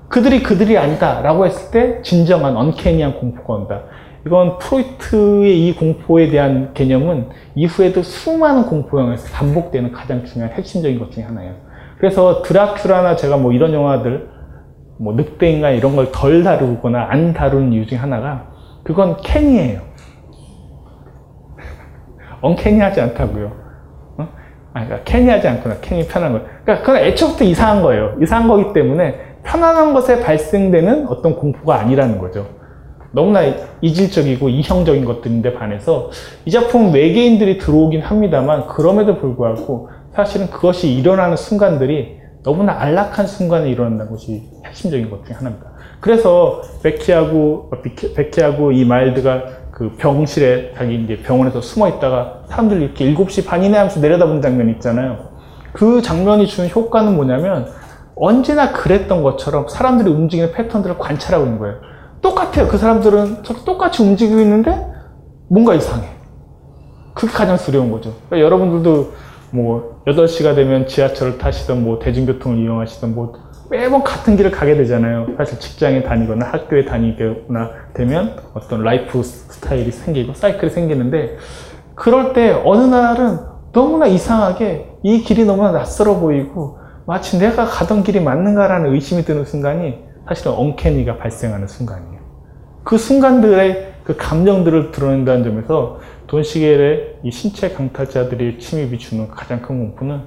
그들이 0.08 0.42
그들이 0.42 0.78
아니다 0.78 1.20
라고 1.20 1.44
했을 1.44 1.70
때 1.70 2.00
진정한 2.02 2.56
언캐니한 2.56 3.20
공포가 3.20 3.54
온다. 3.54 3.80
이건 4.26 4.58
프로이트의 4.58 5.66
이 5.66 5.74
공포에 5.74 6.30
대한 6.30 6.72
개념은 6.72 7.28
이후에도 7.54 8.02
수많은 8.02 8.64
공포 8.64 8.98
영화에서 8.98 9.28
반복되는 9.30 9.92
가장 9.92 10.24
중요한 10.24 10.54
핵심적인 10.54 10.98
것 10.98 11.10
중에 11.12 11.24
하나예요. 11.24 11.52
그래서 11.98 12.42
드라큘라나 12.42 13.18
제가 13.18 13.36
뭐 13.36 13.52
이런 13.52 13.74
영화들 13.74 14.33
뭐 14.98 15.14
늑대인가 15.14 15.70
이런 15.70 15.96
걸 15.96 16.12
덜 16.12 16.42
다루거나 16.42 17.08
안 17.10 17.32
다루는 17.32 17.72
이유 17.72 17.86
중에 17.86 17.98
하나가 17.98 18.52
그건 18.82 19.16
캔이에요. 19.22 19.80
언캐니하지 22.40 23.00
않다고요. 23.00 23.52
어? 24.18 24.28
아, 24.74 24.84
그러니까 24.84 25.04
캐니하지 25.04 25.48
않구나. 25.48 25.76
캔이 25.80 26.06
편한 26.06 26.32
거. 26.32 26.40
그러니까 26.64 26.86
그건 26.86 26.96
애초부터 27.02 27.44
이상한 27.44 27.82
거예요. 27.82 28.14
이상한 28.22 28.48
거기 28.48 28.72
때문에 28.72 29.20
편안한 29.44 29.94
것에 29.94 30.20
발생되는 30.22 31.08
어떤 31.08 31.36
공포가 31.36 31.78
아니라는 31.80 32.18
거죠. 32.18 32.46
너무나 33.12 33.42
이질적이고 33.80 34.48
이형적인 34.48 35.04
것들인데 35.04 35.54
반해서 35.54 36.10
이 36.44 36.50
작품 36.50 36.92
외계인들이 36.92 37.58
들어오긴 37.58 38.00
합니다만 38.00 38.66
그럼에도 38.66 39.18
불구하고 39.18 39.88
사실은 40.12 40.48
그것이 40.50 40.92
일어나는 40.92 41.36
순간들이 41.36 42.23
너무나 42.44 42.78
안락한 42.78 43.26
순간에 43.26 43.70
일어난다는 43.70 44.12
것이 44.12 44.42
핵심적인 44.66 45.10
것 45.10 45.24
중에 45.24 45.34
하나입니다. 45.34 45.66
그래서 46.00 46.60
베키하고 46.82 47.70
베키하고 48.14 48.72
이 48.72 48.84
마일드가 48.84 49.42
그 49.70 49.96
병실에 49.96 50.74
자기 50.76 51.02
이제 51.02 51.16
병원에서 51.16 51.60
숨어 51.62 51.88
있다가 51.88 52.44
사람들이 52.48 52.84
이렇게 52.84 53.12
7시 53.12 53.46
반이네 53.46 53.76
하면서 53.76 53.98
내려다보는 53.98 54.42
장면이 54.42 54.72
있잖아요. 54.72 55.30
그 55.72 56.02
장면이 56.02 56.46
주는 56.46 56.68
효과는 56.70 57.16
뭐냐면 57.16 57.66
언제나 58.14 58.72
그랬던 58.72 59.22
것처럼 59.22 59.66
사람들이 59.66 60.10
움직이는 60.10 60.52
패턴들을 60.52 60.98
관찰하고 60.98 61.46
있는 61.46 61.58
거예요. 61.58 61.76
똑같아요. 62.20 62.68
그 62.68 62.76
사람들은 62.76 63.42
똑같이 63.64 64.02
움직이고 64.02 64.38
있는데 64.40 64.86
뭔가 65.48 65.74
이상해. 65.74 66.08
그게 67.14 67.32
가장 67.32 67.56
두려운 67.56 67.90
거죠. 67.90 68.12
그러니까 68.28 68.44
여러분들도 68.44 69.12
뭐 69.54 70.02
8시가 70.08 70.56
되면 70.56 70.88
지하철을 70.88 71.38
타시던 71.38 71.84
뭐 71.84 72.00
대중교통을 72.00 72.58
이용하시던 72.58 73.14
뭐 73.14 73.34
매번 73.70 74.02
같은 74.02 74.36
길을 74.36 74.50
가게 74.50 74.76
되잖아요. 74.76 75.28
사실 75.38 75.60
직장에 75.60 76.02
다니거나 76.02 76.44
학교에 76.46 76.84
다니거나 76.84 77.70
되면 77.94 78.36
어떤 78.52 78.82
라이프 78.82 79.22
스타일이 79.22 79.92
생기고 79.92 80.34
사이클이 80.34 80.72
생기는데 80.72 81.36
그럴 81.94 82.32
때 82.32 82.50
어느 82.64 82.82
날은 82.82 83.38
너무나 83.72 84.06
이상하게 84.06 84.90
이 85.04 85.20
길이 85.20 85.44
너무나 85.44 85.70
낯설어 85.70 86.18
보이고 86.18 86.78
마치 87.06 87.38
내가 87.38 87.64
가던 87.64 88.02
길이 88.02 88.18
맞는가라는 88.20 88.92
의심이 88.92 89.22
드는 89.22 89.44
순간이 89.44 90.00
사실은 90.26 90.52
uncanny가 90.52 91.18
발생하는 91.18 91.68
순간이에요. 91.68 92.18
그 92.82 92.98
순간들의 92.98 93.94
그 94.04 94.16
감정들을 94.16 94.90
드러낸다는 94.90 95.44
점에서 95.44 96.00
돈 96.34 96.60
시겔의 96.60 97.20
이 97.22 97.30
신체 97.30 97.70
강탈자들의 97.70 98.58
침입이 98.58 98.98
주는 98.98 99.28
가장 99.28 99.62
큰 99.62 99.78
공포는 99.78 100.26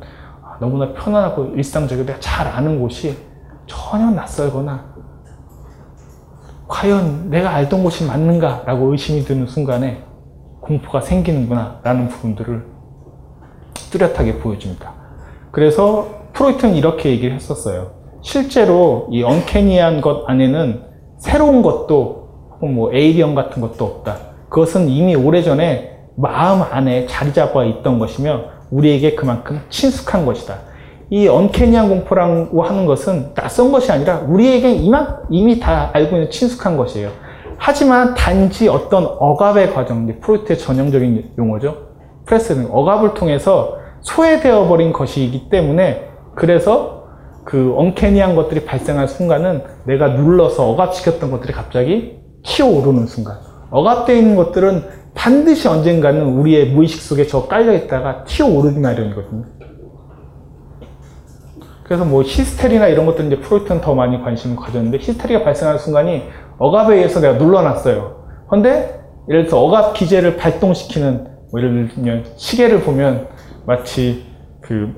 너무나 0.62 0.94
편안하고 0.94 1.56
일상적이고 1.56 2.08
내가 2.08 2.20
잘 2.22 2.48
아는 2.48 2.80
곳이 2.80 3.18
전혀 3.66 4.10
낯설거나 4.12 4.96
과연 6.68 7.30
내가 7.30 7.50
알던 7.56 7.84
곳이 7.84 8.06
맞는가 8.06 8.64
라고 8.66 8.92
의심이 8.92 9.22
드는 9.22 9.48
순간에 9.48 10.04
공포가 10.62 11.02
생기는구나 11.02 11.82
라는 11.84 12.08
부분들을 12.08 12.66
뚜렷하게 13.92 14.40
보여줍니다. 14.40 14.94
그래서 15.52 16.08
프로이트는 16.34 16.76
이렇게 16.76 17.10
얘기를 17.10 17.36
했었어요. 17.36 17.92
실제로 18.22 19.08
이 19.12 19.24
언캐니한 19.24 20.00
것 20.02 20.24
안에는 20.30 20.84
새로운 21.18 21.62
것도 21.62 22.50
혹은 22.54 22.76
뭐 22.76 22.94
에이리언 22.94 23.36
같은 23.36 23.62
것도 23.62 23.86
없다. 23.86 24.18
그것은 24.50 24.88
이미 24.88 25.14
오래전에 25.16 25.97
마음 26.20 26.64
안에 26.64 27.06
자리 27.06 27.32
잡아 27.32 27.64
있던 27.64 28.00
것이며 28.00 28.46
우리에게 28.72 29.14
그만큼 29.14 29.62
친숙한 29.70 30.26
것이다. 30.26 30.56
이 31.12 31.28
언캐니한 31.28 31.90
공포라고 31.90 32.64
하는 32.64 32.86
것은 32.88 33.34
낯선 33.36 33.72
것이 33.72 33.92
아니라 33.92 34.22
우리에게 34.28 34.74
이만, 34.74 35.20
이미 35.30 35.60
다 35.60 35.92
알고 35.94 36.16
있는 36.16 36.32
친숙한 36.32 36.76
것이에요. 36.76 37.12
하지만 37.60 38.16
단지 38.16 38.68
어떤 38.68 39.06
억압의 39.06 39.74
과정, 39.74 40.08
프로이트의 40.20 40.58
전형적인 40.58 41.34
용어죠. 41.38 41.88
프레스는 42.26 42.70
억압을 42.72 43.14
통해서 43.14 43.78
소외되어 44.02 44.68
버린 44.68 44.92
것이기 44.92 45.50
때문에 45.50 46.10
그래서 46.36 47.06
그 47.46 47.74
엉캐니한 47.78 48.36
것들이 48.36 48.66
발생한 48.66 49.08
순간은 49.08 49.64
내가 49.86 50.10
눌러서 50.10 50.68
억압시켰던 50.70 51.32
것들이 51.32 51.54
갑자기 51.54 52.20
튀어오르는 52.44 53.06
순간. 53.06 53.38
억압되어 53.70 54.16
있는 54.16 54.36
것들은 54.36 54.84
반드시 55.18 55.68
언젠가는 55.68 56.22
우리의 56.22 56.70
무의식 56.70 57.02
속에 57.02 57.26
저 57.26 57.48
깔려 57.48 57.74
있다가 57.74 58.24
튀어오르기 58.26 58.80
마련이거든요. 58.80 59.46
그래서 61.84 62.06
뭐 62.06 62.22
히스테리나 62.22 62.88
이런 62.88 63.06
것들은 63.08 63.32
이제 63.32 63.42
프로이트는 63.42 63.82
더 63.82 63.96
많이 63.96 64.22
관심을 64.22 64.56
가졌는데 64.56 65.00
히스테리가 65.00 65.44
발생하는 65.44 65.80
순간이 65.80 66.24
억압에 66.60 66.96
의해서 66.96 67.20
내가 67.20 67.34
눌러놨어요. 67.38 68.46
근데 68.50 69.02
예를 69.28 69.46
들어서 69.46 69.64
억압 69.64 69.94
기제를 69.96 70.38
발동시키는 70.38 71.28
뭐 71.52 71.62
예를 71.62 71.90
들면 71.90 72.26
시계를 72.36 72.82
보면 72.82 73.28
마치 73.66 74.26
그 74.62 74.94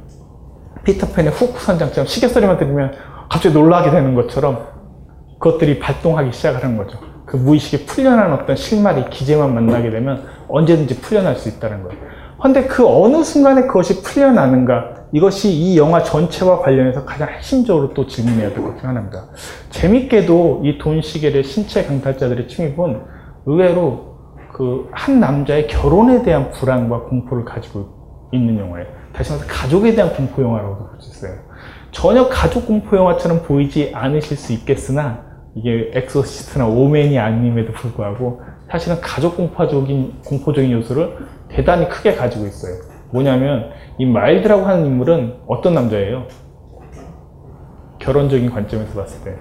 피터팬의 0.84 1.32
후크 1.32 1.60
선장처럼 1.60 2.08
시계 2.08 2.28
소리만 2.28 2.58
들으면 2.58 2.92
갑자기 3.30 3.54
놀라게 3.54 3.92
되는 3.92 4.16
것처럼 4.16 4.68
그것들이 5.40 5.80
발동하기 5.80 6.34
시작하는 6.34 6.76
거죠. 6.76 7.09
그 7.30 7.38
무의식에 7.38 7.86
풀려난 7.86 8.34
어떤 8.34 8.56
실마리, 8.56 9.08
기제만 9.10 9.54
만나게 9.54 9.92
되면 9.92 10.24
언제든지 10.48 11.00
풀려날 11.00 11.36
수 11.36 11.48
있다는 11.48 11.84
거예요. 11.84 12.02
근데 12.42 12.64
그 12.66 12.88
어느 12.88 13.24
순간에 13.24 13.64
그것이 13.68 14.02
풀려나는가 14.02 14.96
이것이 15.12 15.52
이 15.52 15.78
영화 15.78 16.02
전체와 16.02 16.60
관련해서 16.62 17.06
가장 17.06 17.30
핵심적으로 17.30 17.94
또 17.94 18.08
질문해야 18.08 18.50
될 18.50 18.64
것 18.64 18.78
중 18.80 18.90
하나입니다. 18.90 19.26
재밌게도 19.70 20.62
이 20.64 20.78
돈시계의 20.80 21.44
신체 21.44 21.84
강탈자들의 21.86 22.48
침입은 22.48 23.02
의외로 23.46 24.16
그 24.54 24.88
한 24.92 25.20
남자의 25.20 25.68
결혼에 25.68 26.24
대한 26.24 26.50
불안과 26.52 27.02
공포를 27.04 27.46
가지고 27.46 28.30
있는 28.34 28.58
영화예요. 28.60 28.88
다시 29.14 29.32
말해서 29.32 29.48
가족에 29.52 29.94
대한 29.94 30.14
공포 30.14 30.42
영화라고도 30.42 30.88
볼 30.88 31.00
수 31.00 31.12
있어요. 31.12 31.40
전혀 31.92 32.28
가족 32.28 32.66
공포 32.66 32.98
영화처럼 32.98 33.44
보이지 33.44 33.92
않으실 33.94 34.36
수 34.38 34.52
있겠으나 34.54 35.29
이게 35.60 35.91
엑소시스트나 35.93 36.68
오맨이 36.68 37.20
아님에도 37.20 37.74
불구하고 37.74 38.41
사실은 38.72 39.01
가족 39.01 39.36
공포적인 39.36 40.22
공포적인 40.26 40.72
요소를 40.72 41.18
대단히 41.49 41.89
크게 41.89 42.16
가지고 42.16 42.45
있어요. 42.45 42.76
뭐냐면 43.12 43.72
이 43.97 44.05
마일즈라고 44.06 44.64
하는 44.64 44.86
인물은 44.86 45.39
어떤 45.47 45.74
남자예요? 45.74 46.28
결혼적인 47.99 48.49
관점에서 48.51 48.93
봤을 49.01 49.24
때 49.26 49.38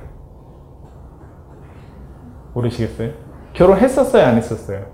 모르시겠어요? 2.54 3.12
결혼했었어요, 3.52 4.24
안 4.24 4.36
했었어요? 4.36 4.86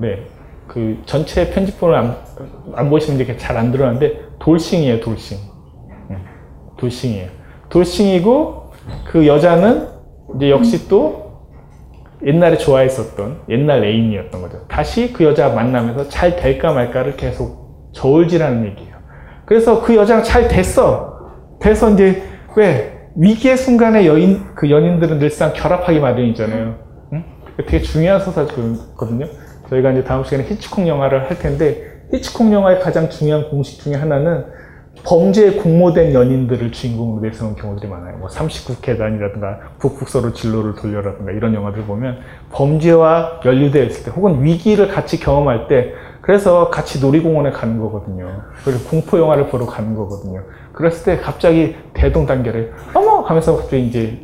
네. 0.00 0.26
그 0.68 1.00
전체 1.06 1.50
편집본을 1.50 1.94
안, 1.94 2.16
안 2.74 2.90
보시면 2.90 3.18
이게 3.20 3.36
잘 3.38 3.56
안 3.56 3.72
들어가는데 3.72 4.20
돌싱이에요, 4.40 5.00
돌싱. 5.00 5.38
돌싱이에요. 6.76 7.28
돌싱이고 7.70 8.59
그 9.06 9.26
여자는 9.26 9.88
이제 10.36 10.50
역시 10.50 10.88
또 10.88 11.30
옛날에 12.24 12.58
좋아했었던 12.58 13.42
옛날 13.48 13.84
애인이었던 13.84 14.42
거죠. 14.42 14.66
다시 14.68 15.12
그 15.12 15.24
여자 15.24 15.48
만나면서 15.48 16.08
잘 16.08 16.36
될까 16.36 16.72
말까를 16.72 17.16
계속 17.16 17.90
저울질하는 17.92 18.66
얘기예요. 18.66 18.96
그래서 19.46 19.82
그 19.82 19.96
여자랑 19.96 20.22
잘 20.22 20.48
됐어. 20.48 21.18
돼서 21.60 21.90
이제 21.90 22.22
왜 22.56 23.00
위기의 23.16 23.56
순간에 23.56 24.06
여인 24.06 24.54
그 24.54 24.70
연인들은 24.70 25.18
늘상 25.18 25.52
결합하기 25.52 25.98
마련이잖아요. 25.98 26.74
응? 27.12 27.24
되게 27.56 27.80
중요한 27.80 28.20
서사거든요. 28.20 29.26
저희가 29.68 29.92
이제 29.92 30.04
다음 30.04 30.24
시간에 30.24 30.44
히치콕 30.44 30.86
영화를 30.86 31.28
할 31.28 31.38
텐데 31.38 32.04
히치콕 32.12 32.52
영화의 32.52 32.80
가장 32.80 33.08
중요한 33.08 33.48
공식 33.50 33.82
중에 33.82 33.94
하나는 33.94 34.44
범죄에 35.04 35.52
공모된 35.52 36.12
연인들을 36.12 36.72
주인공으로 36.72 37.22
내세운 37.22 37.54
경우들이 37.56 37.88
많아요. 37.88 38.18
뭐 38.18 38.28
39계단이라든가 38.28 39.58
북북서로 39.78 40.32
진로를 40.32 40.74
돌려라든가 40.74 41.32
이런 41.32 41.54
영화들 41.54 41.84
보면 41.84 42.18
범죄와 42.52 43.40
연루되어 43.44 43.84
있을 43.84 44.04
때 44.04 44.10
혹은 44.10 44.42
위기를 44.42 44.88
같이 44.88 45.18
경험할 45.18 45.68
때 45.68 45.92
그래서 46.20 46.70
같이 46.70 47.00
놀이공원에 47.00 47.50
가는 47.50 47.78
거거든요. 47.80 48.42
그래서 48.64 48.88
공포 48.88 49.18
영화를 49.18 49.48
보러 49.48 49.66
가는 49.66 49.94
거거든요. 49.94 50.42
그랬을 50.72 51.04
때 51.04 51.22
갑자기 51.22 51.76
대동단결에 51.94 52.70
어머 52.94 53.20
하면서 53.20 53.56
갑자기 53.56 53.86
이제 53.86 54.20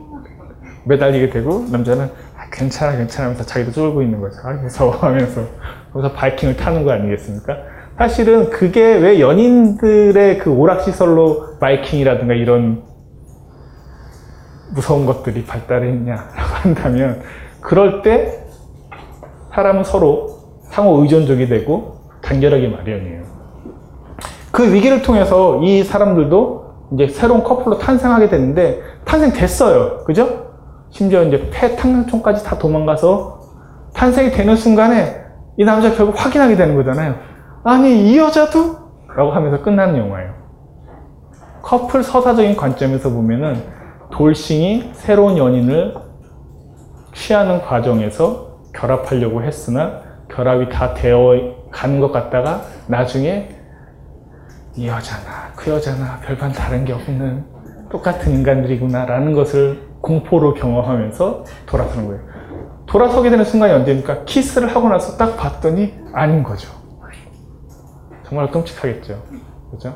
매달리게 0.84 1.30
되고 1.30 1.64
남자는 1.70 2.04
아, 2.36 2.48
괜찮아 2.52 2.96
괜찮아 2.96 3.28
하면서 3.28 3.44
자기도 3.44 3.72
쫄고 3.72 4.02
있는 4.02 4.20
거죠. 4.20 4.36
아, 4.44 4.52
무서워 4.52 4.92
하면서 5.02 5.42
그래서 5.92 6.12
바이킹을 6.12 6.56
타는 6.56 6.84
거 6.84 6.92
아니겠습니까? 6.92 7.56
사실은 7.98 8.50
그게 8.50 8.94
왜 8.94 9.20
연인들의 9.20 10.38
그 10.38 10.50
오락시설로 10.50 11.58
바이킹이라든가 11.58 12.34
이런 12.34 12.82
무서운 14.74 15.06
것들이 15.06 15.44
발달했냐라고 15.44 16.28
한다면 16.62 17.22
그럴 17.60 18.02
때 18.02 18.44
사람은 19.54 19.84
서로 19.84 20.60
상호 20.64 21.00
의존적이 21.00 21.48
되고 21.48 22.10
단결하기 22.22 22.68
마련이에요. 22.68 23.22
그 24.52 24.72
위기를 24.72 25.00
통해서 25.00 25.62
이 25.62 25.82
사람들도 25.82 26.66
이제 26.92 27.08
새로운 27.08 27.42
커플로 27.42 27.78
탄생하게 27.78 28.28
됐는데 28.28 28.80
탄생됐어요. 29.06 30.04
그죠? 30.04 30.46
심지어 30.90 31.22
이제 31.24 31.48
폐 31.50 31.74
탕정총까지 31.74 32.44
다 32.44 32.58
도망가서 32.58 33.40
탄생이 33.94 34.30
되는 34.32 34.54
순간에 34.54 35.24
이 35.56 35.64
남자 35.64 35.94
결국 35.94 36.14
확인하게 36.16 36.56
되는 36.56 36.76
거잖아요. 36.76 37.35
아니 37.68 38.12
이 38.12 38.16
여자도? 38.16 38.76
라고 39.16 39.32
하면서 39.32 39.60
끝나는 39.60 39.98
영화예요. 39.98 40.32
커플 41.62 42.04
서사적인 42.04 42.54
관점에서 42.56 43.10
보면은 43.10 43.60
돌싱이 44.12 44.90
새로운 44.92 45.36
연인을 45.36 45.96
취하는 47.12 47.60
과정에서 47.60 48.60
결합하려고 48.72 49.42
했으나 49.42 50.00
결합이 50.30 50.68
다 50.68 50.94
되어 50.94 51.56
가는 51.72 51.98
것 51.98 52.12
같다가 52.12 52.62
나중에 52.86 53.48
이 54.76 54.86
여자나 54.86 55.50
그 55.56 55.72
여자나 55.72 56.20
별반 56.24 56.52
다른 56.52 56.84
게 56.84 56.92
없는 56.92 57.44
똑같은 57.90 58.32
인간들이구나 58.32 59.06
라는 59.06 59.32
것을 59.32 59.88
공포로 60.02 60.54
경험하면서 60.54 61.44
돌아서는 61.66 62.06
거예요. 62.06 62.22
돌아서게 62.86 63.28
되는 63.28 63.44
순간이 63.44 63.72
언제입니까? 63.72 64.22
키스를 64.24 64.68
하고 64.68 64.88
나서 64.88 65.16
딱 65.16 65.36
봤더니 65.36 65.94
아닌 66.12 66.44
거죠. 66.44 66.85
정말 68.28 68.50
끔찍하겠죠. 68.50 69.22
그죠? 69.70 69.94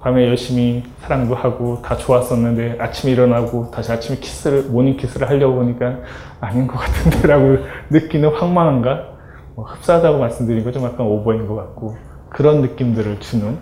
밤에 0.00 0.28
열심히 0.28 0.84
사랑도 1.00 1.34
하고 1.34 1.82
다 1.82 1.96
좋았었는데 1.96 2.76
아침에 2.80 3.12
일어나고 3.12 3.70
다시 3.70 3.90
아침에 3.92 4.18
키스를, 4.18 4.64
모닝 4.64 4.96
키스를 4.96 5.28
하려고 5.28 5.56
보니까 5.56 5.98
아닌 6.40 6.66
것 6.66 6.78
같은데 6.78 7.26
라고 7.26 7.58
느끼는 7.90 8.30
황망함과 8.30 9.18
뭐 9.56 9.64
흡사하다고 9.64 10.18
말씀드린 10.18 10.62
거 10.64 10.70
좀 10.70 10.84
약간 10.84 11.06
오버인 11.06 11.46
것 11.48 11.56
같고 11.56 11.96
그런 12.30 12.60
느낌들을 12.62 13.18
주는 13.20 13.58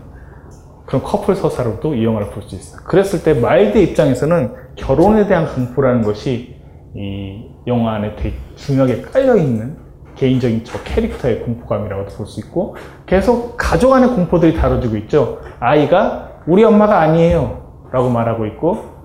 그런 0.86 1.02
커플 1.02 1.34
서사로도 1.34 1.94
이 1.94 2.04
영화를 2.04 2.28
볼 2.30 2.42
수 2.42 2.54
있어요. 2.54 2.82
그랬을 2.84 3.22
때 3.22 3.38
마일즈 3.40 3.78
입장에서는 3.78 4.54
결혼에 4.76 5.26
대한 5.26 5.46
공포라는 5.46 6.02
것이 6.02 6.54
이 6.94 7.48
영화 7.66 7.94
안에 7.94 8.14
되게 8.16 8.34
중요하게 8.56 9.02
깔려 9.02 9.36
있는 9.36 9.76
개인적인 10.16 10.64
저 10.64 10.82
캐릭터의 10.82 11.40
공포감이라고도 11.42 12.16
볼 12.16 12.26
수 12.26 12.40
있고 12.40 12.76
계속 13.06 13.56
가족 13.56 13.92
안의 13.92 14.10
공포들이 14.10 14.54
다뤄지고 14.56 14.96
있죠. 14.98 15.38
아이가 15.60 16.30
우리 16.46 16.64
엄마가 16.64 17.00
아니에요. 17.00 17.86
라고 17.92 18.08
말하고 18.10 18.46
있고 18.46 18.96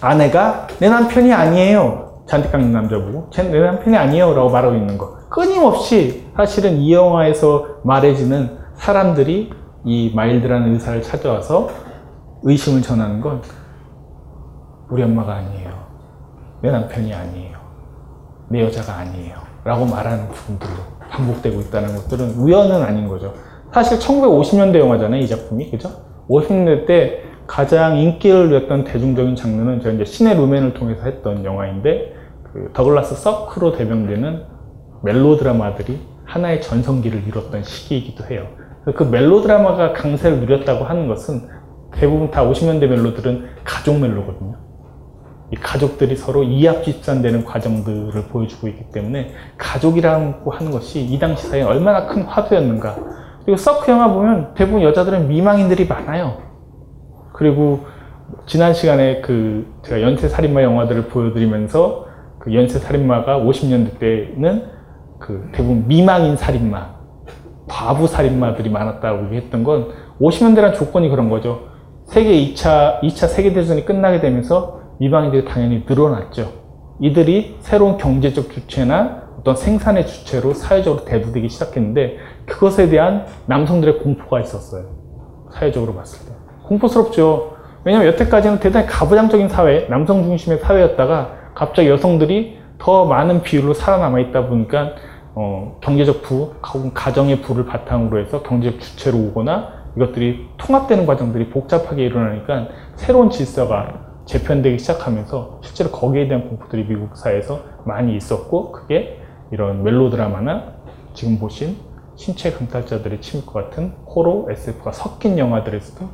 아내가 0.00 0.66
내 0.80 0.88
남편이 0.88 1.32
아니에요. 1.32 2.22
잔디 2.26 2.52
깎는 2.52 2.72
남자 2.72 2.96
보고 2.98 3.28
내 3.30 3.60
남편이 3.60 3.96
아니에요. 3.96 4.34
라고 4.34 4.48
말하고 4.50 4.74
있는 4.74 4.96
거. 4.96 5.14
끊임없이 5.28 6.26
사실은 6.36 6.76
이 6.78 6.92
영화에서 6.92 7.80
말해지는 7.84 8.58
사람들이 8.74 9.52
이 9.84 10.12
마일드라는 10.14 10.72
의사를 10.74 11.02
찾아와서 11.02 11.68
의심을 12.42 12.82
전하는 12.82 13.20
건 13.20 13.42
우리 14.90 15.02
엄마가 15.02 15.34
아니에요. 15.34 15.70
내 16.62 16.70
남편이 16.70 17.12
아니에요. 17.12 17.58
내 18.48 18.62
여자가 18.62 18.98
아니에요 18.98 19.36
라고 19.64 19.86
말하는 19.86 20.28
부분들로 20.28 20.72
반복되고 21.10 21.60
있다는 21.62 21.96
것들은 21.96 22.34
우연은 22.36 22.82
아닌 22.82 23.08
거죠. 23.08 23.34
사실 23.72 23.98
1950년대 23.98 24.78
영화잖아요, 24.78 25.20
이 25.20 25.26
작품이. 25.26 25.70
그죠? 25.70 25.90
50년대 26.28 26.86
때 26.86 27.22
가장 27.46 27.96
인기를 27.96 28.48
누렸던 28.48 28.84
대중적인 28.84 29.36
장르는 29.36 29.80
제가 29.80 29.94
이제 29.94 30.04
신의 30.04 30.36
루멘을 30.36 30.74
통해서 30.74 31.04
했던 31.04 31.44
영화인데, 31.44 32.14
그 32.52 32.70
더글라스 32.72 33.16
서크로 33.16 33.72
대명되는 33.72 34.44
멜로드라마들이 35.02 36.00
하나의 36.24 36.62
전성기를 36.62 37.26
이뤘던 37.26 37.64
시기이기도 37.64 38.24
해요. 38.30 38.46
그 38.94 39.02
멜로드라마가 39.02 39.92
강세를 39.92 40.40
누렸다고 40.40 40.84
하는 40.84 41.08
것은 41.08 41.48
대부분 41.92 42.30
다 42.30 42.44
50년대 42.44 42.86
멜로들은 42.86 43.46
가족 43.64 43.98
멜로거든요. 43.98 44.63
이 45.54 45.56
가족들이 45.56 46.16
서로 46.16 46.42
이합집산되는 46.42 47.44
과정들을 47.44 48.24
보여주고 48.24 48.66
있기 48.66 48.90
때문에 48.90 49.30
가족이라고 49.56 50.50
하는 50.50 50.72
것이 50.72 51.00
이 51.00 51.16
당시 51.20 51.46
사이에 51.46 51.62
얼마나 51.62 52.06
큰 52.06 52.22
화두였는가. 52.22 52.96
그리고 53.44 53.56
서크 53.56 53.88
영화 53.88 54.12
보면 54.12 54.54
대부분 54.54 54.82
여자들은 54.82 55.28
미망인들이 55.28 55.86
많아요. 55.86 56.38
그리고 57.32 57.86
지난 58.46 58.74
시간에 58.74 59.20
그 59.20 59.72
제가 59.82 60.02
연쇄 60.02 60.28
살인마 60.28 60.62
영화들을 60.64 61.06
보여드리면서 61.06 62.06
그 62.40 62.52
연쇄 62.52 62.80
살인마가 62.80 63.38
50년대 63.38 64.00
때는 64.00 64.64
그 65.20 65.50
대부분 65.52 65.86
미망인 65.86 66.36
살인마, 66.36 66.96
과부 67.68 68.08
살인마들이 68.08 68.70
많았다고 68.70 69.26
얘기했던 69.26 69.62
건 69.62 69.92
50년대란 70.20 70.74
조건이 70.74 71.08
그런 71.10 71.30
거죠. 71.30 71.68
세계 72.06 72.32
2차, 72.32 73.00
2차 73.02 73.28
세계대전이 73.28 73.84
끝나게 73.84 74.20
되면서 74.20 74.83
미망인들이 74.98 75.44
당연히 75.44 75.84
늘어났죠. 75.88 76.52
이들이 77.00 77.56
새로운 77.60 77.98
경제적 77.98 78.50
주체나 78.50 79.24
어떤 79.38 79.56
생산의 79.56 80.06
주체로 80.06 80.54
사회적으로 80.54 81.04
대두되기 81.04 81.48
시작했는데 81.48 82.16
그것에 82.46 82.88
대한 82.88 83.26
남성들의 83.46 83.98
공포가 83.98 84.40
있었어요. 84.40 84.86
사회적으로 85.52 85.94
봤을 85.94 86.26
때. 86.26 86.34
공포스럽죠. 86.62 87.54
왜냐하면 87.84 88.12
여태까지는 88.12 88.60
대단히 88.60 88.86
가부장적인 88.86 89.48
사회, 89.48 89.86
남성 89.88 90.22
중심의 90.22 90.60
사회였다가 90.60 91.52
갑자기 91.54 91.90
여성들이 91.90 92.58
더 92.78 93.04
많은 93.04 93.42
비율로 93.42 93.74
살아남아 93.74 94.18
있다 94.20 94.46
보니까 94.48 94.92
어, 95.34 95.78
경제적 95.82 96.22
부, 96.22 96.54
가정의 96.94 97.42
부를 97.42 97.66
바탕으로 97.66 98.20
해서 98.20 98.42
경제적 98.42 98.80
주체로 98.80 99.18
오거나 99.18 99.84
이것들이 99.96 100.48
통합되는 100.56 101.06
과정들이 101.06 101.50
복잡하게 101.50 102.04
일어나니까 102.04 102.68
새로운 102.96 103.30
질서가 103.30 104.13
재편되기 104.26 104.78
시작하면서 104.78 105.60
실제로 105.62 105.90
거기에 105.90 106.28
대한 106.28 106.48
공포들이 106.48 106.86
미국 106.86 107.16
사회에서 107.16 107.60
많이 107.84 108.16
있었고 108.16 108.72
그게 108.72 109.20
이런 109.50 109.82
멜로드라마나 109.82 110.74
지금 111.12 111.38
보신 111.38 111.76
신체 112.16 112.52
강탈자들의 112.52 113.20
침입과 113.20 113.52
같은 113.52 113.92
호러, 114.06 114.46
SF가 114.50 114.92
섞인 114.92 115.38
영화들에서도 115.38 116.08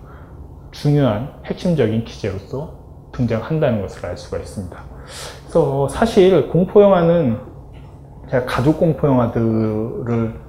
중요한 0.70 1.34
핵심적인 1.46 2.04
기제로서 2.04 2.80
등장한다는 3.12 3.82
것을 3.82 4.06
알 4.06 4.16
수가 4.16 4.38
있습니다. 4.38 4.76
그래서 5.42 5.88
사실 5.88 6.48
공포 6.48 6.82
영화는 6.82 7.38
제가 8.30 8.46
가족 8.46 8.78
공포 8.78 9.06
영화들을 9.06 10.40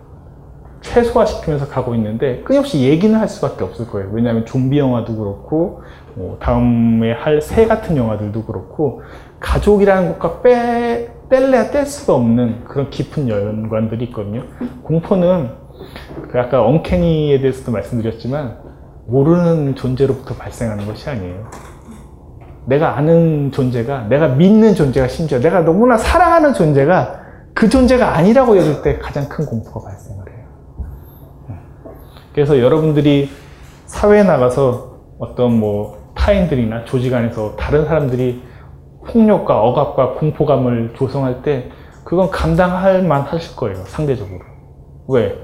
최소화시키면서 0.82 1.68
가고 1.68 1.96
있는데 1.96 2.42
끊임없이 2.44 2.82
얘기는 2.82 3.18
할 3.18 3.28
수밖에 3.28 3.64
없을 3.64 3.88
거예요. 3.88 4.10
왜냐하면 4.12 4.46
좀비 4.46 4.78
영화도 4.78 5.16
그렇고 5.16 5.82
뭐 6.16 6.38
다음에 6.40 7.14
할 7.14 7.42
새 7.42 7.66
같은 7.66 7.98
영화들도 7.98 8.46
그렇고 8.46 9.02
가족이라는 9.40 10.20
것과 10.20 10.42
빼 10.42 11.10
뗄래야 11.30 11.72
뗄 11.72 11.86
수가 11.86 12.16
없는 12.16 12.66
그런 12.66 12.90
깊은 12.90 13.30
연관들이 13.30 14.06
있거든요. 14.06 14.44
공포는 14.84 15.50
그 16.30 16.40
아까 16.40 16.64
엉캐니에 16.64 17.40
대해서도 17.40 17.72
말씀드렸지만 17.72 18.58
모르는 19.08 19.76
존재로부터 19.76 20.36
발생하는 20.36 20.86
것이 20.86 21.10
아니에요. 21.10 21.50
내가 22.66 22.98
아는 22.98 23.52
존재가, 23.52 24.04
내가 24.04 24.28
믿는 24.28 24.76
존재가 24.76 25.08
심지어 25.08 25.40
내가 25.40 25.62
너무나 25.62 25.98
사랑하는 25.98 26.54
존재가 26.54 27.20
그 27.54 27.70
존재가 27.70 28.16
아니라고 28.16 28.58
여길 28.58 28.82
때 28.82 28.98
가장 29.00 29.28
큰 29.28 29.46
공포가 29.46 29.88
발생을 29.88 30.26
해요. 30.30 30.46
그래서 32.34 32.60
여러분들이 32.60 33.30
사회에 33.88 34.24
나가서 34.24 35.00
어떤 35.20 35.60
뭐 35.60 36.01
타인들이나 36.22 36.86
조직 36.86 37.14
안에서 37.16 37.56
다른 37.56 37.86
사람들이 37.86 38.44
폭력과 39.08 39.60
억압과 39.60 40.14
공포감을 40.20 40.94
조성할 40.96 41.42
때 41.42 41.72
그건 42.04 42.30
감당할 42.30 43.02
만 43.04 43.22
하실 43.22 43.56
거예요. 43.56 43.78
상대적으로. 43.86 44.40
왜? 45.08 45.36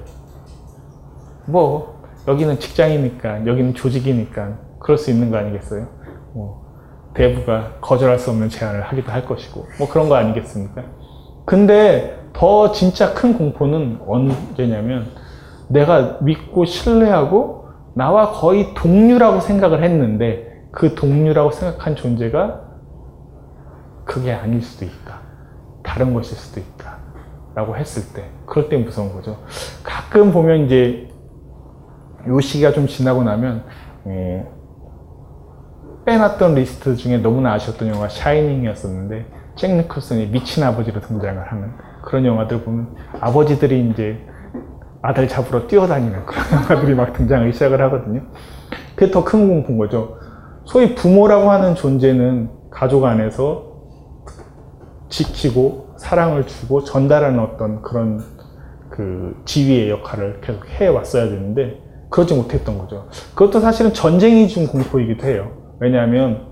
뭐 1.48 2.04
여기는 2.28 2.60
직장이니까 2.60 3.48
여기는 3.48 3.74
조직이니까 3.74 4.60
그럴 4.80 5.00
수 5.00 5.10
있는 5.10 5.32
거 5.32 5.38
아니겠어요? 5.38 5.88
뭐 6.36 6.68
대부가 7.16 7.78
거절할 7.82 8.20
수 8.20 8.30
없는 8.30 8.50
제안을 8.50 8.84
하기도 8.84 9.12
할 9.12 9.26
것이고 9.26 9.66
뭐 9.80 9.90
그런 9.90 10.10
거 10.10 10.16
아니겠습니까? 10.16 10.84
근데 11.46 12.20
더 12.34 12.72
진짜 12.72 13.16
큰 13.16 13.36
공포는 13.36 14.02
언제냐면 14.06 15.08
내가 15.70 16.20
믿고 16.22 16.66
신뢰하고 16.66 17.70
나와 17.96 18.32
거의 18.32 18.76
동류라고 18.76 19.40
생각을 19.40 19.84
했는데 19.84 20.47
그 20.78 20.94
동류라고 20.94 21.50
생각한 21.50 21.96
존재가 21.96 22.62
그게 24.06 24.32
아닐 24.32 24.62
수도 24.62 24.86
있다. 24.86 25.22
다른 25.82 26.14
것일 26.14 26.38
수도 26.38 26.60
있다. 26.60 27.00
라고 27.56 27.76
했을 27.76 28.14
때, 28.14 28.30
그럴 28.46 28.70
때 28.70 28.78
무서운 28.78 29.12
거죠. 29.12 29.40
가끔 29.84 30.32
보면 30.32 30.68
이제 30.68 31.10
요 32.28 32.40
시기가 32.40 32.74
좀 32.74 32.86
지나고 32.86 33.24
나면, 33.24 33.64
어, 34.04 34.54
빼놨던 36.06 36.54
리스트 36.54 36.96
중에 36.96 37.18
너무나 37.18 37.54
아쉬웠던 37.54 37.88
영화가 37.88 38.10
샤이닝이었었는데, 38.10 39.26
잭 39.56 39.76
니콜슨이 39.78 40.28
미친 40.28 40.64
아버지로 40.64 41.02
등장을 41.02 41.42
하는 41.52 41.72
그런 42.04 42.24
영화들 42.24 42.62
보면 42.64 42.96
아버지들이 43.20 43.90
이제 43.90 44.24
아들 45.02 45.28
잡으러 45.28 45.66
뛰어다니는 45.66 46.28
그런 46.28 46.46
영화들이 46.54 46.94
막 46.94 47.14
등장하기 47.14 47.52
시작을 47.54 47.82
하거든요. 47.82 48.22
그게 48.96 49.10
더 49.10 49.24
큰 49.24 49.48
공포인 49.48 49.80
거죠. 49.80 50.27
소위 50.68 50.96
부모라고 50.96 51.50
하는 51.50 51.76
존재는 51.76 52.50
가족 52.70 53.06
안에서 53.06 53.64
지키고 55.08 55.96
사랑을 55.98 56.46
주고 56.46 56.84
전달하는 56.84 57.40
어떤 57.40 57.82
그런 57.82 58.22
그 58.90 59.42
지위의 59.46 59.90
역할을 59.90 60.42
계속 60.42 60.68
해왔어야 60.68 61.30
되는데 61.30 61.80
그러지 62.10 62.36
못했던 62.36 62.78
거죠. 62.78 63.08
그것도 63.34 63.62
사실은 63.62 63.94
전쟁이 63.94 64.50
준 64.50 64.68
공포이기도 64.68 65.26
해요. 65.26 65.52
왜냐하면 65.80 66.48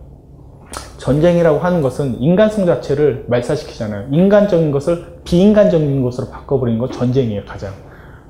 전쟁이라고 0.98 1.60
하는 1.60 1.82
것은 1.82 2.16
인간성 2.16 2.66
자체를 2.66 3.26
말살시키잖아요. 3.28 4.08
인간적인 4.12 4.72
것을 4.72 5.20
비인간적인 5.26 6.02
것으로 6.02 6.30
바꿔버리는 6.30 6.80
건 6.80 6.90
전쟁이에요, 6.90 7.44
가장. 7.46 7.74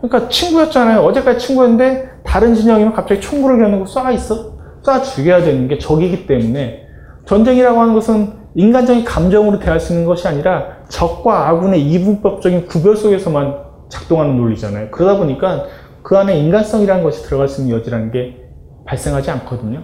그러니까 0.01 0.29
친구였잖아요. 0.29 1.01
어제까지 1.01 1.45
친구였는데 1.45 2.09
다른 2.23 2.55
진영이면 2.55 2.93
갑자기 2.93 3.21
총구를 3.21 3.59
겨누고 3.59 3.85
쏴 3.85 4.13
있어? 4.15 4.54
쏴 4.85 5.03
죽여야 5.03 5.41
되는 5.43 5.67
게 5.67 5.77
적이기 5.77 6.27
때문에 6.27 6.85
전쟁이라고 7.25 7.79
하는 7.79 7.93
것은 7.93 8.45
인간적인 8.55 9.03
감정으로 9.03 9.59
대할 9.59 9.79
수 9.79 9.93
있는 9.93 10.05
것이 10.05 10.27
아니라 10.27 10.77
적과 10.87 11.49
아군의 11.49 11.81
이분법적인 11.81 12.67
구별 12.67 12.95
속에서만 12.95 13.55
작동하는 13.89 14.37
논리잖아요. 14.37 14.91
그러다 14.91 15.17
보니까 15.17 15.65
그 16.03 16.17
안에 16.17 16.37
인간성이라는 16.37 17.03
것이 17.03 17.23
들어갈 17.23 17.47
수 17.47 17.61
있는 17.61 17.75
여지라는 17.77 18.11
게 18.11 18.37
발생하지 18.85 19.31
않거든요. 19.31 19.81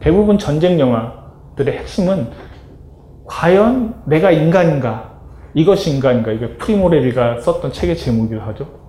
대부분 0.00 0.38
전쟁 0.38 0.78
영화들의 0.78 1.78
핵심은 1.78 2.28
과연 3.26 4.02
내가 4.06 4.30
인간인가? 4.30 5.12
이것이 5.54 5.90
인간인가? 5.90 6.32
이게 6.32 6.56
프리모레리가 6.56 7.40
썼던 7.40 7.72
책의 7.72 7.96
제목이기도 7.96 8.40
하죠. 8.42 8.83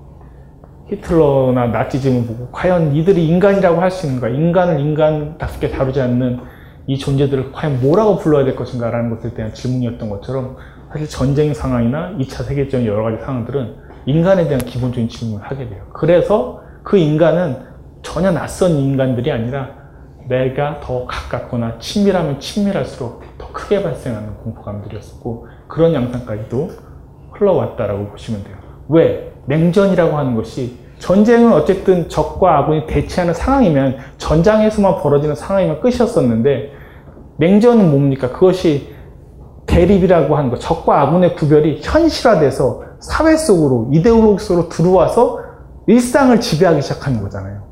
히틀러나 0.87 1.67
나치즘을 1.67 2.27
보고 2.27 2.49
과연 2.51 2.95
이들이 2.95 3.27
인간이라고 3.27 3.81
할 3.81 3.89
수 3.89 4.05
있는가? 4.05 4.29
인간을 4.29 4.79
인간답게 4.79 5.69
다루지 5.69 5.99
않는 6.01 6.39
이 6.87 6.97
존재들을 6.97 7.51
과연 7.51 7.81
뭐라고 7.81 8.17
불러야 8.17 8.45
될 8.45 8.55
것인가 8.55 8.91
라는 8.91 9.09
것에 9.09 9.33
대한 9.33 9.53
질문이었던 9.53 10.09
것처럼 10.09 10.57
사실 10.91 11.09
전쟁 11.09 11.53
상황이나 11.53 12.15
2차 12.19 12.43
세계적인 12.43 12.85
여러 12.85 13.03
가지 13.03 13.23
상황들은 13.23 13.75
인간에 14.05 14.43
대한 14.47 14.59
기본적인 14.59 15.09
질문을 15.09 15.43
하게 15.43 15.67
돼요. 15.67 15.83
그래서 15.93 16.61
그 16.83 16.97
인간은 16.97 17.57
전혀 18.03 18.29
낯선 18.31 18.71
인간들이 18.71 19.31
아니라 19.31 19.69
내가 20.29 20.79
더 20.81 21.05
가깝거나 21.07 21.79
친밀하면 21.79 22.39
친밀할수록 22.39 23.23
더 23.39 23.51
크게 23.51 23.81
발생하는 23.81 24.35
공포감들이었었고 24.43 25.47
그런 25.67 25.93
양상까지도 25.95 26.69
흘러왔다라고 27.31 28.09
보시면 28.09 28.43
돼요. 28.43 28.55
왜? 28.89 29.34
냉전이라고 29.47 30.17
하는 30.17 30.35
것이 30.35 30.77
전쟁은 30.99 31.53
어쨌든 31.53 32.09
적과 32.09 32.59
아군이 32.59 32.87
대치하는 32.87 33.33
상황이면 33.33 33.97
전장에서만 34.17 35.01
벌어지는 35.01 35.35
상황이면 35.35 35.81
끝이었었는데 35.81 36.71
냉전은 37.37 37.91
뭡니까? 37.91 38.31
그것이 38.31 38.93
대립이라고 39.65 40.35
하는 40.35 40.49
것, 40.49 40.59
적과 40.59 41.01
아군의 41.01 41.35
구별이 41.35 41.81
현실화돼서 41.83 42.83
사회 42.99 43.35
속으로 43.35 43.89
이데올로기 43.91 44.43
속으로 44.43 44.69
들어와서 44.69 45.39
일상을 45.87 46.39
지배하기 46.39 46.81
시작하는 46.81 47.21
거잖아요. 47.21 47.65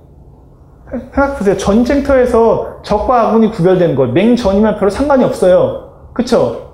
생각해보세요. 0.91 1.57
전쟁터에서 1.57 2.81
적과 2.83 3.29
아군이 3.29 3.51
구별되는 3.51 3.95
것, 3.95 4.11
냉전이면 4.11 4.77
별로 4.77 4.89
상관이 4.89 5.23
없어요. 5.23 6.11
그쵸? 6.13 6.72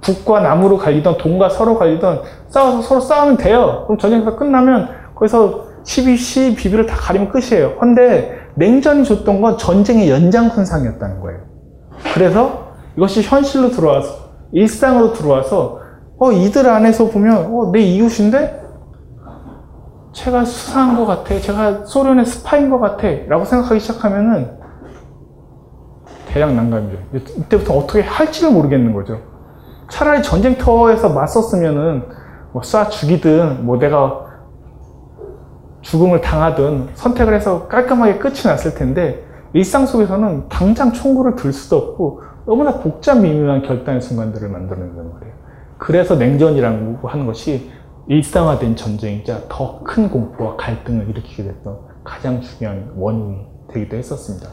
북과 0.00 0.40
남으로 0.40 0.78
갈리던 0.78 1.18
동과 1.18 1.48
서로 1.48 1.78
갈리던 1.78 2.22
싸워서 2.48 2.82
서로 2.82 3.00
싸우면 3.00 3.36
돼요. 3.36 3.84
그럼 3.86 3.98
전쟁터 3.98 4.36
끝나면 4.36 4.88
거기서 5.14 5.66
시시비비를 5.84 6.86
다 6.86 6.96
가리면 6.96 7.30
끝이에요. 7.30 7.78
근데 7.78 8.38
냉전이 8.54 9.04
줬던 9.04 9.40
건 9.40 9.58
전쟁의 9.58 10.10
연장선상이었다는 10.10 11.20
거예요. 11.20 11.40
그래서 12.14 12.68
이것이 12.96 13.22
현실로 13.22 13.70
들어와서 13.70 14.28
일상으로 14.52 15.12
들어와서 15.12 15.80
어 16.18 16.32
이들 16.32 16.68
안에서 16.68 17.08
보면 17.08 17.54
어, 17.54 17.70
내 17.72 17.80
이웃인데 17.80 18.62
쟤가 20.12 20.44
수상한 20.44 20.96
것 20.96 21.06
같아. 21.06 21.38
쟤가 21.38 21.84
소련의 21.84 22.26
스파인 22.26 22.70
것 22.70 22.80
같아. 22.80 23.06
라고 23.28 23.44
생각하기 23.44 23.78
시작하면은 23.78 24.58
대량 26.26 26.56
난감이죠. 26.56 26.98
이때부터 27.14 27.74
어떻게 27.74 28.02
할지를 28.02 28.52
모르겠는 28.52 28.92
거죠. 28.92 29.20
차라리 29.88 30.22
전쟁터에서 30.22 31.08
맞섰으면은 31.10 32.02
뭐 32.52 32.62
쏴 32.62 32.90
죽이든 32.90 33.64
뭐 33.66 33.78
내가 33.78 34.26
죽음을 35.82 36.20
당하든 36.20 36.88
선택을 36.94 37.34
해서 37.34 37.68
깔끔하게 37.68 38.18
끝이 38.18 38.42
났을 38.44 38.74
텐데 38.74 39.24
일상 39.52 39.86
속에서는 39.86 40.48
당장 40.48 40.92
총구를 40.92 41.36
들 41.36 41.52
수도 41.52 41.76
없고 41.76 42.22
너무나 42.46 42.78
복잡 42.80 43.18
미묘한 43.20 43.62
결단의 43.62 44.00
순간들을 44.00 44.48
만들어낸단 44.48 45.12
말이에요. 45.12 45.34
그래서 45.78 46.16
냉전이라고 46.16 47.08
하는 47.08 47.26
것이 47.26 47.70
일상화된 48.08 48.76
전쟁이자 48.76 49.42
더 49.48 49.80
큰 49.84 50.10
공포와 50.10 50.56
갈등을 50.56 51.08
일으키게 51.10 51.44
됐던 51.44 51.78
가장 52.04 52.40
중요한 52.40 52.92
원인이 52.96 53.46
되기도 53.72 53.96
했었습니다. 53.96 54.48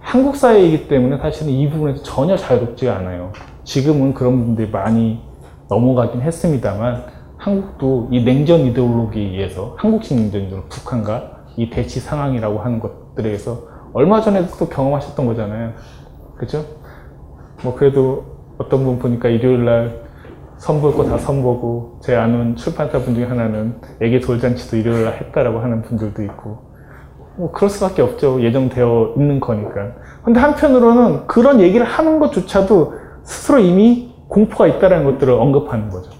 한국 0.00 0.36
사회이기 0.36 0.88
때문에 0.88 1.18
사실은 1.18 1.52
이 1.52 1.68
부분에서 1.70 2.02
전혀 2.02 2.36
자유롭지가 2.36 2.96
않아요. 2.96 3.32
지금은 3.66 4.14
그런 4.14 4.38
부분들이 4.38 4.70
많이 4.70 5.20
넘어가긴 5.68 6.22
했습니다만 6.22 7.02
한국도 7.36 8.08
이 8.12 8.24
냉전 8.24 8.60
이데올로기에 8.60 9.22
의해서 9.22 9.74
한국식 9.78 10.16
냉전이죠. 10.16 10.64
북한과 10.68 11.44
이 11.56 11.68
대치 11.68 11.98
상황이라고 12.00 12.60
하는 12.60 12.78
것들에 12.78 13.36
서 13.36 13.64
얼마 13.92 14.20
전에도 14.20 14.56
또 14.56 14.68
경험하셨던 14.68 15.26
거잖아요. 15.26 15.72
그죠? 16.36 16.64
뭐 17.64 17.74
그래도 17.74 18.24
어떤 18.56 18.84
분 18.84 18.98
보니까 19.00 19.28
일요일 19.28 19.64
날 19.64 20.06
선볼 20.58 20.94
거 20.94 21.04
다 21.04 21.18
선보고 21.18 21.98
제 22.02 22.14
아는 22.14 22.54
출판사 22.56 23.00
분 23.00 23.14
중에 23.14 23.24
하나는 23.24 23.80
애기 24.00 24.20
돌잔치도 24.20 24.76
일요일 24.76 25.04
날 25.04 25.14
했다라고 25.14 25.58
하는 25.58 25.82
분들도 25.82 26.22
있고 26.22 26.58
뭐 27.36 27.50
그럴 27.50 27.68
수밖에 27.68 28.00
없죠. 28.00 28.40
예정되어 28.40 29.14
있는 29.16 29.40
거니까. 29.40 29.92
근데 30.24 30.38
한편으로는 30.40 31.26
그런 31.26 31.60
얘기를 31.60 31.84
하는 31.84 32.18
것조차도 32.20 33.05
스스로 33.26 33.58
이미 33.58 34.14
공포가 34.28 34.66
있다는 34.66 35.04
것들을 35.04 35.32
언급하는 35.32 35.90
거죠. 35.90 36.10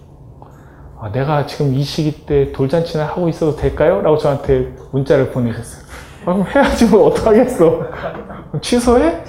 아, 0.99 1.11
내가 1.13 1.47
지금 1.47 1.73
이 1.73 1.83
시기 1.83 2.27
때 2.27 2.53
돌잔치나 2.53 3.05
하고 3.05 3.29
있어도 3.29 3.57
될까요? 3.57 4.01
라고 4.03 4.17
저한테 4.17 4.75
문자를 4.93 5.31
보내셨어요. 5.31 5.85
아, 6.25 6.33
그럼 6.33 6.47
해야지 6.47 6.87
뭐 6.87 7.07
어떡하겠어. 7.07 7.81
취소해? 8.61 9.23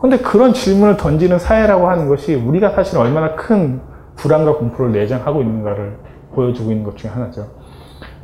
근데 0.00 0.16
그런 0.18 0.54
질문을 0.54 0.96
던지는 0.96 1.38
사회라고 1.38 1.88
하는 1.88 2.08
것이 2.08 2.34
우리가 2.34 2.70
사실 2.70 2.96
얼마나 2.98 3.34
큰 3.34 3.82
불안과 4.16 4.54
공포를 4.54 4.92
내장하고 4.92 5.42
있는가를 5.42 5.98
보여주고 6.34 6.70
있는 6.70 6.84
것 6.84 6.96
중에 6.96 7.10
하나죠. 7.10 7.46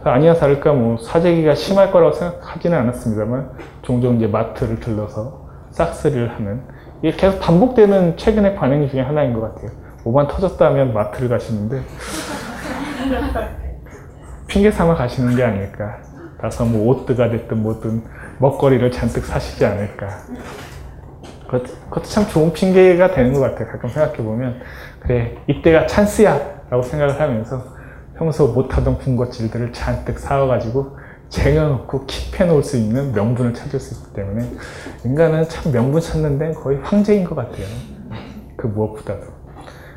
아니야 0.05 0.35
다를까 0.35 0.73
뭐 0.73 0.97
사재기가 0.97 1.55
심할 1.55 1.91
거라고 1.91 2.13
생각하지는 2.13 2.79
않았습니다만 2.79 3.51
종종 3.83 4.17
이제 4.17 4.27
마트를 4.29 4.79
들러서 4.79 5.46
싹쓸이를 5.77 6.35
하는 6.35 6.63
이게 7.03 7.17
계속 7.17 7.39
반복되는 7.39 8.17
최근의 8.17 8.57
반응 8.57 8.89
중에 8.89 9.03
하나인 9.03 9.35
것 9.35 9.43
같아요. 9.43 9.71
뭐만 10.05 10.29
터졌다면 10.29 10.95
마트를 10.95 11.29
가시는데 11.29 11.83
핑계 14.49 14.71
삼아 14.71 14.95
가시는 14.95 15.37
게 15.37 15.45
아닐까. 15.45 15.99
가서 16.39 16.65
뭐 16.65 16.89
옷드가 16.89 17.31
됐든 17.31 17.63
뭐든 17.63 18.03
먹거리를 18.39 18.91
잔뜩 18.91 19.25
사시지 19.25 19.65
않을까. 19.65 20.09
그것도 21.49 22.03
참 22.03 22.27
좋은 22.27 22.53
핑계가 22.53 23.13
되는 23.13 23.33
것 23.33 23.41
같아요. 23.41 23.69
가끔 23.69 23.89
생각해보면. 23.89 24.61
그래, 25.01 25.39
이때가 25.47 25.87
찬스야! 25.87 26.57
라고 26.69 26.83
생각을 26.83 27.21
하면서 27.21 27.63
평소 28.19 28.49
못하던 28.49 28.99
군것질들을 28.99 29.73
잔뜩 29.73 30.19
사와가지고 30.19 30.97
쟁여놓고 31.29 32.07
킵해놓을 32.07 32.63
수 32.63 32.77
있는 32.77 33.13
명분을 33.13 33.55
찾을 33.55 33.81
수 33.81 33.95
있기 33.95 34.15
때문에 34.15 34.51
인간은 35.05 35.49
참 35.49 35.73
명분 35.73 36.01
찾는 36.01 36.39
데 36.39 36.53
거의 36.53 36.79
황제인 36.83 37.25
것 37.25 37.35
같아요. 37.35 37.67
그 38.57 38.67
무엇보다도. 38.69 39.27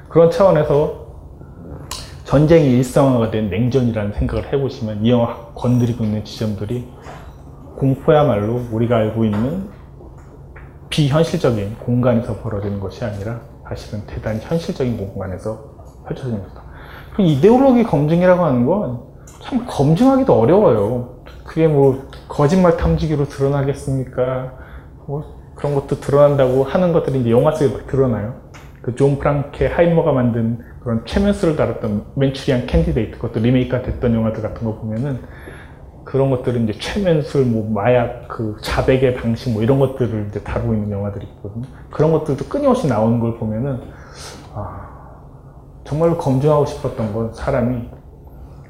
그런 0.10 0.32
차원에서 0.32 1.08
전쟁이 2.24 2.72
일상화가 2.78 3.32
된 3.32 3.50
냉전이라는 3.50 4.14
생각을 4.14 4.52
해보시면 4.54 5.06
이 5.06 5.12
영화 5.12 5.36
건드리고 5.56 6.04
있는 6.04 6.24
지점들이 6.24 6.88
공포야말로 7.78 8.62
우리가 8.72 8.98
알고 8.98 9.26
있는 9.26 9.70
비현실적인 10.90 11.78
공간에서 11.80 12.38
벌어지는 12.38 12.80
것이 12.80 13.06
아니라 13.06 13.42
사실은 13.68 14.06
대단히 14.08 14.40
현실적인 14.42 14.98
공간에서. 14.98 15.70
그 17.16 17.22
이데올로기 17.22 17.84
검증이라고 17.84 18.44
하는 18.44 18.66
건 18.66 19.10
참 19.42 19.66
검증하기도 19.66 20.34
어려워요. 20.34 21.19
그게 21.50 21.68
뭐 21.68 22.08
거짓말 22.28 22.78
탐지기로 22.78 23.26
드러나겠습니까? 23.26 24.54
뭐 25.08 25.24
그런 25.56 25.74
것도 25.74 26.00
드러난다고 26.00 26.64
하는 26.64 26.94
것들이 26.94 27.22
이제 27.22 27.32
영화 27.32 27.52
속에 27.52 27.74
막 27.74 27.88
드러나요. 27.88 28.36
그 28.84 28.96
존 28.96 29.18
프랑켄하이머가 29.18 30.12
만든 30.12 30.60
그런 30.80 31.04
최면술을 31.06 31.56
다뤘던 31.56 32.06
Manchurian 32.16 32.68
Candidate 32.68 33.18
그것도 33.18 33.40
리메이크가 33.40 33.82
됐던 33.82 34.14
영화들 34.14 34.44
같은 34.44 34.64
거 34.64 34.76
보면은 34.76 35.22
그런 36.06 36.30
것들은 36.30 36.68
이제 36.70 36.80
최면술, 36.80 37.46
뭐 37.46 37.68
마약, 37.72 38.28
그 38.28 38.56
자백의 38.62 39.16
방식 39.16 39.52
뭐 39.52 39.64
이런 39.64 39.80
것들을 39.80 40.28
이제 40.30 40.42
다루고 40.42 40.74
있는 40.76 40.92
영화들이 40.92 41.26
있거든요. 41.26 41.66
그런 41.90 42.12
것들도 42.12 42.46
끊임없이 42.46 42.88
나오는 42.88 43.20
걸 43.20 43.38
보면은 43.38 43.80
아, 44.54 44.88
정말로 45.84 46.16
검증하고 46.18 46.66
싶었던 46.66 47.14
건 47.14 47.34
사람이 47.34 47.90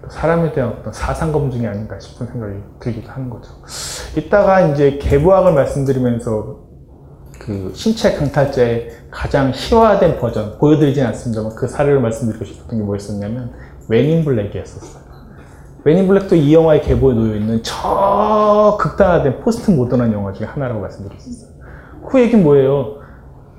사람에 0.10 0.51
대한 0.53 0.72
어떤 0.72 0.91
사상 0.91 1.32
검증이 1.32 1.66
아닌가 1.68 1.99
싶은 1.99 2.28
생각이 2.28 2.53
들기도 2.80 3.12
하는 3.12 3.30
거죠. 3.30 3.51
이따가 4.18 4.62
이제 4.62 4.97
개부학을 4.97 5.53
말씀드리면서 5.53 6.70
그 7.39 7.72
신체 7.74 8.14
강탈자의 8.14 8.89
가장 9.12 9.51
희화된 9.53 10.20
버전 10.20 10.57
보여드리진 10.57 11.05
않습니다만 11.05 11.55
그 11.55 11.68
사례를 11.68 11.99
말씀드리고 12.01 12.43
싶었던 12.43 12.78
게 12.78 12.84
뭐였었냐면 12.84 13.53
웨닝 13.88 14.26
블랙이었었어요. 14.26 15.10
웨닝 15.86 16.07
블랙도 16.07 16.36
이 16.36 16.53
영화의 16.53 16.82
계보에 16.82 17.14
놓여 17.14 17.36
있는 17.36 17.64
저 17.64 18.78
극단화된 18.80 19.39
포스트 19.39 19.72
모던한 19.72 20.12
영화 20.12 20.34
중에 20.34 20.45
하나라고 20.45 20.82
말씀드렸었어요. 20.82 21.49
그 22.10 22.20
얘기는 22.20 22.43
뭐예요? 22.43 22.99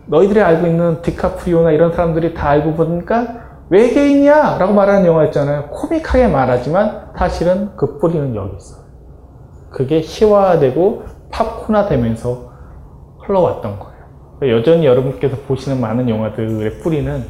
너희들이 0.06 0.40
알고 0.40 0.66
있는 0.66 1.02
디카프리오나 1.02 1.70
이런 1.70 1.92
사람들이 1.92 2.34
다 2.34 2.50
알고 2.50 2.74
보니까 2.74 3.49
외계인이야! 3.70 4.58
라고 4.58 4.74
말하는 4.74 5.06
영화였잖아요. 5.06 5.70
코믹하게 5.70 6.26
말하지만 6.26 7.12
사실은 7.16 7.76
그 7.76 7.98
뿌리는 7.98 8.34
여기 8.34 8.56
있어요. 8.56 8.84
그게 9.70 10.00
희화되고 10.04 11.04
팝콘화 11.30 11.86
되면서 11.86 12.50
흘러왔던 13.20 13.78
거예요. 13.78 14.56
여전히 14.56 14.86
여러분께서 14.86 15.36
보시는 15.46 15.80
많은 15.80 16.08
영화들의 16.08 16.80
뿌리는 16.80 17.24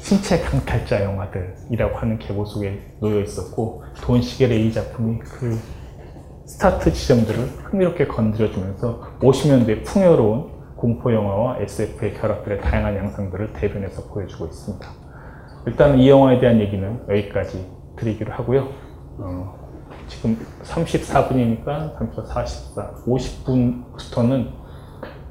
신체 0.00 0.40
강탈자 0.40 1.04
영화들이라고 1.04 1.98
하는 1.98 2.18
계보 2.18 2.46
속에 2.46 2.96
놓여 3.00 3.20
있었고 3.20 3.84
돈 4.00 4.22
시겔의 4.22 4.66
이 4.66 4.72
작품이 4.72 5.18
그 5.18 5.58
스타트 6.46 6.90
지점들을 6.90 7.38
흥미롭게 7.64 8.06
건드려주면서 8.06 9.18
50년대 9.20 9.84
풍요로운 9.84 10.76
공포 10.76 11.12
영화와 11.12 11.58
SF의 11.58 12.14
결합들의 12.14 12.62
다양한 12.62 12.96
양상들을 12.96 13.52
대변해서 13.52 14.04
보여주고 14.04 14.46
있습니다. 14.46 15.07
일단 15.66 15.98
이 15.98 16.08
영화에 16.08 16.38
대한 16.38 16.60
얘기는 16.60 17.00
여기까지 17.08 17.66
드리기로 17.96 18.32
하고요. 18.32 18.68
어, 19.18 19.58
지금 20.06 20.38
34분이니까 20.62 21.98
34, 21.98 22.24
44, 22.24 22.90
50분부터는 23.06 24.48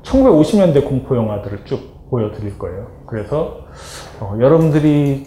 1950년대 0.04 0.86
공포 0.86 1.16
영화들을 1.16 1.66
쭉 1.66 2.10
보여드릴 2.10 2.58
거예요. 2.58 2.88
그래서 3.08 3.68
어, 4.20 4.38
여러분들이 4.40 5.26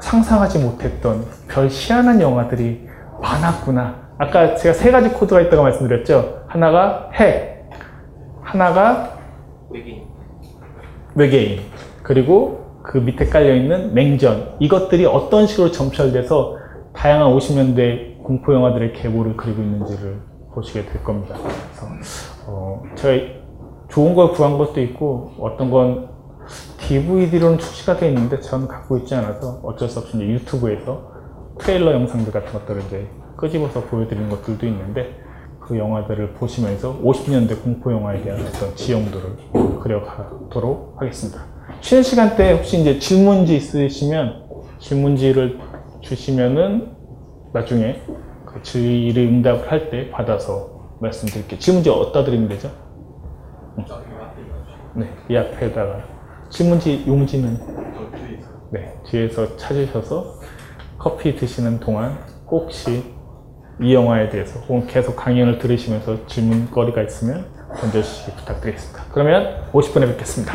상상하지 0.00 0.60
못했던 0.60 1.24
별 1.48 1.68
희한한 1.68 2.20
영화들이 2.20 2.86
많았구나. 3.20 4.08
아까 4.18 4.56
제가 4.56 4.72
세 4.74 4.90
가지 4.90 5.10
코드가 5.10 5.40
있다고 5.42 5.62
말씀드렸죠. 5.62 6.44
하나가 6.48 7.10
핵, 7.14 7.68
하나가 8.42 9.18
외계인, 9.70 10.06
외계인, 11.14 11.60
그리고 12.02 12.57
그 12.88 12.96
밑에 12.96 13.26
깔려있는 13.26 13.92
냉전 13.92 14.56
이것들이 14.60 15.04
어떤 15.04 15.46
식으로 15.46 15.70
점철돼서 15.70 16.56
다양한 16.94 17.36
50년대 17.36 18.22
공포 18.22 18.54
영화들의 18.54 18.94
계보를 18.94 19.36
그리고 19.36 19.60
있는지를 19.60 20.18
보시게 20.54 20.86
될 20.86 21.04
겁니다. 21.04 21.34
그래서 21.36 21.86
어, 22.46 22.82
제가 22.94 23.26
좋은 23.88 24.14
걸 24.14 24.32
구한 24.32 24.56
것도 24.56 24.80
있고 24.80 25.34
어떤 25.38 25.70
건 25.70 26.08
DVD로는 26.78 27.58
출시가 27.58 27.98
되어 27.98 28.08
있는데 28.08 28.40
저는 28.40 28.66
갖고 28.66 28.96
있지 28.96 29.14
않아서 29.14 29.60
어쩔 29.62 29.86
수 29.86 29.98
없이 29.98 30.18
유튜브에서 30.18 31.12
트레일러 31.58 31.92
영상들 31.92 32.32
같은 32.32 32.52
것들을 32.54 32.82
이제 32.86 33.06
끄집어서 33.36 33.82
보여드리는 33.82 34.30
것들도 34.30 34.66
있는데 34.66 35.14
그 35.60 35.76
영화들을 35.76 36.32
보시면서 36.32 36.98
50년대 37.02 37.62
공포 37.62 37.92
영화에 37.92 38.22
대한 38.22 38.40
어떤 38.40 38.74
지형들을 38.74 39.36
그려가도록 39.82 40.96
하겠습니다. 40.96 41.57
쉬는 41.80 42.02
시간 42.02 42.36
때 42.36 42.52
혹시 42.52 42.80
이제 42.80 42.98
질문지 42.98 43.56
있으시면 43.56 44.44
질문지를 44.78 45.58
주시면은 46.00 46.92
나중에 47.52 48.02
그 48.44 48.62
질의 48.62 49.26
응답을 49.26 49.70
할 49.70 49.90
때 49.90 50.10
받아서 50.10 50.96
말씀드릴게요. 51.00 51.58
질문지 51.58 51.90
어디다 51.90 52.24
드리면 52.24 52.48
되죠? 52.48 52.70
네, 54.96 55.08
이 55.30 55.36
앞에다가 55.36 56.02
질문지 56.50 57.04
용지는 57.06 57.56
네, 58.72 58.94
뒤에서 59.06 59.56
찾으셔서 59.56 60.40
커피 60.98 61.36
드시는 61.36 61.78
동안 61.80 62.18
혹시 62.50 63.04
이 63.80 63.94
영화에 63.94 64.28
대해서 64.28 64.58
혹은 64.60 64.86
계속 64.88 65.14
강연을 65.14 65.58
들으시면서 65.58 66.26
질문거리가 66.26 67.02
있으면 67.02 67.46
던져주시기 67.80 68.32
부탁드리겠습니다. 68.38 69.04
그러면 69.12 69.62
50분에 69.72 70.08
뵙겠습니다. 70.08 70.54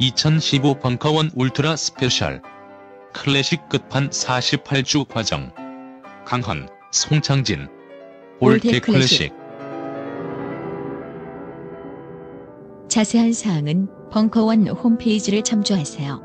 (2015) 0.00 0.80
벙커원 0.80 1.30
울트라 1.34 1.76
스페셜. 1.76 2.40
클래식 3.12 3.68
끝판 3.68 4.10
48주 4.10 5.08
과정. 5.08 5.50
강헌, 6.24 6.68
송창진. 6.92 7.68
올드 8.40 8.80
클래식. 8.80 9.32
자세한 12.88 13.32
사항은 13.32 13.88
벙커원 14.10 14.68
홈페이지를 14.68 15.42
참조하세요. 15.42 16.22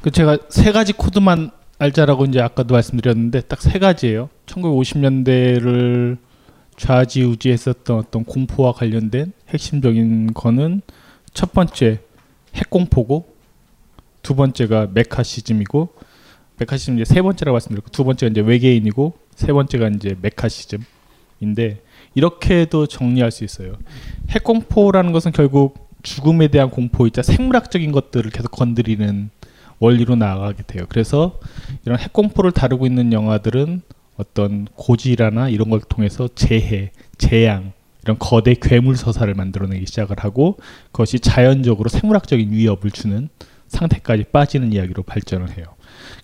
그 0.00 0.10
제가 0.10 0.38
세 0.48 0.70
가지 0.72 0.92
코드만 0.92 1.50
알자라고 1.78 2.24
이제 2.26 2.40
아까도 2.40 2.74
말씀드렸는데 2.74 3.42
딱 3.42 3.60
세 3.60 3.78
가지예요. 3.78 4.30
1950년대를 4.46 6.16
좌지우지했었던 6.76 7.98
어떤 7.98 8.24
공포와 8.24 8.72
관련된 8.72 9.32
핵심적인 9.48 10.32
거는 10.32 10.82
첫 11.32 11.52
번째 11.52 12.00
핵공포고 12.54 13.34
두 14.22 14.34
번째가 14.34 14.88
메카시즘이고 14.92 15.88
메카시즘 16.58 16.98
이제 16.98 17.04
세 17.04 17.22
번째라고 17.22 17.54
말씀드렸고 17.54 17.90
두 17.90 18.04
번째가 18.04 18.30
이제 18.30 18.40
외계인이고 18.40 19.16
세 19.34 19.52
번째가 19.52 19.88
이제 19.88 20.16
메카시즘인데 20.20 21.82
이렇게도 22.14 22.86
정리할 22.86 23.30
수 23.30 23.44
있어요. 23.44 23.74
핵공포라는 24.30 25.12
것은 25.12 25.32
결국 25.32 25.88
죽음에 26.02 26.48
대한 26.48 26.70
공포이자 26.70 27.22
생물학적인 27.22 27.92
것들을 27.92 28.30
계속 28.30 28.50
건드리는 28.50 29.30
원리로 29.78 30.16
나아가게 30.16 30.64
돼요. 30.66 30.86
그래서 30.88 31.38
이런 31.84 31.98
핵공포를 31.98 32.52
다루고 32.52 32.86
있는 32.86 33.12
영화들은 33.12 33.82
어떤 34.16 34.66
고지라나 34.74 35.48
이런 35.48 35.70
걸 35.70 35.80
통해서 35.80 36.28
재해, 36.34 36.90
재앙, 37.18 37.72
이런 38.08 38.18
거대 38.18 38.54
괴물 38.54 38.96
서사를 38.96 39.32
만들어내기 39.34 39.84
시작을 39.84 40.16
하고 40.20 40.56
그것이 40.92 41.20
자연적으로 41.20 41.90
생물학적인 41.90 42.50
위협을 42.52 42.90
주는 42.90 43.28
상태까지 43.66 44.24
빠지는 44.32 44.72
이야기로 44.72 45.02
발전을 45.02 45.58
해요. 45.58 45.66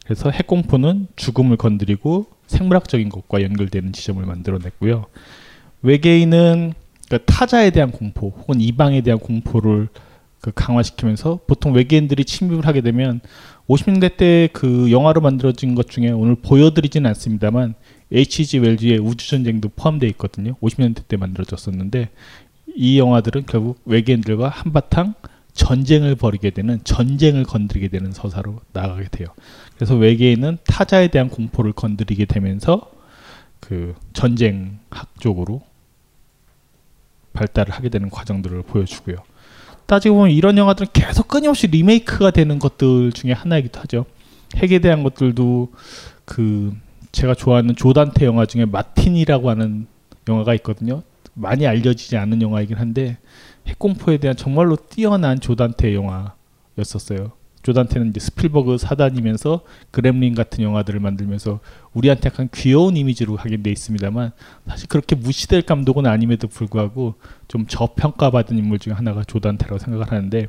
그래서 0.03 0.31
핵공포는 0.31 1.09
죽음을 1.15 1.59
건드리고 1.59 2.25
생물학적인 2.47 3.11
것과 3.11 3.43
연결되는 3.43 3.93
지점을 3.93 4.25
만들어냈고요. 4.25 5.05
외계인은 5.83 6.73
그러니까 7.07 7.33
타자에 7.33 7.69
대한 7.69 7.91
공포 7.91 8.29
혹은 8.31 8.63
이방에 8.63 9.03
대한 9.03 9.19
공포를 9.19 9.89
그 10.41 10.53
강화시키면서 10.55 11.41
보통 11.47 11.75
외계인들이 11.75 12.25
침입을 12.25 12.67
하게 12.67 12.81
되면 12.81 13.21
50년대 13.69 14.17
때 14.17 14.49
그 14.53 14.91
영화로 14.91 15.21
만들어진 15.21 15.75
것 15.75 15.89
중에 15.89 16.11
오늘 16.11 16.35
보여드리지는 16.35 17.09
않습니다만 17.09 17.75
H.G. 18.13 18.59
웰즈의 18.59 18.99
우주전쟁도 18.99 19.71
포함되어 19.71 20.09
있거든요. 20.11 20.55
50년대 20.57 21.09
때 21.09 21.17
만들어졌었는데 21.17 22.11
이 22.77 22.99
영화들은 22.99 23.47
결국 23.47 23.81
외계인들과 23.85 24.49
한바탕 24.49 25.15
전쟁을 25.53 26.17
벌이게 26.17 26.51
되는 26.51 26.81
전쟁을 26.85 27.45
건드리게 27.45 27.89
되는 27.89 28.13
서사로 28.13 28.61
나가게 28.73 29.09
돼요. 29.11 29.29
그래서 29.77 29.95
외계인은 29.95 30.59
타자에 30.65 31.09
대한 31.09 31.29
공포를 31.29 31.73
건드리게 31.73 32.27
되면서 32.27 32.91
그 33.61 33.95
전쟁학 34.13 35.19
쪽으로 35.21 35.63
발달을 37.33 37.73
하게 37.73 37.89
되는 37.89 38.11
과정들을 38.11 38.63
보여주고요. 38.63 39.17
따지고 39.87 40.17
보면 40.17 40.31
이런 40.31 40.57
영화들은 40.57 40.89
계속 40.93 41.29
끊임없이 41.29 41.67
리메이크가 41.67 42.31
되는 42.31 42.59
것들 42.59 43.13
중에 43.13 43.33
하나이기도 43.33 43.81
하죠. 43.81 44.07
핵에 44.57 44.79
대한 44.79 45.03
것들도 45.03 45.73
그 46.25 46.75
제가 47.13 47.35
좋아하는 47.35 47.77
조단테 47.77 48.27
영화 48.27 48.47
중에 48.47 48.65
마틴이라고 48.65 49.51
하는 49.51 49.87
영화가 50.29 50.55
있거든요. 50.55 51.03
많이 51.35 51.67
알려지지 51.67 52.17
않은 52.17 52.41
영화이긴 52.43 52.77
한데 52.77 53.19
핵공포에 53.67 54.19
대한 54.19 54.37
정말로 54.37 54.77
뛰어난 54.77 55.41
조단테 55.41 55.95
영화였었어요. 55.95 57.33
조단테는 57.65 58.11
이제 58.11 58.21
스필버그 58.21 58.79
사단이면서 58.79 59.63
그렘린 59.91 60.35
같은 60.35 60.63
영화들을 60.63 61.01
만들면서 61.01 61.61
우리한테 61.95 62.29
약간 62.29 62.49
귀여운 62.55 62.97
이미지로 62.97 63.37
하게 63.37 63.61
돼 63.61 63.73
있습니다만 63.73 64.33
사실 64.69 64.87
그렇게 64.87 65.17
무시될 65.17 65.63
감독은 65.63 66.07
아님에도 66.07 66.47
불구하고 66.47 67.15
좀 67.49 67.67
저평가받은 67.67 68.59
인물 68.59 68.79
중에 68.79 68.93
하나가 68.93 69.25
조단테라고 69.25 69.79
생각을 69.79 70.13
하는데 70.13 70.47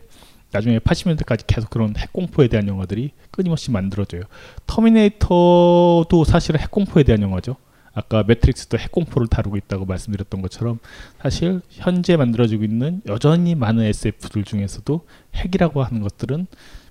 나중에 0.52 0.80
80년대까지 0.80 1.46
계속 1.48 1.70
그런 1.70 1.96
핵공포에 1.98 2.50
대한 2.50 2.68
영화들이 2.68 3.12
끊임없이 3.32 3.72
만들어져요. 3.72 4.24
터미네이터도 4.68 6.24
사실은 6.26 6.60
핵공포에 6.60 7.04
대한 7.04 7.22
영화죠. 7.22 7.56
아까 7.94 8.24
매트릭스도 8.24 8.78
핵공포를 8.78 9.30
다루고 9.30 9.56
있다고 9.56 9.86
말씀드렸던 9.86 10.42
것처럼 10.42 10.80
사실 11.22 11.62
현재 11.70 12.18
만들어지고 12.18 12.66
있는 12.66 13.02
여전히 13.08 13.56
많은 13.56 13.84
SF들 13.86 14.44
중에서도 14.44 15.08
핵이라고 15.36 15.82
하는 15.82 16.02
것들은 16.02 16.48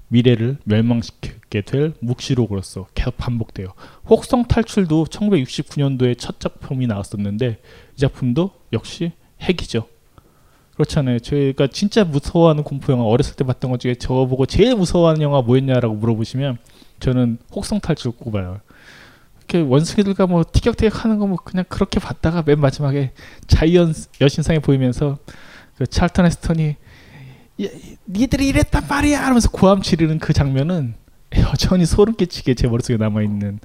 미래를 0.09 0.59
멸망시키게 0.65 1.63
될 1.63 1.95
묵시록으로서 2.01 2.87
계속 2.95 3.17
반복돼요. 3.17 3.69
혹성 4.09 4.45
탈출도 4.45 5.07
1969년도에 5.07 6.19
첫 6.19 6.41
작품이 6.41 6.87
나왔었는데 6.87 7.59
이 7.97 7.99
작품도 7.99 8.51
역시 8.73 9.13
핵이죠. 9.41 9.89
그렇잖아요. 10.75 11.21
저희가 11.21 11.69
진짜 11.69 12.05
무서워하는 12.05 12.65
공포 12.65 12.93
영화 12.93 13.05
어렸을 13.05 13.37
때 13.37 13.45
봤던 13.45 13.71
것 13.71 13.79
중에 13.81 13.95
저거 13.95 14.27
보고 14.27 14.45
제일 14.47 14.75
무서워하는 14.75 15.23
영화 15.23 15.41
뭐였냐라고 15.41 15.95
물어보시면 15.95 16.59
저는 17.01 17.39
혹성 17.53 17.81
탈출 17.81 18.11
꼽아요. 18.13 18.61
이렇게 19.39 19.61
원숭이들과 19.61 20.27
뭐 20.27 20.43
티격태격 20.51 21.05
하는 21.05 21.19
거 21.19 21.27
뭐 21.27 21.37
그냥 21.37 21.65
그렇게 21.69 22.01
봤다가 22.01 22.43
맨 22.45 22.59
마지막에 22.61 23.13
자이언 23.47 23.95
여신상에 24.21 24.59
보이면서 24.61 25.19
그 25.77 25.87
찰턴 25.87 26.25
헤스턴이 26.27 26.77
니들이 28.09 28.49
이랬단 28.49 28.87
말이야 28.89 29.27
하면서 29.27 29.51
고함 29.51 29.83
지르는 29.83 30.19
그 30.19 30.33
장면은 30.33 30.95
여전히 31.37 31.87
소름 31.87 32.15
끼치게 32.15 32.55
제 32.55 32.67
머릿속에 32.67 32.97
남아 32.97 33.23
있는 33.23 33.59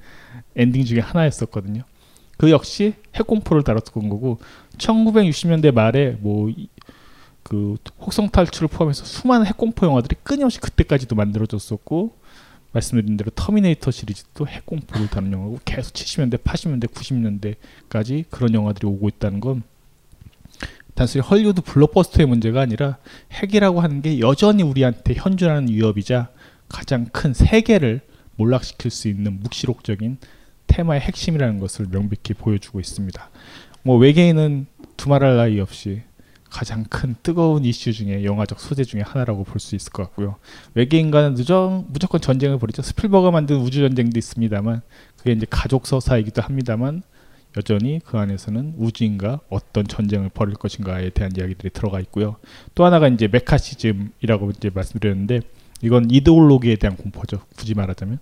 엔딩 0.56 0.84
중에 0.84 1.00
하나였었거든요. 1.00 1.82
그 2.36 2.50
역시 2.50 2.94
핵공포를 3.14 3.62
다뤘던 3.64 4.08
거고 4.08 4.38
1960년대 4.78 5.72
말에 5.72 6.16
뭐 6.20 6.50
그 7.42 7.76
혹성 8.00 8.28
탈출을 8.28 8.68
포함해서 8.68 9.04
수많은 9.04 9.46
핵공포 9.46 9.86
영화들이 9.86 10.16
끊임없이 10.22 10.60
그때까지도 10.60 11.16
만들어졌었고 11.16 12.16
말씀드린 12.72 13.16
대로 13.16 13.30
터미네이터 13.34 13.90
시리즈도 13.90 14.46
핵공포를 14.46 15.08
다룬 15.08 15.32
영화고 15.32 15.58
계속 15.64 15.92
70년대, 15.92 16.42
80년대, 16.44 16.86
90년대까지 16.86 18.26
그런 18.30 18.54
영화들이 18.54 18.86
오고 18.86 19.08
있다는 19.08 19.40
건 19.40 19.64
단순히 20.94 21.22
헐리우드 21.22 21.62
블록버스터의 21.62 22.26
문제가 22.26 22.60
아니라 22.60 22.98
핵이라고 23.32 23.80
하는 23.80 24.02
게 24.02 24.20
여전히 24.20 24.62
우리한테 24.62 25.14
현존하는 25.14 25.68
위협이자 25.68 26.30
가장 26.68 27.06
큰 27.06 27.34
세계를 27.34 28.00
몰락시킬 28.36 28.90
수 28.90 29.08
있는 29.08 29.40
묵시록적인 29.40 30.18
테마의 30.66 31.00
핵심이라는 31.00 31.58
것을 31.58 31.86
명백히 31.90 32.34
보여주고 32.34 32.80
있습니다. 32.80 33.30
뭐 33.82 33.96
외계인은 33.96 34.66
두말할 34.96 35.36
나위 35.36 35.60
없이 35.60 36.02
가장 36.50 36.84
큰 36.84 37.14
뜨거운 37.22 37.64
이슈 37.64 37.92
중에 37.92 38.24
영화적 38.24 38.60
소재 38.60 38.82
중에 38.84 39.02
하나라고 39.02 39.44
볼 39.44 39.60
수 39.60 39.76
있을 39.76 39.92
것 39.92 40.02
같고요. 40.04 40.36
외계인과는 40.74 41.34
무정, 41.34 41.86
무조건 41.88 42.20
전쟁을 42.20 42.58
벌이죠. 42.58 42.82
스필버가 42.82 43.30
만든 43.30 43.56
우주 43.56 43.80
전쟁도 43.80 44.18
있습니다만 44.18 44.82
그게 45.16 45.32
이제 45.32 45.46
가족 45.48 45.86
서사이기도 45.86 46.42
합니다만 46.42 47.02
여전히 47.56 48.00
그 48.04 48.18
안에서는 48.18 48.74
우주인과 48.78 49.40
어떤 49.48 49.86
전쟁을 49.86 50.30
벌일 50.32 50.54
것인가에 50.54 51.10
대한 51.10 51.32
이야기들이 51.36 51.70
들어가 51.70 52.00
있고요. 52.00 52.36
또 52.74 52.84
하나가 52.84 53.08
이제 53.08 53.28
메카시즘이라고 53.28 54.50
이제 54.50 54.70
말씀드렸는데 54.72 55.40
이건 55.82 56.10
이데올로기에 56.10 56.76
대한 56.76 56.96
공포죠. 56.96 57.40
굳이 57.56 57.74
말하자면. 57.74 58.18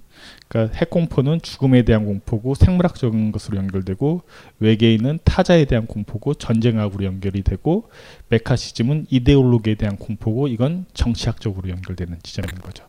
그러니까 0.46 0.76
핵 0.76 0.90
공포는 0.90 1.40
죽음에 1.42 1.82
대한 1.82 2.04
공포고 2.04 2.54
생물학적인 2.54 3.32
것으로 3.32 3.56
연결되고 3.58 4.22
외계인은 4.60 5.18
타자에 5.24 5.64
대한 5.64 5.86
공포고 5.86 6.34
전쟁학으로 6.34 7.04
연결이 7.04 7.42
되고 7.42 7.90
메카시즘은 8.28 9.06
이데올로기에 9.10 9.74
대한 9.74 9.96
공포고 9.96 10.48
이건 10.48 10.86
정치학적으로 10.94 11.68
연결되는 11.68 12.18
지점인 12.22 12.60
거죠. 12.60 12.84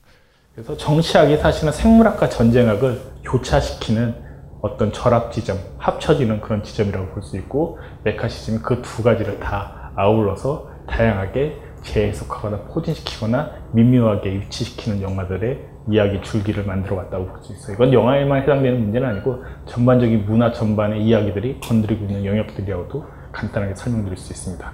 그래서 0.54 0.78
정치학이 0.78 1.38
사실은 1.38 1.72
생물학과 1.72 2.30
전쟁학을 2.30 3.02
교차시키는 3.24 4.29
어떤 4.62 4.92
결합 4.92 5.32
지점, 5.32 5.58
합쳐지는 5.78 6.42
그런 6.42 6.64
지점이라고 6.64 7.08
볼 7.14 7.24
수 7.24 7.38
있고 7.38 7.80
메카시즘이 8.04 8.60
그 8.60 8.82
두 8.82 9.04
가지를 9.04 9.40
다 9.40 9.92
아울러서 9.96 10.70
다양하게 10.88 11.58
재해석하거나 11.82 12.58
포진시키거나 12.74 13.52
미묘하게 13.72 14.34
유치시키는 14.34 15.02
영화들의 15.02 15.66
이야기 15.92 16.22
줄기를 16.22 16.66
만들어 16.66 16.98
왔다고 16.98 17.26
볼 17.28 17.40
수 17.42 17.54
있어요. 17.54 17.76
이건 17.76 17.94
영화에만 17.94 18.42
해당되는 18.44 18.82
문제는 18.82 19.08
아니고 19.08 19.44
전반적인 19.66 20.26
문화 20.26 20.52
전반의 20.52 21.04
이야기들이 21.04 21.60
건드리고 21.62 22.06
있는 22.06 22.26
영역들이라고도 22.26 23.06
간단하게 23.32 23.76
설명드릴 23.76 24.18
수 24.18 24.34
있습니다. 24.34 24.72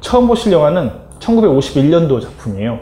처음 0.00 0.28
보실 0.28 0.52
영화는 0.52 0.90
1951년도 1.18 2.20
작품이에요. 2.22 2.78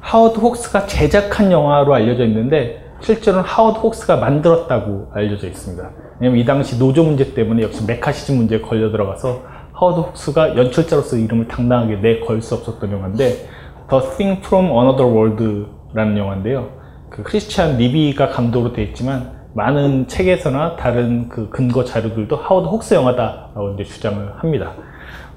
하워드 0.00 0.38
혹스가 0.38 0.86
제작한 0.86 1.50
영화로 1.50 1.94
알려져 1.94 2.24
있는데 2.26 2.85
실제로는 3.00 3.44
하워드 3.44 3.78
혹스가 3.78 4.16
만들었다고 4.16 5.10
알려져 5.12 5.46
있습니다. 5.46 5.90
왜냐면 6.18 6.40
이 6.40 6.44
당시 6.44 6.78
노조 6.78 7.04
문제 7.04 7.34
때문에 7.34 7.62
역시 7.62 7.84
메카시즘 7.86 8.36
문제에 8.36 8.60
걸려 8.60 8.90
들어가서 8.90 9.42
하워드 9.72 10.00
혹스가 10.00 10.56
연출자로서 10.56 11.16
이름을 11.16 11.48
당당하게 11.48 11.96
내걸 11.96 12.40
수 12.40 12.54
없었던 12.54 12.90
영화인데 12.90 13.48
The 13.88 14.02
Thing 14.16 14.40
from 14.44 14.66
Another 14.66 15.06
World라는 15.06 16.16
영화인데요. 16.16 16.70
그 17.10 17.22
크리스티안 17.22 17.76
니비가 17.76 18.28
감독으로 18.28 18.72
되어 18.72 18.84
있지만 18.86 19.36
많은 19.54 20.08
책에서나 20.08 20.76
다른 20.76 21.28
그 21.28 21.48
근거 21.48 21.84
자료들도 21.84 22.36
하워드 22.36 22.66
혹스 22.68 22.94
영화다라고 22.94 23.74
이제 23.74 23.84
주장을 23.84 24.34
합니다. 24.36 24.72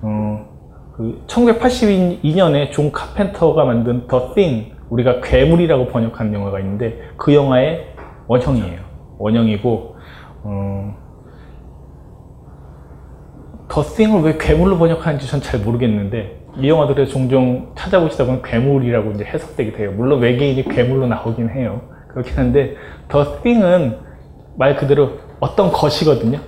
어, 0.01 0.45
그 0.95 1.21
1982년에 1.27 2.71
존 2.71 2.91
카펜터가 2.91 3.63
만든 3.65 4.07
The 4.07 4.33
Thing 4.33 4.71
우리가 4.89 5.21
괴물이라고 5.21 5.87
번역하는 5.87 6.33
영화가 6.33 6.59
있는데 6.59 6.99
그 7.17 7.33
영화의 7.33 7.93
원형이에요. 8.27 8.79
원형이고 9.17 9.95
어, 10.43 10.95
더 13.67 13.83
싱을 13.83 14.21
왜 14.23 14.37
괴물로 14.37 14.77
번역하는지 14.77 15.27
전 15.27 15.41
잘 15.41 15.59
모르겠는데 15.59 16.39
이 16.57 16.67
영화들을 16.67 17.05
종종 17.07 17.71
찾아보시다 17.75 18.25
보면 18.25 18.41
괴물이라고 18.41 19.11
이제 19.11 19.23
해석되게 19.23 19.73
돼요. 19.73 19.91
물론 19.91 20.19
외계인이 20.19 20.63
괴물로 20.65 21.07
나오긴 21.07 21.49
해요. 21.49 21.81
그렇긴 22.09 22.37
한데 22.37 22.75
더 23.07 23.39
싱은 23.43 23.97
말 24.57 24.75
그대로 24.75 25.11
어떤 25.39 25.71
것이거든요. 25.71 26.39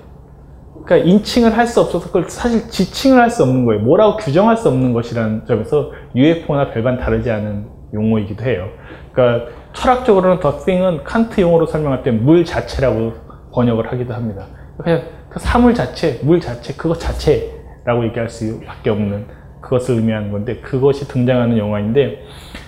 그러니까 0.83 1.07
인칭을 1.09 1.55
할 1.55 1.67
수 1.67 1.79
없어서 1.79 2.07
그걸 2.07 2.27
사실 2.29 2.67
지칭을 2.67 3.21
할 3.21 3.29
수 3.29 3.43
없는 3.43 3.65
거예요. 3.65 3.83
뭐라고 3.83 4.17
규정할 4.17 4.57
수 4.57 4.67
없는 4.69 4.93
것이라는 4.93 5.45
점에서 5.45 5.91
UFO나 6.15 6.71
별반 6.71 6.97
다르지 6.97 7.29
않은 7.29 7.67
용어이기도 7.93 8.43
해요. 8.45 8.69
그러니까 9.11 9.49
철학적으로는 9.73 10.39
더 10.39 10.59
싱은 10.59 11.03
칸트 11.03 11.41
용어로 11.41 11.65
설명할 11.65 12.03
때 12.03 12.11
물 12.11 12.45
자체라고 12.45 13.13
번역을 13.53 13.91
하기도 13.91 14.13
합니다. 14.13 14.45
그냥 14.77 15.03
그 15.29 15.39
사물 15.39 15.73
자체, 15.73 16.19
물 16.23 16.39
자체, 16.39 16.73
그것 16.73 16.99
자체라고 16.99 18.05
얘기할 18.05 18.29
수밖에 18.29 18.89
없는 18.89 19.25
그것을 19.61 19.95
의미하는 19.95 20.31
건데 20.31 20.57
그것이 20.57 21.07
등장하는 21.07 21.57
영화인데 21.57 22.23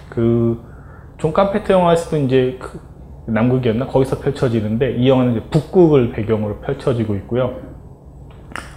그존 0.10 1.34
깜페트 1.34 1.72
영화에서도 1.72 2.18
이제 2.18 2.58
그 2.62 2.80
남극이었나 3.28 3.88
거기서 3.88 4.20
펼쳐지는데 4.20 4.98
이 4.98 5.10
영화는 5.10 5.32
이제 5.34 5.42
북극을 5.50 6.12
배경으로 6.12 6.60
펼쳐지고 6.60 7.16
있고요. 7.16 7.56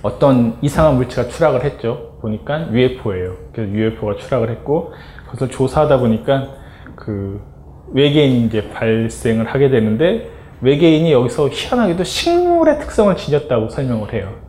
어떤 0.02 0.56
이상한 0.62 0.97
물체가 0.97 1.28
추락을 1.28 1.64
했죠. 1.64 2.18
보니까 2.20 2.73
UFO예요. 2.73 3.35
그래서 3.52 3.73
UFO가 3.73 4.16
추락을 4.16 4.51
했고 4.51 4.93
그것을 5.27 5.48
조사하다 5.48 5.98
보니까 5.98 6.48
그 6.94 7.40
외계인이 7.93 8.47
이제 8.47 8.69
발생을 8.70 9.47
하게 9.47 9.70
되는데 9.70 10.31
외계인이 10.61 11.12
여기서 11.12 11.48
희한하게도 11.48 12.05
식물의 12.05 12.78
특성을 12.81 13.15
지녔다고 13.16 13.69
설명을 13.69 14.12
해요. 14.12 14.47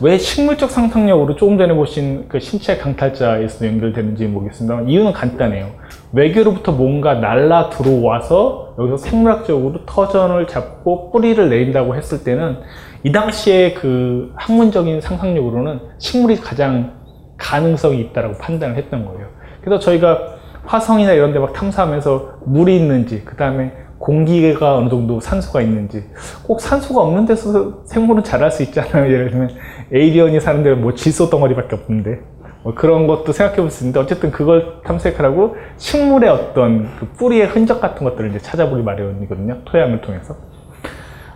왜 0.00 0.18
식물적 0.18 0.70
상상력으로 0.70 1.34
조금 1.36 1.58
전에 1.58 1.74
보신 1.74 2.28
그 2.28 2.38
신체 2.38 2.76
강탈자에서 2.76 3.66
연결되는지 3.66 4.26
모르겠습니다만 4.26 4.88
이유는 4.88 5.12
간단해요. 5.12 5.70
외계로부터 6.12 6.72
뭔가 6.72 7.14
날라 7.14 7.70
들어와서 7.70 8.74
여기서 8.78 8.96
생물학적으로 8.98 9.84
터전을 9.84 10.46
잡고 10.46 11.10
뿌리를 11.10 11.48
내린다고 11.48 11.96
했을 11.96 12.22
때는 12.22 12.58
이 13.02 13.10
당시에 13.10 13.74
그 13.74 14.32
학문적인 14.36 15.00
상상력으로는 15.00 15.80
식물이 15.98 16.36
가장 16.36 16.94
가능성이 17.36 18.00
있다고 18.00 18.38
판단을 18.38 18.76
했던 18.76 19.04
거예요. 19.04 19.23
그래서 19.64 19.78
저희가 19.80 20.34
화성이나 20.66 21.12
이런 21.12 21.32
데 21.32 21.38
막 21.38 21.52
탐사하면서 21.52 22.40
물이 22.46 22.76
있는지, 22.76 23.22
그 23.24 23.36
다음에 23.36 23.72
공기가 23.98 24.76
어느 24.76 24.88
정도 24.90 25.20
산소가 25.20 25.62
있는지 25.62 26.04
꼭 26.46 26.60
산소가 26.60 27.00
없는 27.02 27.24
데서 27.26 27.84
생물은 27.86 28.22
자랄 28.24 28.50
수 28.50 28.62
있잖아요? 28.64 29.10
예를 29.12 29.30
들면 29.30 29.50
에이리언이 29.92 30.40
사는 30.40 30.62
데는 30.62 30.82
뭐 30.82 30.94
질소 30.94 31.30
덩어리밖에 31.30 31.76
없는데. 31.76 32.20
뭐 32.64 32.74
그런 32.74 33.06
것도 33.06 33.32
생각해 33.32 33.56
볼 33.60 33.70
수 33.70 33.84
있는데 33.84 34.00
어쨌든 34.00 34.30
그걸 34.30 34.80
탐색하라고 34.86 35.56
식물의 35.76 36.30
어떤 36.30 36.88
그 36.98 37.06
뿌리의 37.18 37.46
흔적 37.48 37.78
같은 37.78 38.04
것들을 38.04 38.30
이제 38.30 38.38
찾아보기 38.38 38.82
마련이거든요 38.82 39.58
토양을 39.66 40.00
통해서. 40.00 40.34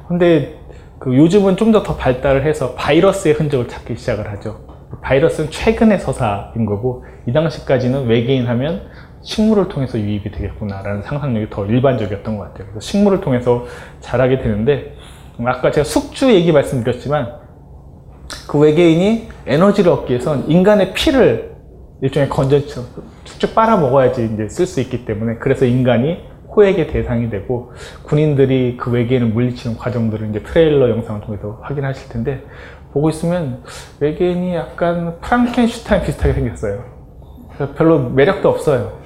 근데 0.08 0.58
그 0.98 1.14
요즘은 1.14 1.56
좀 1.58 1.70
더 1.70 1.82
더 1.82 1.96
발달을 1.96 2.46
해서 2.46 2.72
바이러스의 2.76 3.34
흔적을 3.34 3.68
찾기 3.68 3.96
시작을 3.96 4.30
하죠 4.32 4.60
바이러스는 5.02 5.50
최근의 5.50 5.98
서사인 5.98 6.66
거고 6.66 7.04
이 7.26 7.32
당시까지는 7.32 8.06
외계인 8.06 8.46
하면 8.46 8.82
식물을 9.22 9.68
통해서 9.68 9.98
유입이 9.98 10.30
되겠구나라는 10.30 11.02
상상력이 11.02 11.50
더 11.50 11.66
일반적이었던 11.66 12.38
것 12.38 12.44
같아요. 12.44 12.68
그래서 12.68 12.80
식물을 12.80 13.20
통해서 13.20 13.66
자라게 14.00 14.38
되는데 14.38 14.94
아까 15.44 15.70
제가 15.70 15.84
숙주 15.84 16.32
얘기 16.32 16.52
말씀드렸지만 16.52 17.38
그 18.48 18.58
외계인이 18.58 19.28
에너지를 19.46 19.92
얻기 19.92 20.12
위해선 20.12 20.48
인간의 20.48 20.94
피를 20.94 21.56
일종의 22.00 22.28
건전처럼 22.28 22.88
쭉쭉 23.24 23.54
빨아 23.54 23.76
먹어야지 23.78 24.30
이제 24.32 24.48
쓸 24.48 24.66
수 24.66 24.80
있기 24.80 25.04
때문에 25.04 25.36
그래서 25.36 25.64
인간이 25.64 26.18
호액의 26.56 26.88
대상이 26.88 27.30
되고 27.30 27.72
군인들이 28.04 28.76
그 28.78 28.90
외계인을 28.90 29.28
물리치는 29.28 29.76
과정들을 29.76 30.30
이제 30.30 30.42
트레일러 30.42 30.90
영상을 30.90 31.20
통해서 31.20 31.60
확인하실 31.62 32.08
텐데 32.08 32.42
보고 32.98 33.10
있으면 33.10 33.62
외계인이 34.00 34.54
약간 34.56 35.18
프랑켄슈타인 35.20 36.02
비슷하게 36.02 36.32
생겼어요. 36.34 36.84
별로 37.76 38.10
매력도 38.10 38.48
없어요. 38.48 38.98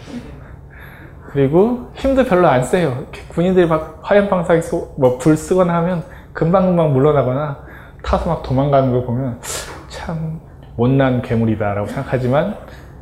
그리고 1.31 1.91
힘도 1.95 2.25
별로 2.25 2.49
안 2.49 2.65
세요. 2.65 3.07
군인들이 3.29 3.67
막 3.67 4.01
화염 4.03 4.29
방사기 4.29 4.61
뭐 4.99 5.19
불 5.19 5.37
쓰거나 5.37 5.75
하면 5.77 6.03
금방금방 6.33 6.93
물러나거나 6.93 7.65
타서 8.03 8.29
막 8.29 8.43
도망가는 8.43 8.91
걸 8.93 9.05
보면 9.05 9.41
참 9.89 10.41
못난 10.77 11.23
괴물이다라고 11.23 11.87
생각하지만 11.89 12.57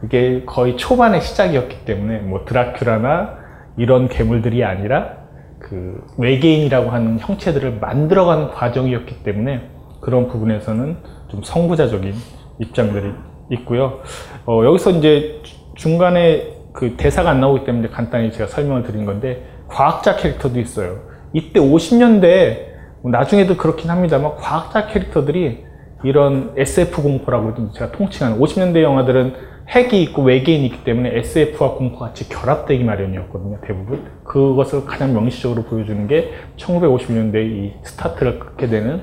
이게 0.05 0.45
거의 0.45 0.77
초반의 0.77 1.21
시작이었기 1.21 1.85
때문에 1.85 2.19
뭐 2.19 2.45
드라큘라나 2.45 3.39
이런 3.77 4.09
괴물들이 4.09 4.65
아니라 4.65 5.19
그 5.59 6.05
외계인이라고 6.19 6.91
하는 6.91 7.19
형체들을 7.21 7.79
만들어가는 7.81 8.51
과정이었기 8.51 9.23
때문에 9.23 9.71
그런 10.01 10.29
부분에서는 10.29 10.97
좀 11.29 11.43
성부자적인 11.43 12.15
입장들이 12.59 13.13
있고요. 13.51 14.01
어, 14.47 14.65
여기서 14.65 14.91
이제 14.93 15.43
중간에 15.75 16.61
그 16.73 16.97
대사가 16.97 17.31
안 17.31 17.41
나오기 17.41 17.65
때문에 17.65 17.89
간단히 17.89 18.31
제가 18.33 18.47
설명을 18.47 18.83
드린 18.85 19.05
건데 19.05 19.45
과학자 19.69 20.17
캐릭터도 20.17 20.61
있어요. 20.61 21.01
이때 21.33 21.61
50년대 21.61 22.71
나중에도 23.05 23.57
그렇긴 23.57 23.91
합니다만 23.91 24.37
과학자 24.37 24.87
캐릭터들이 24.87 25.65
이런 26.05 26.53
SF 26.57 27.03
공포라고 27.03 27.73
제가 27.73 27.93
통칭하는 27.93 28.39
50년대 28.39 28.83
영화들은 28.83 29.35
핵이 29.69 30.03
있고 30.03 30.23
외계인이 30.23 30.67
있기 30.67 30.85
때문에 30.85 31.17
SF와 31.19 31.75
공포가 31.75 32.07
같이 32.07 32.29
결합되기 32.29 32.83
마련이었거든요, 32.83 33.59
대부분. 33.65 34.05
그것을 34.25 34.85
가장 34.85 35.13
명시적으로 35.13 35.63
보여주는 35.63 36.09
게 36.09 36.33
1950년대 36.57 37.37
이 37.37 37.73
스타트를 37.85 38.41
끊게 38.41 38.67
되는 38.67 39.03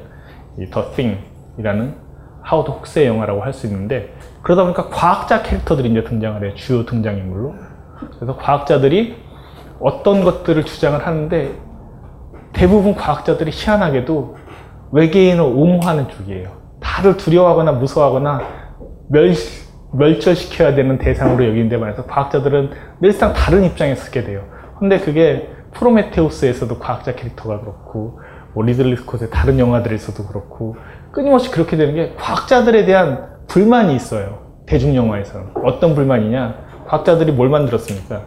이 0.60 0.66
The 0.70 0.92
Thing이라는 0.96 1.96
하워드 2.44 2.72
혹스의 2.72 3.08
영화라고 3.08 3.42
할 3.42 3.54
수 3.54 3.68
있는데 3.68 4.14
그러다 4.42 4.64
보니까 4.64 4.90
과학자 4.90 5.44
캐릭터들이 5.44 5.90
이제 5.90 6.04
등장을 6.04 6.44
해요, 6.44 6.54
주요 6.56 6.86
등장인물로. 6.86 7.56
그래서 8.16 8.38
과학자들이 8.38 9.16
어떤 9.80 10.24
것들을 10.24 10.64
주장을 10.64 11.06
하는데 11.06 11.52
대부분 12.54 12.96
과학자들이 12.96 13.52
희한하게도 13.54 14.36
외계인을 14.92 15.44
옹호하는 15.44 16.08
쪽이에요. 16.10 16.50
다들 16.80 17.18
두려워하거나 17.18 17.74
무서워하거나 17.74 18.42
멸, 19.10 19.34
멸절시켜야 19.94 20.76
되는 20.76 20.98
대상으로 20.98 21.46
여기는데 21.48 21.78
말해서 21.78 22.06
과학자들은 22.06 22.72
늘상 23.02 23.34
다른 23.34 23.64
입장에 23.64 23.96
서게 23.96 24.24
돼요. 24.24 24.44
근데 24.80 25.00
그게 25.00 25.50
프로메테우스에서도 25.74 26.80
과학자 26.80 27.14
캐릭터가 27.16 27.60
그렇고 27.60 28.20
뭐 28.58 28.66
리들리 28.66 28.96
스콧의 28.96 29.30
다른 29.30 29.60
영화들에서도 29.60 30.28
그렇고 30.30 30.78
끊임없이 31.12 31.52
그렇게 31.52 31.78
되는 31.78 31.94
게 31.94 32.16
과학자들에 32.18 32.86
대한 32.86 33.38
불만이 33.48 33.96
있어요. 33.96 34.40
대중 34.66 34.96
영화에서는 34.96 35.50
어떤 35.64 35.94
불만이냐? 35.94 36.56
과학자들이 36.88 37.34
뭘 37.34 37.50
만들었습니까? 37.50 38.24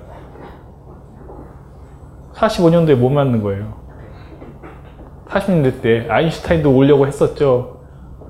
45년도에 2.34 2.94
뭐 2.94 3.10
만든 3.10 3.42
거예요? 3.42 3.74
40년대 5.26 5.82
때 5.82 6.06
아인슈타인도 6.08 6.76
오려고 6.76 7.08
했었죠. 7.08 7.80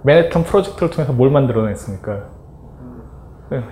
맨해튼 0.03 0.45
프로젝트를 0.45 0.89
통해서 0.89 1.13
뭘 1.13 1.31
만들어냈습니까? 1.31 2.31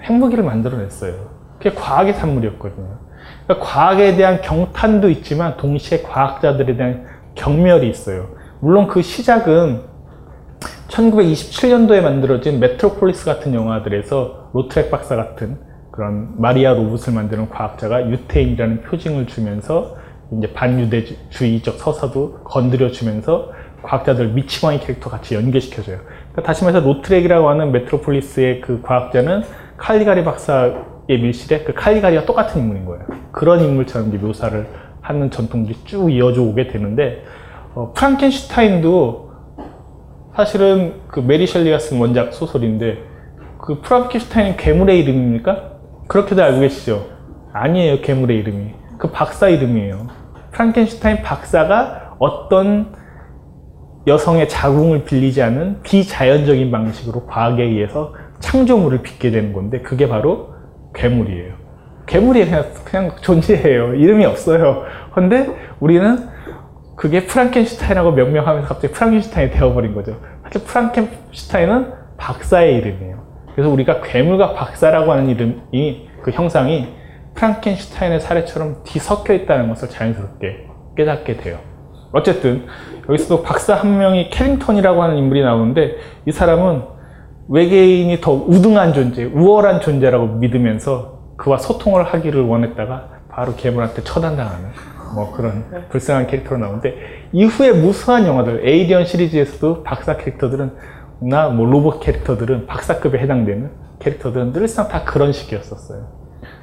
핵무기를 0.03 0.45
만들어냈어요. 0.45 1.15
그게 1.57 1.75
과학의 1.75 2.13
산물이었거든요. 2.13 2.99
그러니까 3.45 3.67
과학에 3.67 4.17
대한 4.17 4.43
경탄도 4.43 5.09
있지만 5.09 5.57
동시에 5.57 6.03
과학자들에 6.03 6.77
대한 6.77 7.18
경멸이 7.39 7.89
있어요. 7.89 8.29
물론 8.61 8.89
그 8.89 9.03
시작은 9.03 9.83
1927년도에 10.89 12.01
만들어진 12.03 12.61
메트로폴리스 12.61 13.25
같은 13.25 13.55
영화들에서 13.55 14.51
로트렉 14.53 14.91
박사 14.91 15.17
같은 15.17 15.59
그런 15.93 16.35
마리아 16.37 16.75
로봇을 16.75 17.13
만드는 17.13 17.49
과학자가 17.51 18.11
유태인이라는 18.11 18.83
표징을 18.83 19.27
주면서 19.27 19.97
이제 20.33 20.53
반유대주의적 20.53 21.77
서사도 21.77 22.41
건드려 22.45 22.91
주면서 22.91 23.53
과학자들 23.83 24.29
미치광이 24.29 24.81
캐릭터 24.81 25.09
같이 25.09 25.35
연계시켜줘요. 25.35 25.99
그러니까 25.99 26.43
다시 26.43 26.65
말해서 26.65 26.85
로트렉이라고 26.85 27.49
하는 27.49 27.73
메트로폴리스의 27.73 28.61
그 28.61 28.83
과학자는 28.83 29.43
칼리가리 29.77 30.25
박사의 30.25 30.75
밀실에 31.09 31.63
그 31.63 31.73
칼리가리와 31.75 32.25
똑같은 32.25 32.61
인물인 32.61 32.85
거예요. 32.85 33.05
그런 33.31 33.61
인물처럼 33.61 34.09
이제 34.09 34.19
묘사를 34.19 34.67
하는 35.09 35.31
전통들이 35.31 35.75
쭉 35.85 36.13
이어져 36.13 36.43
오게 36.43 36.69
되는데 36.69 37.25
어, 37.75 37.93
프랑켄슈타인도 37.95 39.31
사실은 40.37 41.01
그 41.09 41.21
메리 41.21 41.47
셸리가 41.47 41.79
쓴 41.79 41.99
원작 41.99 42.35
소설인데 42.35 42.99
그 43.59 43.81
프랑켄슈타인은 43.81 44.57
괴물의 44.59 45.01
이름입니까? 45.01 45.73
그렇게도 46.09 46.43
알고 46.43 46.61
계시죠? 46.61 47.07
아니에요, 47.53 48.03
괴물의 48.03 48.39
이름이. 48.39 48.75
그 48.99 49.11
박사 49.11 49.49
이름이에요. 49.49 50.07
프랑켄슈타인 50.53 51.23
박사가 51.23 52.17
어떤 52.19 52.93
여성의 54.07 54.49
자궁을 54.49 55.05
빌리지 55.05 55.43
않은 55.43 55.83
비자연적인 55.83 56.71
방식으로 56.71 57.27
과학에 57.27 57.63
의해서 57.63 58.15
창조물을 58.41 59.03
빚게 59.03 59.31
되는 59.31 59.53
건데 59.53 59.81
그게 59.81 60.09
바로 60.09 60.51
괴물이에요. 60.95 61.68
괴물이 62.09 62.47
그냥, 62.47 62.65
그냥 62.85 63.11
존재해요. 63.21 63.95
이름이 63.95 64.25
없어요. 64.25 64.85
근데 65.15 65.49
우리는 65.79 66.29
그게 66.97 67.27
프랑켄슈타인하고 67.27 68.13
명명하면서 68.13 68.67
갑자기 68.67 68.93
프랑켄슈타인이 68.93 69.53
되어버린 69.53 69.95
거죠. 69.95 70.17
사실 70.43 70.63
프랑켄슈타인은 70.65 71.93
박사의 72.17 72.77
이름이에요. 72.77 73.19
그래서 73.55 73.71
우리가 73.71 74.01
괴물과 74.01 74.55
박사라고 74.55 75.13
하는 75.13 75.29
이름이 75.29 76.09
그 76.23 76.31
형상이 76.33 76.89
프랑켄슈타인의 77.35 78.21
사례처럼 78.21 78.83
뒤섞여 78.85 79.35
있다는 79.35 79.69
것을 79.69 79.89
자연스럽게 79.89 80.67
깨닫게 80.97 81.37
돼요. 81.37 81.59
어쨌든 82.13 82.67
여기서도 83.09 83.43
박사 83.43 83.75
한 83.75 83.99
명이 83.99 84.31
캐링턴이라고 84.31 85.03
하는 85.03 85.17
인물이 85.19 85.43
나오는데 85.43 85.97
이 86.27 86.33
사람은 86.33 86.83
외계인이 87.49 88.21
더 88.21 88.33
우등한 88.33 88.93
존재, 88.93 89.25
우월한 89.25 89.81
존재라고 89.81 90.27
믿으면서 90.27 91.18
그와 91.39 91.57
소통을 91.57 92.05
하기를 92.05 92.43
원했다가 92.43 93.09
바로 93.31 93.55
괴물한테 93.57 94.03
처단당하는 94.03 94.69
뭐 95.15 95.33
그런 95.33 95.65
불쌍한 95.89 96.27
캐릭터로 96.27 96.59
나오는데 96.61 96.95
이후에 97.33 97.73
무수한 97.73 98.27
영화들 98.27 98.69
에이리언 98.69 99.07
시리즈에서도 99.07 99.83
박사 99.83 100.19
캐릭터들은 100.19 100.73
나 101.21 101.49
뭐 101.49 101.67
로봇 101.67 102.01
캐릭터들은 102.01 102.67
박사급에 102.67 103.19
해당되는 103.19 103.71
캐릭터들은 104.01 104.53
늘상 104.53 104.89
다 104.89 105.03
그런 105.05 105.33
식이었었어요. 105.33 106.07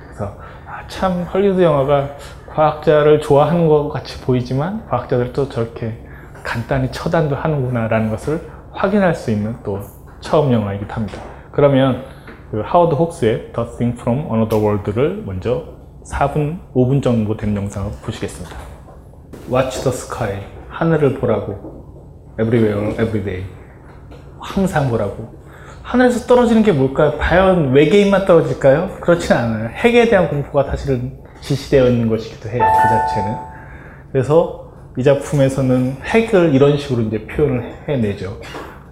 그래서 0.06 0.38
아, 0.66 0.88
참 0.88 1.24
헐리우드 1.24 1.62
영화가 1.62 2.12
과학자를 2.54 3.20
좋아하는 3.20 3.68
것 3.68 3.90
같이 3.90 4.22
보이지만 4.22 4.86
과학자들도 4.88 5.50
저렇게 5.50 5.98
간단히 6.44 6.90
처단도 6.92 7.36
하는구나라는 7.36 8.10
것을 8.10 8.40
확인할 8.72 9.16
수 9.16 9.32
있는 9.32 9.56
또 9.64 9.82
처음 10.22 10.54
영화이기도 10.54 10.94
합니다. 10.94 11.20
그러면 11.52 12.04
그 12.56 12.62
하워드 12.64 12.96
혹스의 12.96 13.52
The 13.52 13.70
Thing 13.78 14.00
from 14.00 14.20
Another 14.32 14.64
World를 14.64 15.24
먼저 15.26 15.76
4분, 16.10 16.72
5분 16.74 17.04
정도 17.04 17.36
된 17.36 17.54
영상을 17.54 17.92
보시겠습니다. 18.02 18.56
Watch 19.52 19.84
the 19.84 19.94
sky. 19.94 20.40
하늘을 20.70 21.16
보라고. 21.16 22.32
Everywhere, 22.40 22.92
everyday. 22.94 23.44
항상 24.40 24.90
보라고. 24.90 25.36
하늘에서 25.82 26.26
떨어지는 26.28 26.64
게 26.64 26.72
뭘까요? 26.72 27.18
과연 27.18 27.74
외계인만 27.74 28.26
떨어질까요? 28.26 29.00
그렇진 29.02 29.36
않아요. 29.36 29.68
핵에 29.68 30.08
대한 30.08 30.30
공포가 30.30 30.64
사실은 30.64 31.20
지시되어 31.42 31.90
있는 31.90 32.08
것이기도 32.08 32.48
해요. 32.48 32.64
그 32.64 32.88
자체는. 32.88 33.36
그래서 34.14 34.72
이 34.98 35.04
작품에서는 35.04 35.98
핵을 36.06 36.56
이런 36.56 36.78
식으로 36.78 37.02
이제 37.02 37.28
표현을 37.28 37.74
해내죠. 37.90 38.40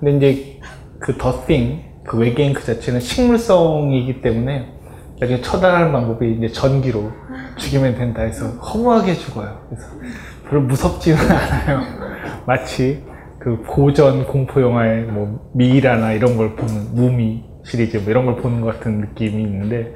근데 0.01 0.17
이제 0.17 0.59
그 0.99 1.17
The 1.17 1.45
Thing, 1.47 1.92
그 2.05 2.17
외계인 2.17 2.53
그 2.53 2.63
자체는 2.63 2.99
식물성이기 2.99 4.21
때문에 4.21 4.73
나중에 5.19 5.41
처단하는 5.41 5.91
방법이 5.91 6.33
이제 6.33 6.47
전기로 6.49 7.11
죽이면 7.57 7.95
된다 7.95 8.21
해서 8.21 8.47
허무하게 8.47 9.13
죽어요. 9.13 9.61
그래서 9.69 9.87
별로 10.49 10.61
무섭지는 10.61 11.17
않아요. 11.19 11.81
마치 12.45 13.03
그 13.39 13.63
고전 13.63 14.25
공포 14.25 14.61
영화의 14.61 15.03
뭐 15.03 15.51
미이라나 15.53 16.13
이런 16.13 16.37
걸 16.37 16.55
보는 16.55 16.95
무미 16.95 17.43
시리즈 17.65 17.97
뭐 17.97 18.09
이런 18.09 18.25
걸 18.25 18.35
보는 18.37 18.61
것 18.61 18.73
같은 18.73 18.99
느낌이 18.99 19.41
있는데 19.43 19.93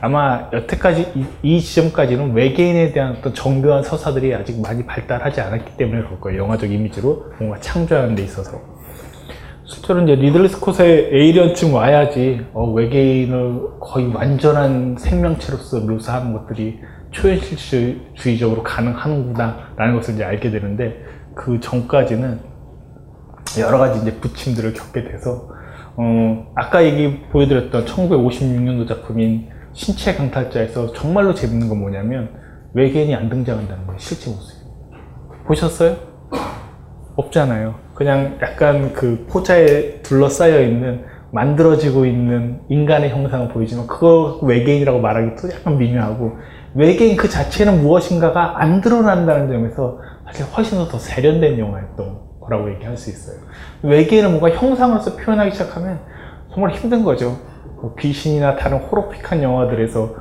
아마 0.00 0.50
여태까지 0.52 1.12
이, 1.14 1.26
이 1.42 1.60
지점까지는 1.60 2.34
외계인에 2.34 2.92
대한 2.92 3.16
어떤 3.18 3.32
정교한 3.32 3.82
서사들이 3.82 4.34
아직 4.34 4.60
많이 4.60 4.84
발달하지 4.84 5.40
않았기 5.40 5.76
때문에 5.76 6.02
그럴 6.02 6.20
거예요. 6.20 6.42
영화적 6.42 6.70
이미지로 6.70 7.32
뭔가 7.38 7.58
창조하는 7.60 8.14
데 8.14 8.22
있어서. 8.22 8.75
실제로 9.66 10.00
이제 10.02 10.14
리들리 10.14 10.48
스콧의 10.48 11.10
에이리언쯤 11.12 11.74
와야지 11.74 12.46
어, 12.52 12.70
외계인을 12.70 13.80
거의 13.80 14.06
완전한 14.06 14.96
생명체로서 14.96 15.80
묘사하는 15.80 16.32
것들이 16.32 16.78
초현실주의적으로 17.10 18.62
가능하는구나 18.62 19.72
라는 19.76 19.96
것을 19.96 20.14
이제 20.14 20.24
알게 20.24 20.50
되는데 20.50 21.02
그 21.34 21.58
전까지는 21.58 22.40
여러 23.58 23.78
가지 23.78 24.00
이제 24.00 24.14
부침들을 24.20 24.72
겪게 24.72 25.02
돼서 25.02 25.48
어, 25.96 26.52
아까 26.54 26.84
얘기 26.84 27.22
보여드렸던 27.30 27.86
1956년도 27.86 28.86
작품인 28.86 29.48
신체 29.72 30.14
강탈자에서 30.14 30.92
정말로 30.92 31.34
재밌는 31.34 31.68
건 31.68 31.80
뭐냐면 31.80 32.30
외계인이 32.74 33.14
안 33.16 33.28
등장한다는 33.28 33.86
거예요 33.86 33.98
실제 33.98 34.30
모습이 34.30 34.64
보셨어요? 35.46 36.15
없잖아요 37.16 37.74
그냥 37.94 38.38
약간 38.42 38.92
그 38.92 39.26
포자에 39.28 40.02
둘러싸여 40.02 40.62
있는 40.62 41.04
만들어지고 41.32 42.06
있는 42.06 42.60
인간의 42.68 43.10
형상을 43.10 43.48
보이지만 43.48 43.86
그거 43.86 44.38
외계인이라고 44.42 45.00
말하기도 45.00 45.52
약간 45.52 45.76
미묘하고 45.78 46.36
외계인 46.74 47.16
그 47.16 47.28
자체는 47.28 47.82
무엇인가가 47.82 48.60
안 48.60 48.80
드러난다는 48.80 49.48
점에서 49.48 49.98
사실 50.26 50.44
훨씬 50.44 50.86
더 50.88 50.98
세련된 50.98 51.58
영화였던 51.58 52.18
거라고 52.40 52.70
얘기할 52.74 52.96
수 52.96 53.10
있어요. 53.10 53.38
외계인을 53.82 54.28
뭔가 54.28 54.50
형상으로서 54.50 55.16
표현하기 55.16 55.52
시작하면 55.52 56.00
정말 56.52 56.72
힘든 56.72 57.02
거죠. 57.02 57.38
뭐 57.80 57.94
귀신이나 57.98 58.56
다른 58.56 58.78
호로픽한 58.78 59.42
영화들에서 59.42 60.14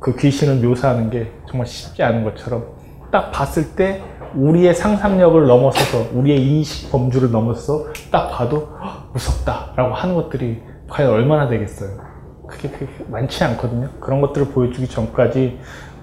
그 0.00 0.16
귀신을 0.16 0.66
묘사하는 0.66 1.10
게 1.10 1.32
정말 1.48 1.66
쉽지 1.66 2.02
않은 2.02 2.24
것처럼 2.24 2.64
딱 3.10 3.30
봤을 3.30 3.74
때 3.76 4.02
우리의 4.36 4.74
상상력을 4.74 5.46
넘어서서 5.46 6.16
우리의 6.16 6.42
인식 6.42 6.90
범주를 6.90 7.30
넘어서 7.30 7.86
딱 8.10 8.30
봐도 8.30 8.68
무섭다라고 9.12 9.94
하는 9.94 10.14
것들이 10.14 10.62
과연 10.88 11.10
얼마나 11.10 11.48
되겠어요. 11.48 11.98
그게, 12.46 12.68
그게 12.68 12.86
많지 13.08 13.42
않거든요. 13.44 13.88
그런 14.00 14.20
것들을 14.20 14.48
보여주기 14.48 14.86
전까지 14.88 15.58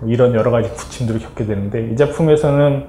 이런 0.08 0.34
여러 0.34 0.52
가지 0.52 0.74
부침들을 0.74 1.22
겪게 1.22 1.46
되는데 1.46 1.90
이 1.92 1.96
작품에서는 1.96 2.88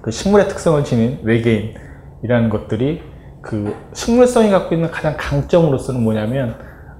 그 0.00 0.10
식물의 0.10 0.48
특성을 0.48 0.82
지닌 0.84 1.18
외계인이라는 1.24 2.48
것들이 2.48 3.02
그 3.42 3.74
식물성이 3.92 4.50
갖고 4.50 4.74
있는 4.74 4.90
가장 4.90 5.16
강점으로서는 5.18 6.02
뭐냐면 6.02 6.56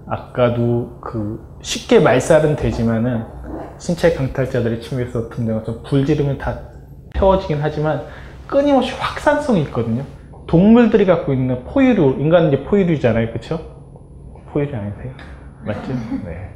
아까도 0.08 1.00
그 1.00 1.40
쉽게 1.62 2.00
말살은 2.00 2.56
되지만은 2.56 3.24
신체 3.78 4.12
강탈자들의 4.12 4.80
침입에서 4.80 5.28
등장한 5.30 5.64
좀 5.64 5.82
불지르면 5.82 6.38
다 6.38 6.75
태워지긴 7.16 7.58
하지만 7.60 8.02
끊임없이 8.46 8.94
확산성이 8.98 9.62
있거든요. 9.62 10.04
동물들이 10.46 11.06
갖고 11.06 11.32
있는 11.32 11.64
포유류, 11.64 12.16
인간은 12.20 12.48
이제 12.48 12.64
포유류잖아요, 12.64 13.28
그렇죠? 13.28 13.58
포유류 14.52 14.76
아니세요? 14.76 15.12
맞죠? 15.64 15.92
네. 16.24 16.50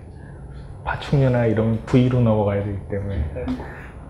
파충류나 0.84 1.46
이런 1.46 1.80
부위로 1.86 2.20
넘어가야 2.20 2.64
되기 2.64 2.78
때문에 2.88 3.24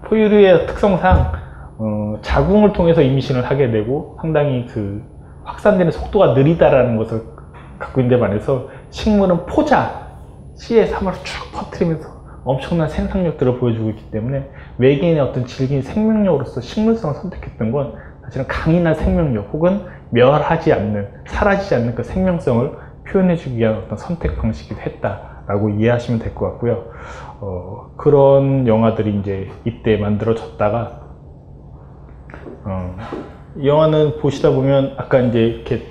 포유류의 0.04 0.66
특성상 0.66 1.32
어, 1.78 2.18
자궁을 2.22 2.72
통해서 2.72 3.00
임신을 3.02 3.44
하게 3.44 3.70
되고 3.70 4.18
상당히 4.20 4.66
그 4.66 5.02
확산되는 5.44 5.90
속도가 5.90 6.34
느리다라는 6.34 6.96
것을 6.96 7.22
갖고 7.78 8.00
있는 8.00 8.16
데 8.16 8.20
반해서 8.20 8.68
식물은 8.90 9.46
포자, 9.46 10.08
씨의 10.56 10.88
삶을 10.88 11.12
쭉 11.24 11.52
퍼뜨리면서 11.52 12.20
엄청난 12.44 12.88
생산력들을 12.88 13.58
보여주고 13.58 13.90
있기 13.90 14.10
때문에 14.10 14.50
외계인의 14.80 15.20
어떤 15.20 15.44
질긴 15.44 15.82
생명력으로서 15.82 16.60
식물성을 16.62 17.14
선택했던 17.16 17.70
건 17.70 17.94
사실은 18.24 18.46
강인한 18.48 18.94
생명력 18.94 19.52
혹은 19.52 19.84
멸하지 20.10 20.72
않는, 20.72 21.06
사라지지 21.26 21.74
않는 21.74 21.94
그 21.94 22.02
생명성을 22.02 22.72
표현해주기 23.06 23.58
위한 23.58 23.76
어떤 23.76 23.98
선택 23.98 24.36
방식이기도 24.38 24.80
했다라고 24.80 25.70
이해하시면 25.70 26.20
될 26.20 26.34
것 26.34 26.46
같고요. 26.52 26.92
어, 27.40 27.92
그런 27.96 28.66
영화들이 28.66 29.18
이제 29.20 29.50
이때 29.64 29.96
만들어졌다가 29.96 31.00
어, 32.64 32.96
이 33.58 33.66
영화는 33.68 34.18
보시다 34.20 34.50
보면 34.50 34.94
아까 34.96 35.20
이제 35.20 35.40
이렇게 35.40 35.82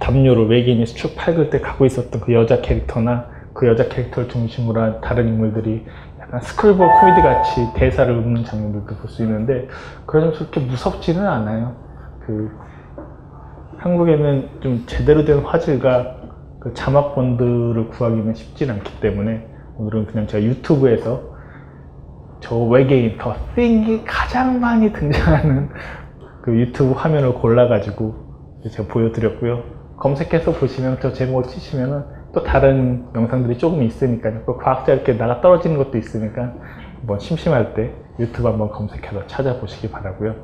담요를 0.00 0.48
외계인이 0.48 0.84
쭉 0.86 1.14
팔글 1.16 1.50
때 1.50 1.60
갖고 1.60 1.84
있었던 1.86 2.20
그 2.20 2.32
여자 2.32 2.60
캐릭터나 2.60 3.28
그 3.52 3.66
여자 3.66 3.88
캐릭터를 3.88 4.28
중심으로 4.28 4.80
한 4.80 5.00
다른 5.00 5.28
인물들이 5.28 5.84
약간 6.26 6.40
스크롤버 6.40 7.00
코미디 7.00 7.22
같이 7.22 7.72
대사를 7.74 8.12
읊는 8.12 8.44
장면들도 8.44 8.86
볼 8.96 9.08
수 9.08 9.22
있는데 9.22 9.68
그러면서 10.06 10.38
그렇게 10.38 10.60
무섭지는 10.60 11.26
않아요. 11.26 11.76
그 12.26 12.50
한국에는 13.78 14.60
좀 14.60 14.84
제대로 14.86 15.24
된 15.24 15.40
화질과 15.40 16.16
그 16.60 16.74
자막본들을 16.74 17.88
구하기는 17.90 18.34
쉽지 18.34 18.68
않기 18.68 19.00
때문에 19.00 19.46
오늘은 19.76 20.06
그냥 20.06 20.26
제가 20.26 20.42
유튜브에서 20.42 21.36
저 22.40 22.56
외계인 22.56 23.18
더 23.18 23.34
띵이 23.54 24.04
가장 24.04 24.60
많이 24.60 24.92
등장하는 24.92 25.68
그 26.42 26.58
유튜브 26.58 26.92
화면을 26.92 27.34
골라가지고 27.34 28.60
제가 28.70 28.88
보여드렸고요. 28.88 29.62
검색해서 29.98 30.52
보시면 30.52 30.98
저 31.00 31.12
제목을 31.12 31.44
치시면은 31.44 32.15
또 32.36 32.42
다른 32.42 33.06
영상들이 33.14 33.56
조금 33.56 33.82
있으니까요. 33.82 34.40
또 34.44 34.58
과학자 34.58 34.92
이렇게 34.92 35.16
나가 35.16 35.40
떨어지는 35.40 35.78
것도 35.78 35.96
있으니까 35.96 36.52
한번 36.98 37.18
심심할 37.18 37.72
때 37.72 37.92
유튜브 38.20 38.46
한번 38.46 38.68
검색해서 38.68 39.26
찾아보시기 39.26 39.90
바라고요. 39.90 40.34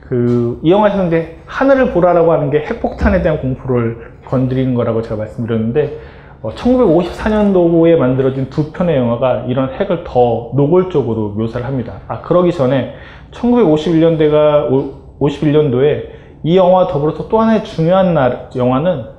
그 0.00 0.58
이 0.64 0.72
영화에서 0.72 1.06
이제 1.06 1.38
하늘을 1.46 1.92
보라라고 1.92 2.32
하는 2.32 2.50
게 2.50 2.64
핵폭탄에 2.66 3.22
대한 3.22 3.40
공포를 3.40 4.14
건드리는 4.26 4.74
거라고 4.74 5.00
제가 5.02 5.14
말씀드렸는데 5.14 6.00
어, 6.42 6.50
1954년도에 6.50 7.96
만들어진 7.96 8.50
두 8.50 8.72
편의 8.72 8.96
영화가 8.96 9.44
이런 9.46 9.70
핵을 9.74 10.02
더 10.02 10.50
노골적으로 10.56 11.30
묘사를 11.36 11.64
합니다. 11.64 12.00
아 12.08 12.20
그러기 12.22 12.50
전에 12.50 12.94
1951년대가 13.30 14.98
51년도에 15.20 16.02
이 16.42 16.56
영화와 16.56 16.88
더불어서 16.88 17.28
또 17.28 17.38
하나의 17.38 17.62
중요한 17.62 18.12
날, 18.12 18.48
영화는 18.56 19.11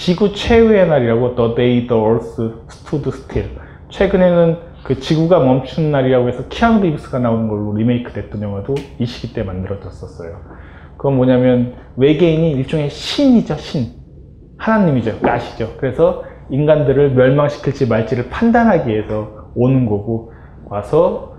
지구 0.00 0.32
최후의 0.32 0.88
날이라고 0.88 1.34
The 1.34 1.54
Day 1.54 1.86
the 1.86 2.02
Earth 2.02 2.42
Stood 2.70 3.10
Still 3.10 3.50
최근에는 3.90 4.56
그 4.82 4.98
지구가 4.98 5.40
멈춘 5.40 5.92
날이라고 5.92 6.30
해서 6.30 6.44
키아누 6.48 6.80
리브스가 6.80 7.18
나오는 7.18 7.48
걸로 7.48 7.74
리메이크 7.76 8.14
됐던 8.14 8.40
영화도 8.40 8.76
이 8.98 9.04
시기 9.04 9.34
때 9.34 9.42
만들어졌었어요. 9.42 10.38
그건 10.96 11.16
뭐냐면 11.16 11.74
외계인이 11.98 12.50
일종의 12.52 12.88
신이죠, 12.88 13.56
신. 13.56 13.92
하나님이죠, 14.56 15.20
가시죠. 15.20 15.74
그래서 15.76 16.24
인간들을 16.48 17.10
멸망시킬지 17.10 17.86
말지를 17.86 18.30
판단하기 18.30 18.88
위해서 18.88 19.50
오는 19.54 19.84
거고 19.84 20.32
와서 20.70 21.34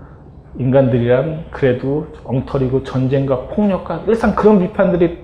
인간들이란 0.60 1.46
그래도 1.50 2.06
엉터리고 2.22 2.84
전쟁과 2.84 3.48
폭력과 3.48 4.04
늘상 4.06 4.36
그런 4.36 4.60
비판들이 4.60 5.18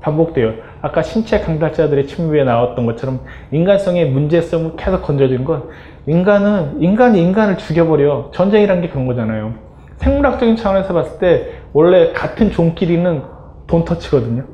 반복돼요. 0.00 0.69
아까 0.82 1.02
신체 1.02 1.40
강탈자들의 1.40 2.06
침입에 2.06 2.44
나왔던 2.44 2.86
것처럼 2.86 3.20
인간성의 3.50 4.10
문제성을 4.10 4.76
계속 4.76 5.02
건드려진 5.02 5.44
건 5.44 5.68
인간은 6.06 6.80
인간이 6.80 7.22
인간을 7.22 7.58
죽여버려 7.58 8.30
전쟁이란 8.32 8.80
게 8.80 8.88
그런 8.88 9.06
거잖아요. 9.06 9.54
생물학적인 9.96 10.56
차원에서 10.56 10.94
봤을 10.94 11.18
때 11.18 11.50
원래 11.72 12.12
같은 12.12 12.50
종끼리는 12.50 13.22
돈터치거든요. 13.66 14.44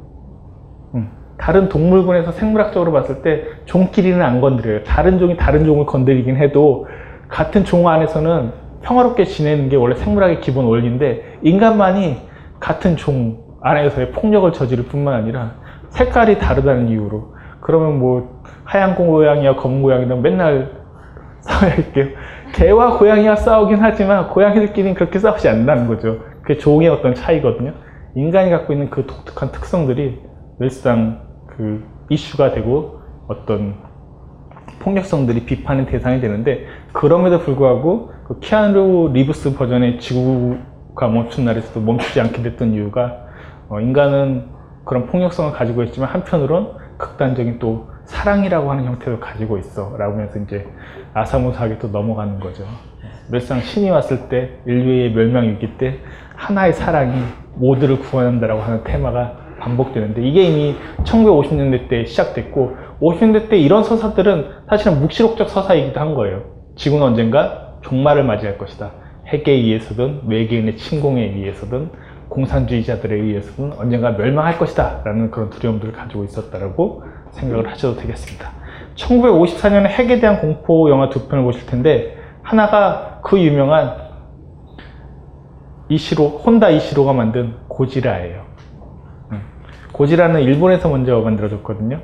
다른 1.39 1.69
동물군에서 1.69 2.33
생물학적으로 2.33 2.93
봤을 2.93 3.23
때 3.23 3.45
종끼리는 3.67 4.21
안 4.21 4.41
건드려요. 4.41 4.85
다른 4.85 5.19
종이 5.19 5.37
다른 5.37 5.65
종을 5.65 5.87
건드리긴 5.87 6.37
해도 6.37 6.87
같은 7.29 7.65
종 7.65 7.89
안에서는 7.89 8.53
평화롭게 8.83 9.25
지내는 9.25 9.69
게 9.69 9.77
원래 9.77 9.95
생물학의 9.97 10.41
기본 10.41 10.65
원리인데 10.65 11.39
인간만이 11.43 12.17
같은 12.59 12.97
종 12.97 13.45
안에서의 13.61 14.13
폭력을 14.13 14.51
저지를 14.53 14.85
뿐만 14.85 15.15
아니라 15.15 15.57
색깔이 15.91 16.39
다르다는 16.39 16.89
이유로 16.89 17.35
그러면 17.61 17.99
뭐 17.99 18.43
하얀 18.65 18.95
고양이와 18.95 19.57
검은 19.57 19.83
고양이는 19.83 20.23
맨날 20.23 20.71
싸워야 21.41 21.75
할게요. 21.75 22.07
개와 22.53 22.99
고양이와 22.99 23.37
싸우긴 23.37 23.79
하지만 23.81 24.29
고양이들끼리는 24.29 24.95
그렇게 24.95 25.19
싸우지 25.19 25.49
않는다는 25.49 25.87
거죠. 25.87 26.19
그게 26.43 26.59
종의 26.59 26.89
어떤 26.89 27.15
차이거든요. 27.15 27.75
인간이 28.15 28.51
갖고 28.51 28.73
있는 28.73 28.91
그 28.91 29.07
독특한 29.07 29.53
특성들이 29.53 30.21
늘상 30.59 31.21
그 31.49 31.85
이슈가 32.09 32.53
되고 32.53 33.01
어떤 33.29 33.75
폭력성들이 34.81 35.45
비판의 35.45 35.87
대상이 35.87 36.21
되는데 36.21 36.67
그럼에도 36.93 37.41
불구하고 37.41 38.13
그 38.27 38.41
키아누 38.41 39.11
리브스 39.13 39.57
버전의 39.57 39.99
지구가 40.01 41.09
멈춘 41.09 41.45
날에서도 41.45 41.81
멈추지 41.81 42.21
않게 42.21 42.43
됐던 42.43 42.73
이유가 42.73 43.27
어, 43.69 43.81
인간은 43.81 44.56
그런 44.87 45.07
폭력성을 45.07 45.53
가지고 45.53 45.83
있지만 45.83 46.09
한편으론 46.09 46.77
극단적인 46.97 47.59
또 47.59 47.89
사랑이라고 48.05 48.71
하는 48.71 48.85
형태를 48.85 49.19
가지고 49.19 49.59
있어 49.59 49.97
라고 49.99 50.15
하면서 50.15 50.39
이제 50.39 50.67
아사무사하게 51.13 51.79
또 51.79 51.89
넘어가는 51.89 52.39
거죠. 52.39 52.65
늘상 53.29 53.61
신이 53.61 53.91
왔을 53.91 54.29
때 54.29 54.61
인류의 54.65 55.13
멸망 55.13 55.49
위기 55.49 55.77
때 55.77 55.99
하나의 56.37 56.73
사랑이 56.73 57.21
모두를 57.57 57.99
구원한다라고 57.99 58.63
하는 58.63 58.85
테마가 58.85 59.47
반복되는데 59.59 60.23
이게 60.23 60.45
이미 60.45 60.77
1950년대 61.03 61.89
때 61.89 62.05
시작됐고 62.05 62.77
50년대 63.01 63.49
때 63.49 63.59
이런 63.59 63.83
서사들은 63.83 64.51
사실은 64.69 65.01
묵시록적 65.01 65.51
서사이기도 65.51 65.99
한 65.99 66.15
거예요. 66.15 66.45
지구는 66.77 67.05
언젠가 67.05 67.79
종말을 67.83 68.23
맞이할 68.23 68.57
것이다. 68.57 68.93
핵에 69.27 69.51
의해서든 69.51 70.23
외계인의 70.29 70.77
침공에 70.77 71.23
의해서든 71.23 71.91
공산주의자들에 72.29 73.15
의해서는 73.15 73.77
언젠가 73.79 74.13
멸망할 74.13 74.59
것이다 74.59 75.03
라는 75.05 75.31
그런 75.31 75.51
두려움들을 75.51 75.93
가지고 75.93 76.25
있었다라고 76.25 77.05
생각을 77.31 77.71
하셔도 77.71 78.01
되겠습니다. 78.01 78.51
1954년에 78.95 79.87
핵에 79.87 80.21
대한 80.21 80.41
공포 80.41 80.91
영화 80.91 81.09
두 81.09 81.29
편을 81.29 81.45
보실 81.45 81.67
텐데 81.67 82.17
하나가 82.43 83.21
그 83.23 83.41
유명한 83.41 84.07
이시로 85.89 86.29
혼다 86.29 86.71
이시로가 86.71 87.13
만든 87.13 87.55
고지라예요. 87.69 88.45
고지라는 89.93 90.43
일본에서 90.43 90.89
먼저 90.89 91.21
만들어졌거든요. 91.21 92.01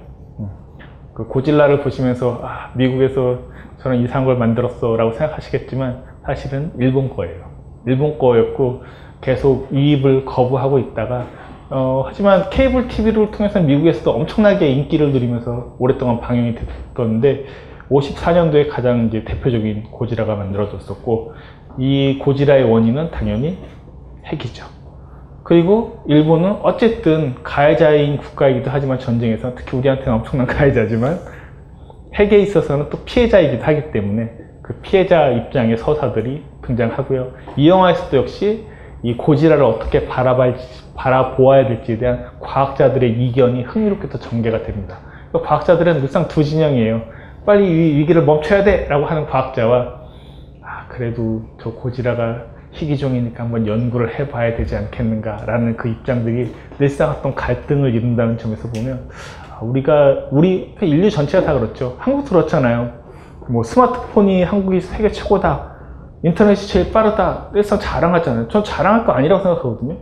그 1.15 1.27
고질라를 1.27 1.83
보시면서 1.83 2.41
아, 2.43 2.71
미국에서 2.75 3.41
저는 3.81 3.99
이상한 3.99 4.25
걸 4.25 4.39
만들었어 4.39 4.97
라고 4.97 5.13
생각하시겠지만 5.13 6.05
사실은 6.25 6.73
일본 6.79 7.11
거예요. 7.11 7.51
일본 7.87 8.19
거였고 8.19 8.83
계속 9.23 9.69
이입을 9.73 10.27
거부하고 10.27 10.79
있다가 10.79 11.27
어, 11.71 12.05
하지만 12.07 12.51
케이블 12.51 12.87
TV를 12.87 13.31
통해서 13.31 13.59
미국에서도 13.61 14.11
엄청나게 14.11 14.69
인기를 14.69 15.11
누리면서 15.13 15.77
오랫동안 15.79 16.21
방영이 16.21 16.55
됐었는데 16.95 17.47
54년도에 17.91 18.69
가장 18.69 19.07
이제 19.07 19.25
대표적인 19.25 19.85
고지라가 19.85 20.35
만들어졌었고 20.37 21.33
이 21.79 22.19
고지라의 22.21 22.71
원인은 22.71 23.11
당연히 23.11 23.59
핵이죠. 24.27 24.67
그리고 25.45 26.03
일본은 26.07 26.57
어쨌든 26.63 27.35
가해자인 27.43 28.19
국가이기도 28.19 28.71
하지만 28.71 28.99
전쟁에서 28.99 29.55
특히 29.55 29.79
우리한테는 29.79 30.15
엄청난 30.15 30.47
가해자지만 30.47 31.19
핵에 32.15 32.39
있어서는 32.39 32.91
또 32.91 32.99
피해자이기도 33.05 33.65
하기 33.65 33.93
때문에 33.93 34.31
그 34.63 34.75
피해자 34.83 35.31
입장의 35.31 35.79
서사들이 35.79 36.45
등장하고요. 36.63 37.33
이 37.57 37.69
영화에서도 37.69 38.17
역시 38.17 38.67
이 39.03 39.17
고지라를 39.17 39.65
어떻게 39.65 40.07
바라보아야 40.07 41.67
될지에 41.67 41.99
대한 41.99 42.27
과학자들의 42.41 43.11
이견이 43.11 43.65
흥미롭게 43.65 44.09
또 44.09 44.19
전개가 44.19 44.63
됩니다. 44.63 44.99
그 45.33 45.41
과학자들은 45.43 46.01
늘상 46.01 46.29
두 46.29 46.45
진영이에요. 46.45 47.03
빨리 47.45 47.67
이 47.69 47.99
위기를 47.99 48.23
멈춰야 48.23 48.63
돼! 48.63 48.87
라고 48.89 49.07
하는 49.07 49.27
과학자와 49.27 50.03
아, 50.63 50.87
그래도 50.89 51.43
저 51.61 51.73
고지라가 51.73 52.45
희귀종이니까 52.71 53.43
한번 53.43 53.67
연구를 53.67 54.19
해봐야 54.19 54.57
되지 54.57 54.77
않겠는가 54.77 55.45
라는 55.47 55.77
그 55.77 55.89
입장들이 55.89 56.55
늘상 56.79 57.11
어떤 57.11 57.35
갈등을 57.35 57.95
이룬다는 57.95 58.39
점에서 58.39 58.69
보면 58.69 59.09
아, 59.51 59.59
우리가 59.63 60.29
우리 60.31 60.75
인류 60.81 61.11
전체가 61.11 61.45
다 61.45 61.59
그렇죠. 61.59 61.97
한국도 61.99 62.31
그렇잖아요. 62.31 62.93
뭐 63.49 63.65
스마트폰이 63.65 64.45
한국이 64.45 64.81
세계 64.81 65.11
최고다. 65.11 65.72
인터넷이 66.25 66.67
제일 66.67 66.93
빠르다. 66.93 67.51
늘상 67.53 67.79
자랑하잖아요. 67.79 68.49
전 68.49 68.63
자랑할 68.65 69.05
거 69.05 69.13
아니라고 69.13 69.43
생각하거든요. 69.43 69.97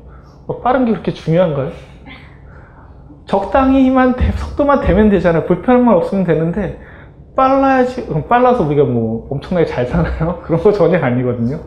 뭐 0.47 0.61
빠른 0.61 0.85
게 0.85 0.93
그렇게 0.93 1.13
중요한가요? 1.13 1.71
적당히만 3.27 4.17
속도만 4.37 4.81
되면 4.83 5.09
되잖아요. 5.09 5.45
불편함만 5.45 5.95
없으면 5.97 6.25
되는데 6.25 6.81
빨라야지 7.37 8.07
빨라서 8.29 8.65
우리가 8.65 8.85
뭐 8.85 9.29
엄청나게 9.31 9.67
잘 9.67 9.87
사나요? 9.87 10.41
그런 10.45 10.61
거 10.61 10.73
전혀 10.73 10.99
아니거든요. 10.99 11.61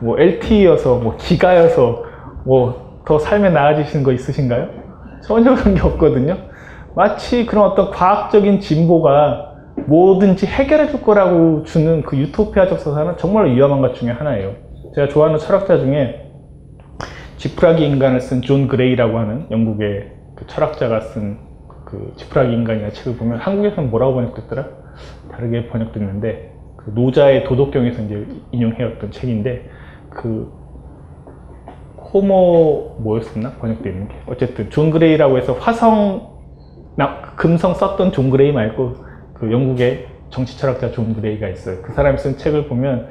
뭐 0.00 0.18
LTE여서 0.18 0.98
뭐 0.98 1.16
기가여서 1.16 2.04
뭐 2.44 2.88
더 3.08 3.18
삶에 3.18 3.48
나아지시는 3.48 4.04
거 4.04 4.12
있으신가요? 4.12 4.68
전혀 5.22 5.54
그런 5.54 5.74
게 5.74 5.80
없거든요. 5.80 6.36
마치 6.94 7.46
그런 7.46 7.64
어떤 7.64 7.90
과학적인 7.90 8.60
진보가 8.60 9.47
뭐든지 9.86 10.46
해결해 10.46 10.88
줄 10.88 11.02
거라고 11.02 11.62
주는 11.64 12.02
그 12.02 12.16
유토피아적 12.16 12.78
서사는 12.78 13.16
정말 13.18 13.46
위험한 13.54 13.80
것 13.80 13.94
중에 13.94 14.10
하나예요. 14.10 14.54
제가 14.94 15.08
좋아하는 15.08 15.38
철학자 15.38 15.78
중에 15.78 16.30
지푸라기 17.36 17.86
인간을 17.86 18.20
쓴 18.20 18.42
존 18.42 18.66
그레이라고 18.68 19.18
하는 19.18 19.46
영국의 19.50 20.12
그 20.36 20.46
철학자가 20.46 21.00
쓴 21.00 21.48
그 21.88 22.12
지푸라기 22.16 22.52
인간이라는 22.52 22.92
책을 22.92 23.16
보면 23.16 23.38
한국에서는 23.38 23.88
뭐라고 23.88 24.16
번역됐더라? 24.16 24.66
다르게 25.32 25.68
번역됐는데 25.68 26.52
그 26.76 26.90
노자의 26.94 27.44
도덕경에서 27.44 28.02
이제 28.02 28.26
인용해왔던 28.52 29.10
책인데 29.10 29.70
그 30.10 30.52
호모 32.12 32.96
뭐였었나 32.98 33.52
번역되어 33.52 33.90
있는 33.90 34.08
게 34.08 34.14
어쨌든 34.26 34.68
존 34.68 34.90
그레이라고 34.90 35.38
해서 35.38 35.54
화성 35.54 36.36
나, 36.96 37.22
금성 37.36 37.72
썼던 37.72 38.12
존 38.12 38.28
그레이 38.28 38.52
말고 38.52 39.07
그 39.40 39.50
영국의 39.52 40.06
정치 40.30 40.58
철학자 40.58 40.90
존 40.90 41.14
그레이가 41.14 41.48
있어요. 41.48 41.82
그 41.82 41.92
사람이 41.92 42.18
쓴 42.18 42.36
책을 42.36 42.66
보면 42.68 43.08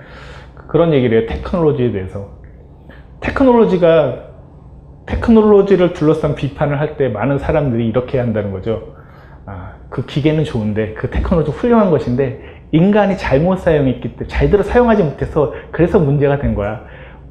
그런 0.67 0.93
얘기를 0.93 1.19
해요. 1.21 1.27
테크놀로지에 1.29 1.91
대해서. 1.91 2.37
테크놀로지가 3.21 4.27
테크놀로지를 5.05 5.93
둘러싼 5.93 6.35
비판을 6.35 6.79
할 6.79 6.97
때 6.97 7.07
많은 7.09 7.39
사람들이 7.39 7.87
이렇게 7.87 8.19
한다는 8.19 8.51
거죠. 8.51 8.95
아, 9.45 9.75
그 9.89 10.05
기계는 10.05 10.43
좋은데 10.43 10.93
그 10.93 11.09
테크놀로지 11.09 11.51
훌륭한 11.51 11.89
것인데 11.89 12.41
인간이 12.71 13.17
잘못 13.17 13.59
사용했기 13.59 14.09
때문에 14.09 14.27
제대로 14.27 14.61
사용하지 14.63 15.03
못해서 15.03 15.53
그래서 15.71 15.99
문제가 15.99 16.39
된 16.39 16.53
거야. 16.55 16.81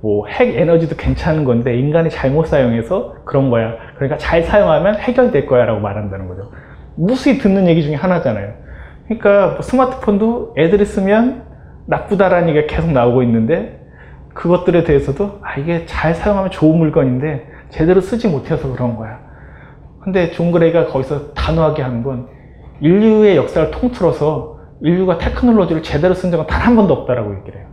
뭐 0.01 0.27
핵 0.29 0.57
에너지도 0.57 0.97
괜찮은 0.97 1.45
건데 1.45 1.77
인간이 1.79 2.09
잘못 2.11 2.47
사용해서 2.47 3.17
그런 3.25 3.51
거야. 3.51 3.75
그러니까 3.97 4.17
잘 4.19 4.43
사용하면 4.43 4.97
해결될 4.97 5.47
거야 5.47 5.67
라고 5.67 5.81
말한다는 5.81 6.29
거죠. 6.29 6.51
무수히 6.97 7.37
듣는 7.39 7.67
얘기 7.67 7.83
중에 7.83 7.95
하나잖아요. 7.95 8.55
그러니까 9.07 9.49
뭐 9.53 9.63
스마트폰도 9.63 10.55
애들이 10.59 10.85
쓰면 10.85 11.43
나쁘다라는 11.87 12.49
얘기가 12.51 12.67
계속 12.67 12.91
나오고 12.91 13.23
있는데 13.23 13.81
그것들에 14.35 14.85
대해서도 14.85 15.41
아 15.43 15.59
이게 15.59 15.87
잘 15.87 16.15
사용하면 16.15 16.51
좋은 16.51 16.77
물건인데 16.79 17.47
제대로 17.71 18.01
쓰지 18.01 18.29
못해서 18.29 18.71
그런 18.73 18.97
거야. 18.97 19.21
근데 20.03 20.31
존 20.31 20.53
그레이가 20.53 20.87
거기서 20.87 21.33
단호하게 21.35 21.83
하는 21.83 22.03
건 22.03 22.29
인류의 22.81 23.37
역사를 23.37 23.71
통틀어서 23.71 24.57
인류가 24.83 25.19
테크놀로지를 25.19 25.83
제대로 25.83 26.15
쓴 26.15 26.31
적은 26.31 26.47
단 26.47 26.67
한 26.67 26.75
번도 26.77 26.93
없다라고 26.93 27.37
얘기를 27.39 27.61
해요. 27.61 27.69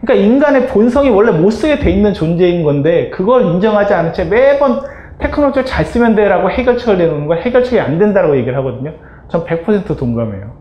그러니까 0.00 0.26
인간의 0.26 0.68
본성이 0.68 1.10
원래 1.10 1.30
못 1.32 1.50
쓰게 1.50 1.80
돼 1.80 1.90
있는 1.90 2.14
존재인 2.14 2.62
건데 2.64 3.10
그걸 3.10 3.42
인정하지 3.44 3.92
않은 3.94 4.12
채 4.14 4.24
매번 4.24 4.80
테크놀로지를 5.18 5.66
잘 5.66 5.84
쓰면 5.84 6.14
돼라고 6.14 6.50
해결책을 6.50 6.96
내놓는 6.98 7.26
건 7.26 7.38
해결책이 7.38 7.78
안 7.78 7.98
된다라고 7.98 8.36
얘기를 8.36 8.56
하거든요. 8.58 8.92
전 9.28 9.44
100% 9.44 9.98
동감해요. 9.98 10.57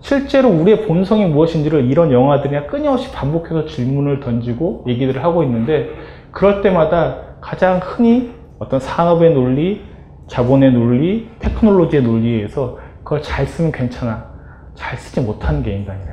실제로 0.00 0.48
우리의 0.48 0.86
본성이 0.86 1.26
무엇인지를 1.26 1.84
이런 1.90 2.10
영화들이나 2.10 2.66
끊임없이 2.66 3.12
반복해서 3.12 3.66
질문을 3.66 4.20
던지고 4.20 4.84
얘기들을 4.88 5.22
하고 5.22 5.42
있는데 5.42 5.90
그럴 6.30 6.62
때마다 6.62 7.36
가장 7.40 7.80
흔히 7.82 8.32
어떤 8.58 8.80
산업의 8.80 9.34
논리, 9.34 9.82
자본의 10.26 10.72
논리, 10.72 11.28
테크놀로지의 11.38 12.02
논리에서 12.02 12.78
그걸 13.02 13.22
잘 13.22 13.46
쓰면 13.46 13.72
괜찮아. 13.72 14.30
잘 14.74 14.96
쓰지 14.96 15.20
못하는 15.20 15.62
게 15.62 15.76
인간이래. 15.76 16.12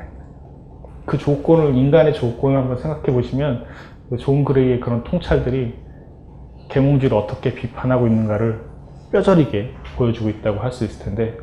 그 1.05 1.18
조건을, 1.18 1.76
인간의 1.76 2.14
조건을 2.14 2.57
한번 2.57 2.77
생각해 2.77 3.14
보시면 3.14 3.65
좋은 4.19 4.43
그레이의 4.43 4.80
그런 4.80 5.03
통찰들이 5.03 5.73
계몽주를 6.69 7.15
어떻게 7.18 7.53
비판하고 7.53 8.07
있는가를 8.07 8.61
뼈저리게 9.11 9.72
보여주고 9.95 10.30
있다고 10.30 10.59
할 10.59 10.72
수 10.72 10.84
있을 10.84 11.05
텐데 11.05 11.38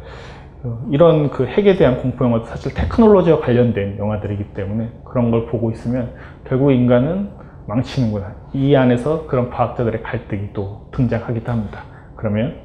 이런 0.90 1.30
그 1.30 1.46
핵에 1.46 1.76
대한 1.76 2.00
공포 2.00 2.24
영화도 2.24 2.46
사실 2.46 2.72
테크놀로지와 2.72 3.40
관련된 3.40 3.98
영화들이기 3.98 4.54
때문에 4.54 4.92
그런 5.04 5.30
걸 5.30 5.46
보고 5.46 5.70
있으면 5.70 6.14
결국 6.46 6.72
인간은 6.72 7.30
망치는구나. 7.66 8.34
이 8.54 8.74
안에서 8.74 9.26
그런 9.26 9.50
과학자들의 9.50 10.02
갈등이 10.02 10.52
또 10.52 10.90
등장하기도 10.92 11.50
합니다. 11.50 11.84
그러면 12.16 12.64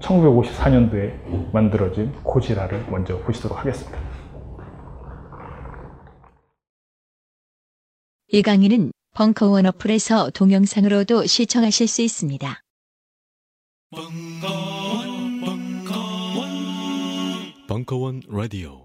1954년도에 0.00 1.52
만들어진 1.52 2.12
고지라를 2.22 2.84
먼저 2.90 3.18
보시도록 3.18 3.58
하겠습니다. 3.58 3.98
이 8.28 8.42
강의는 8.42 8.90
벙커원 9.14 9.66
어플에서 9.66 10.30
동영상으로도 10.30 11.26
시청하실 11.26 11.86
수 11.86 12.02
있습니다. 12.02 12.60
벙커 13.92 14.83
Bunker 17.74 17.96
Radio。 18.28 18.83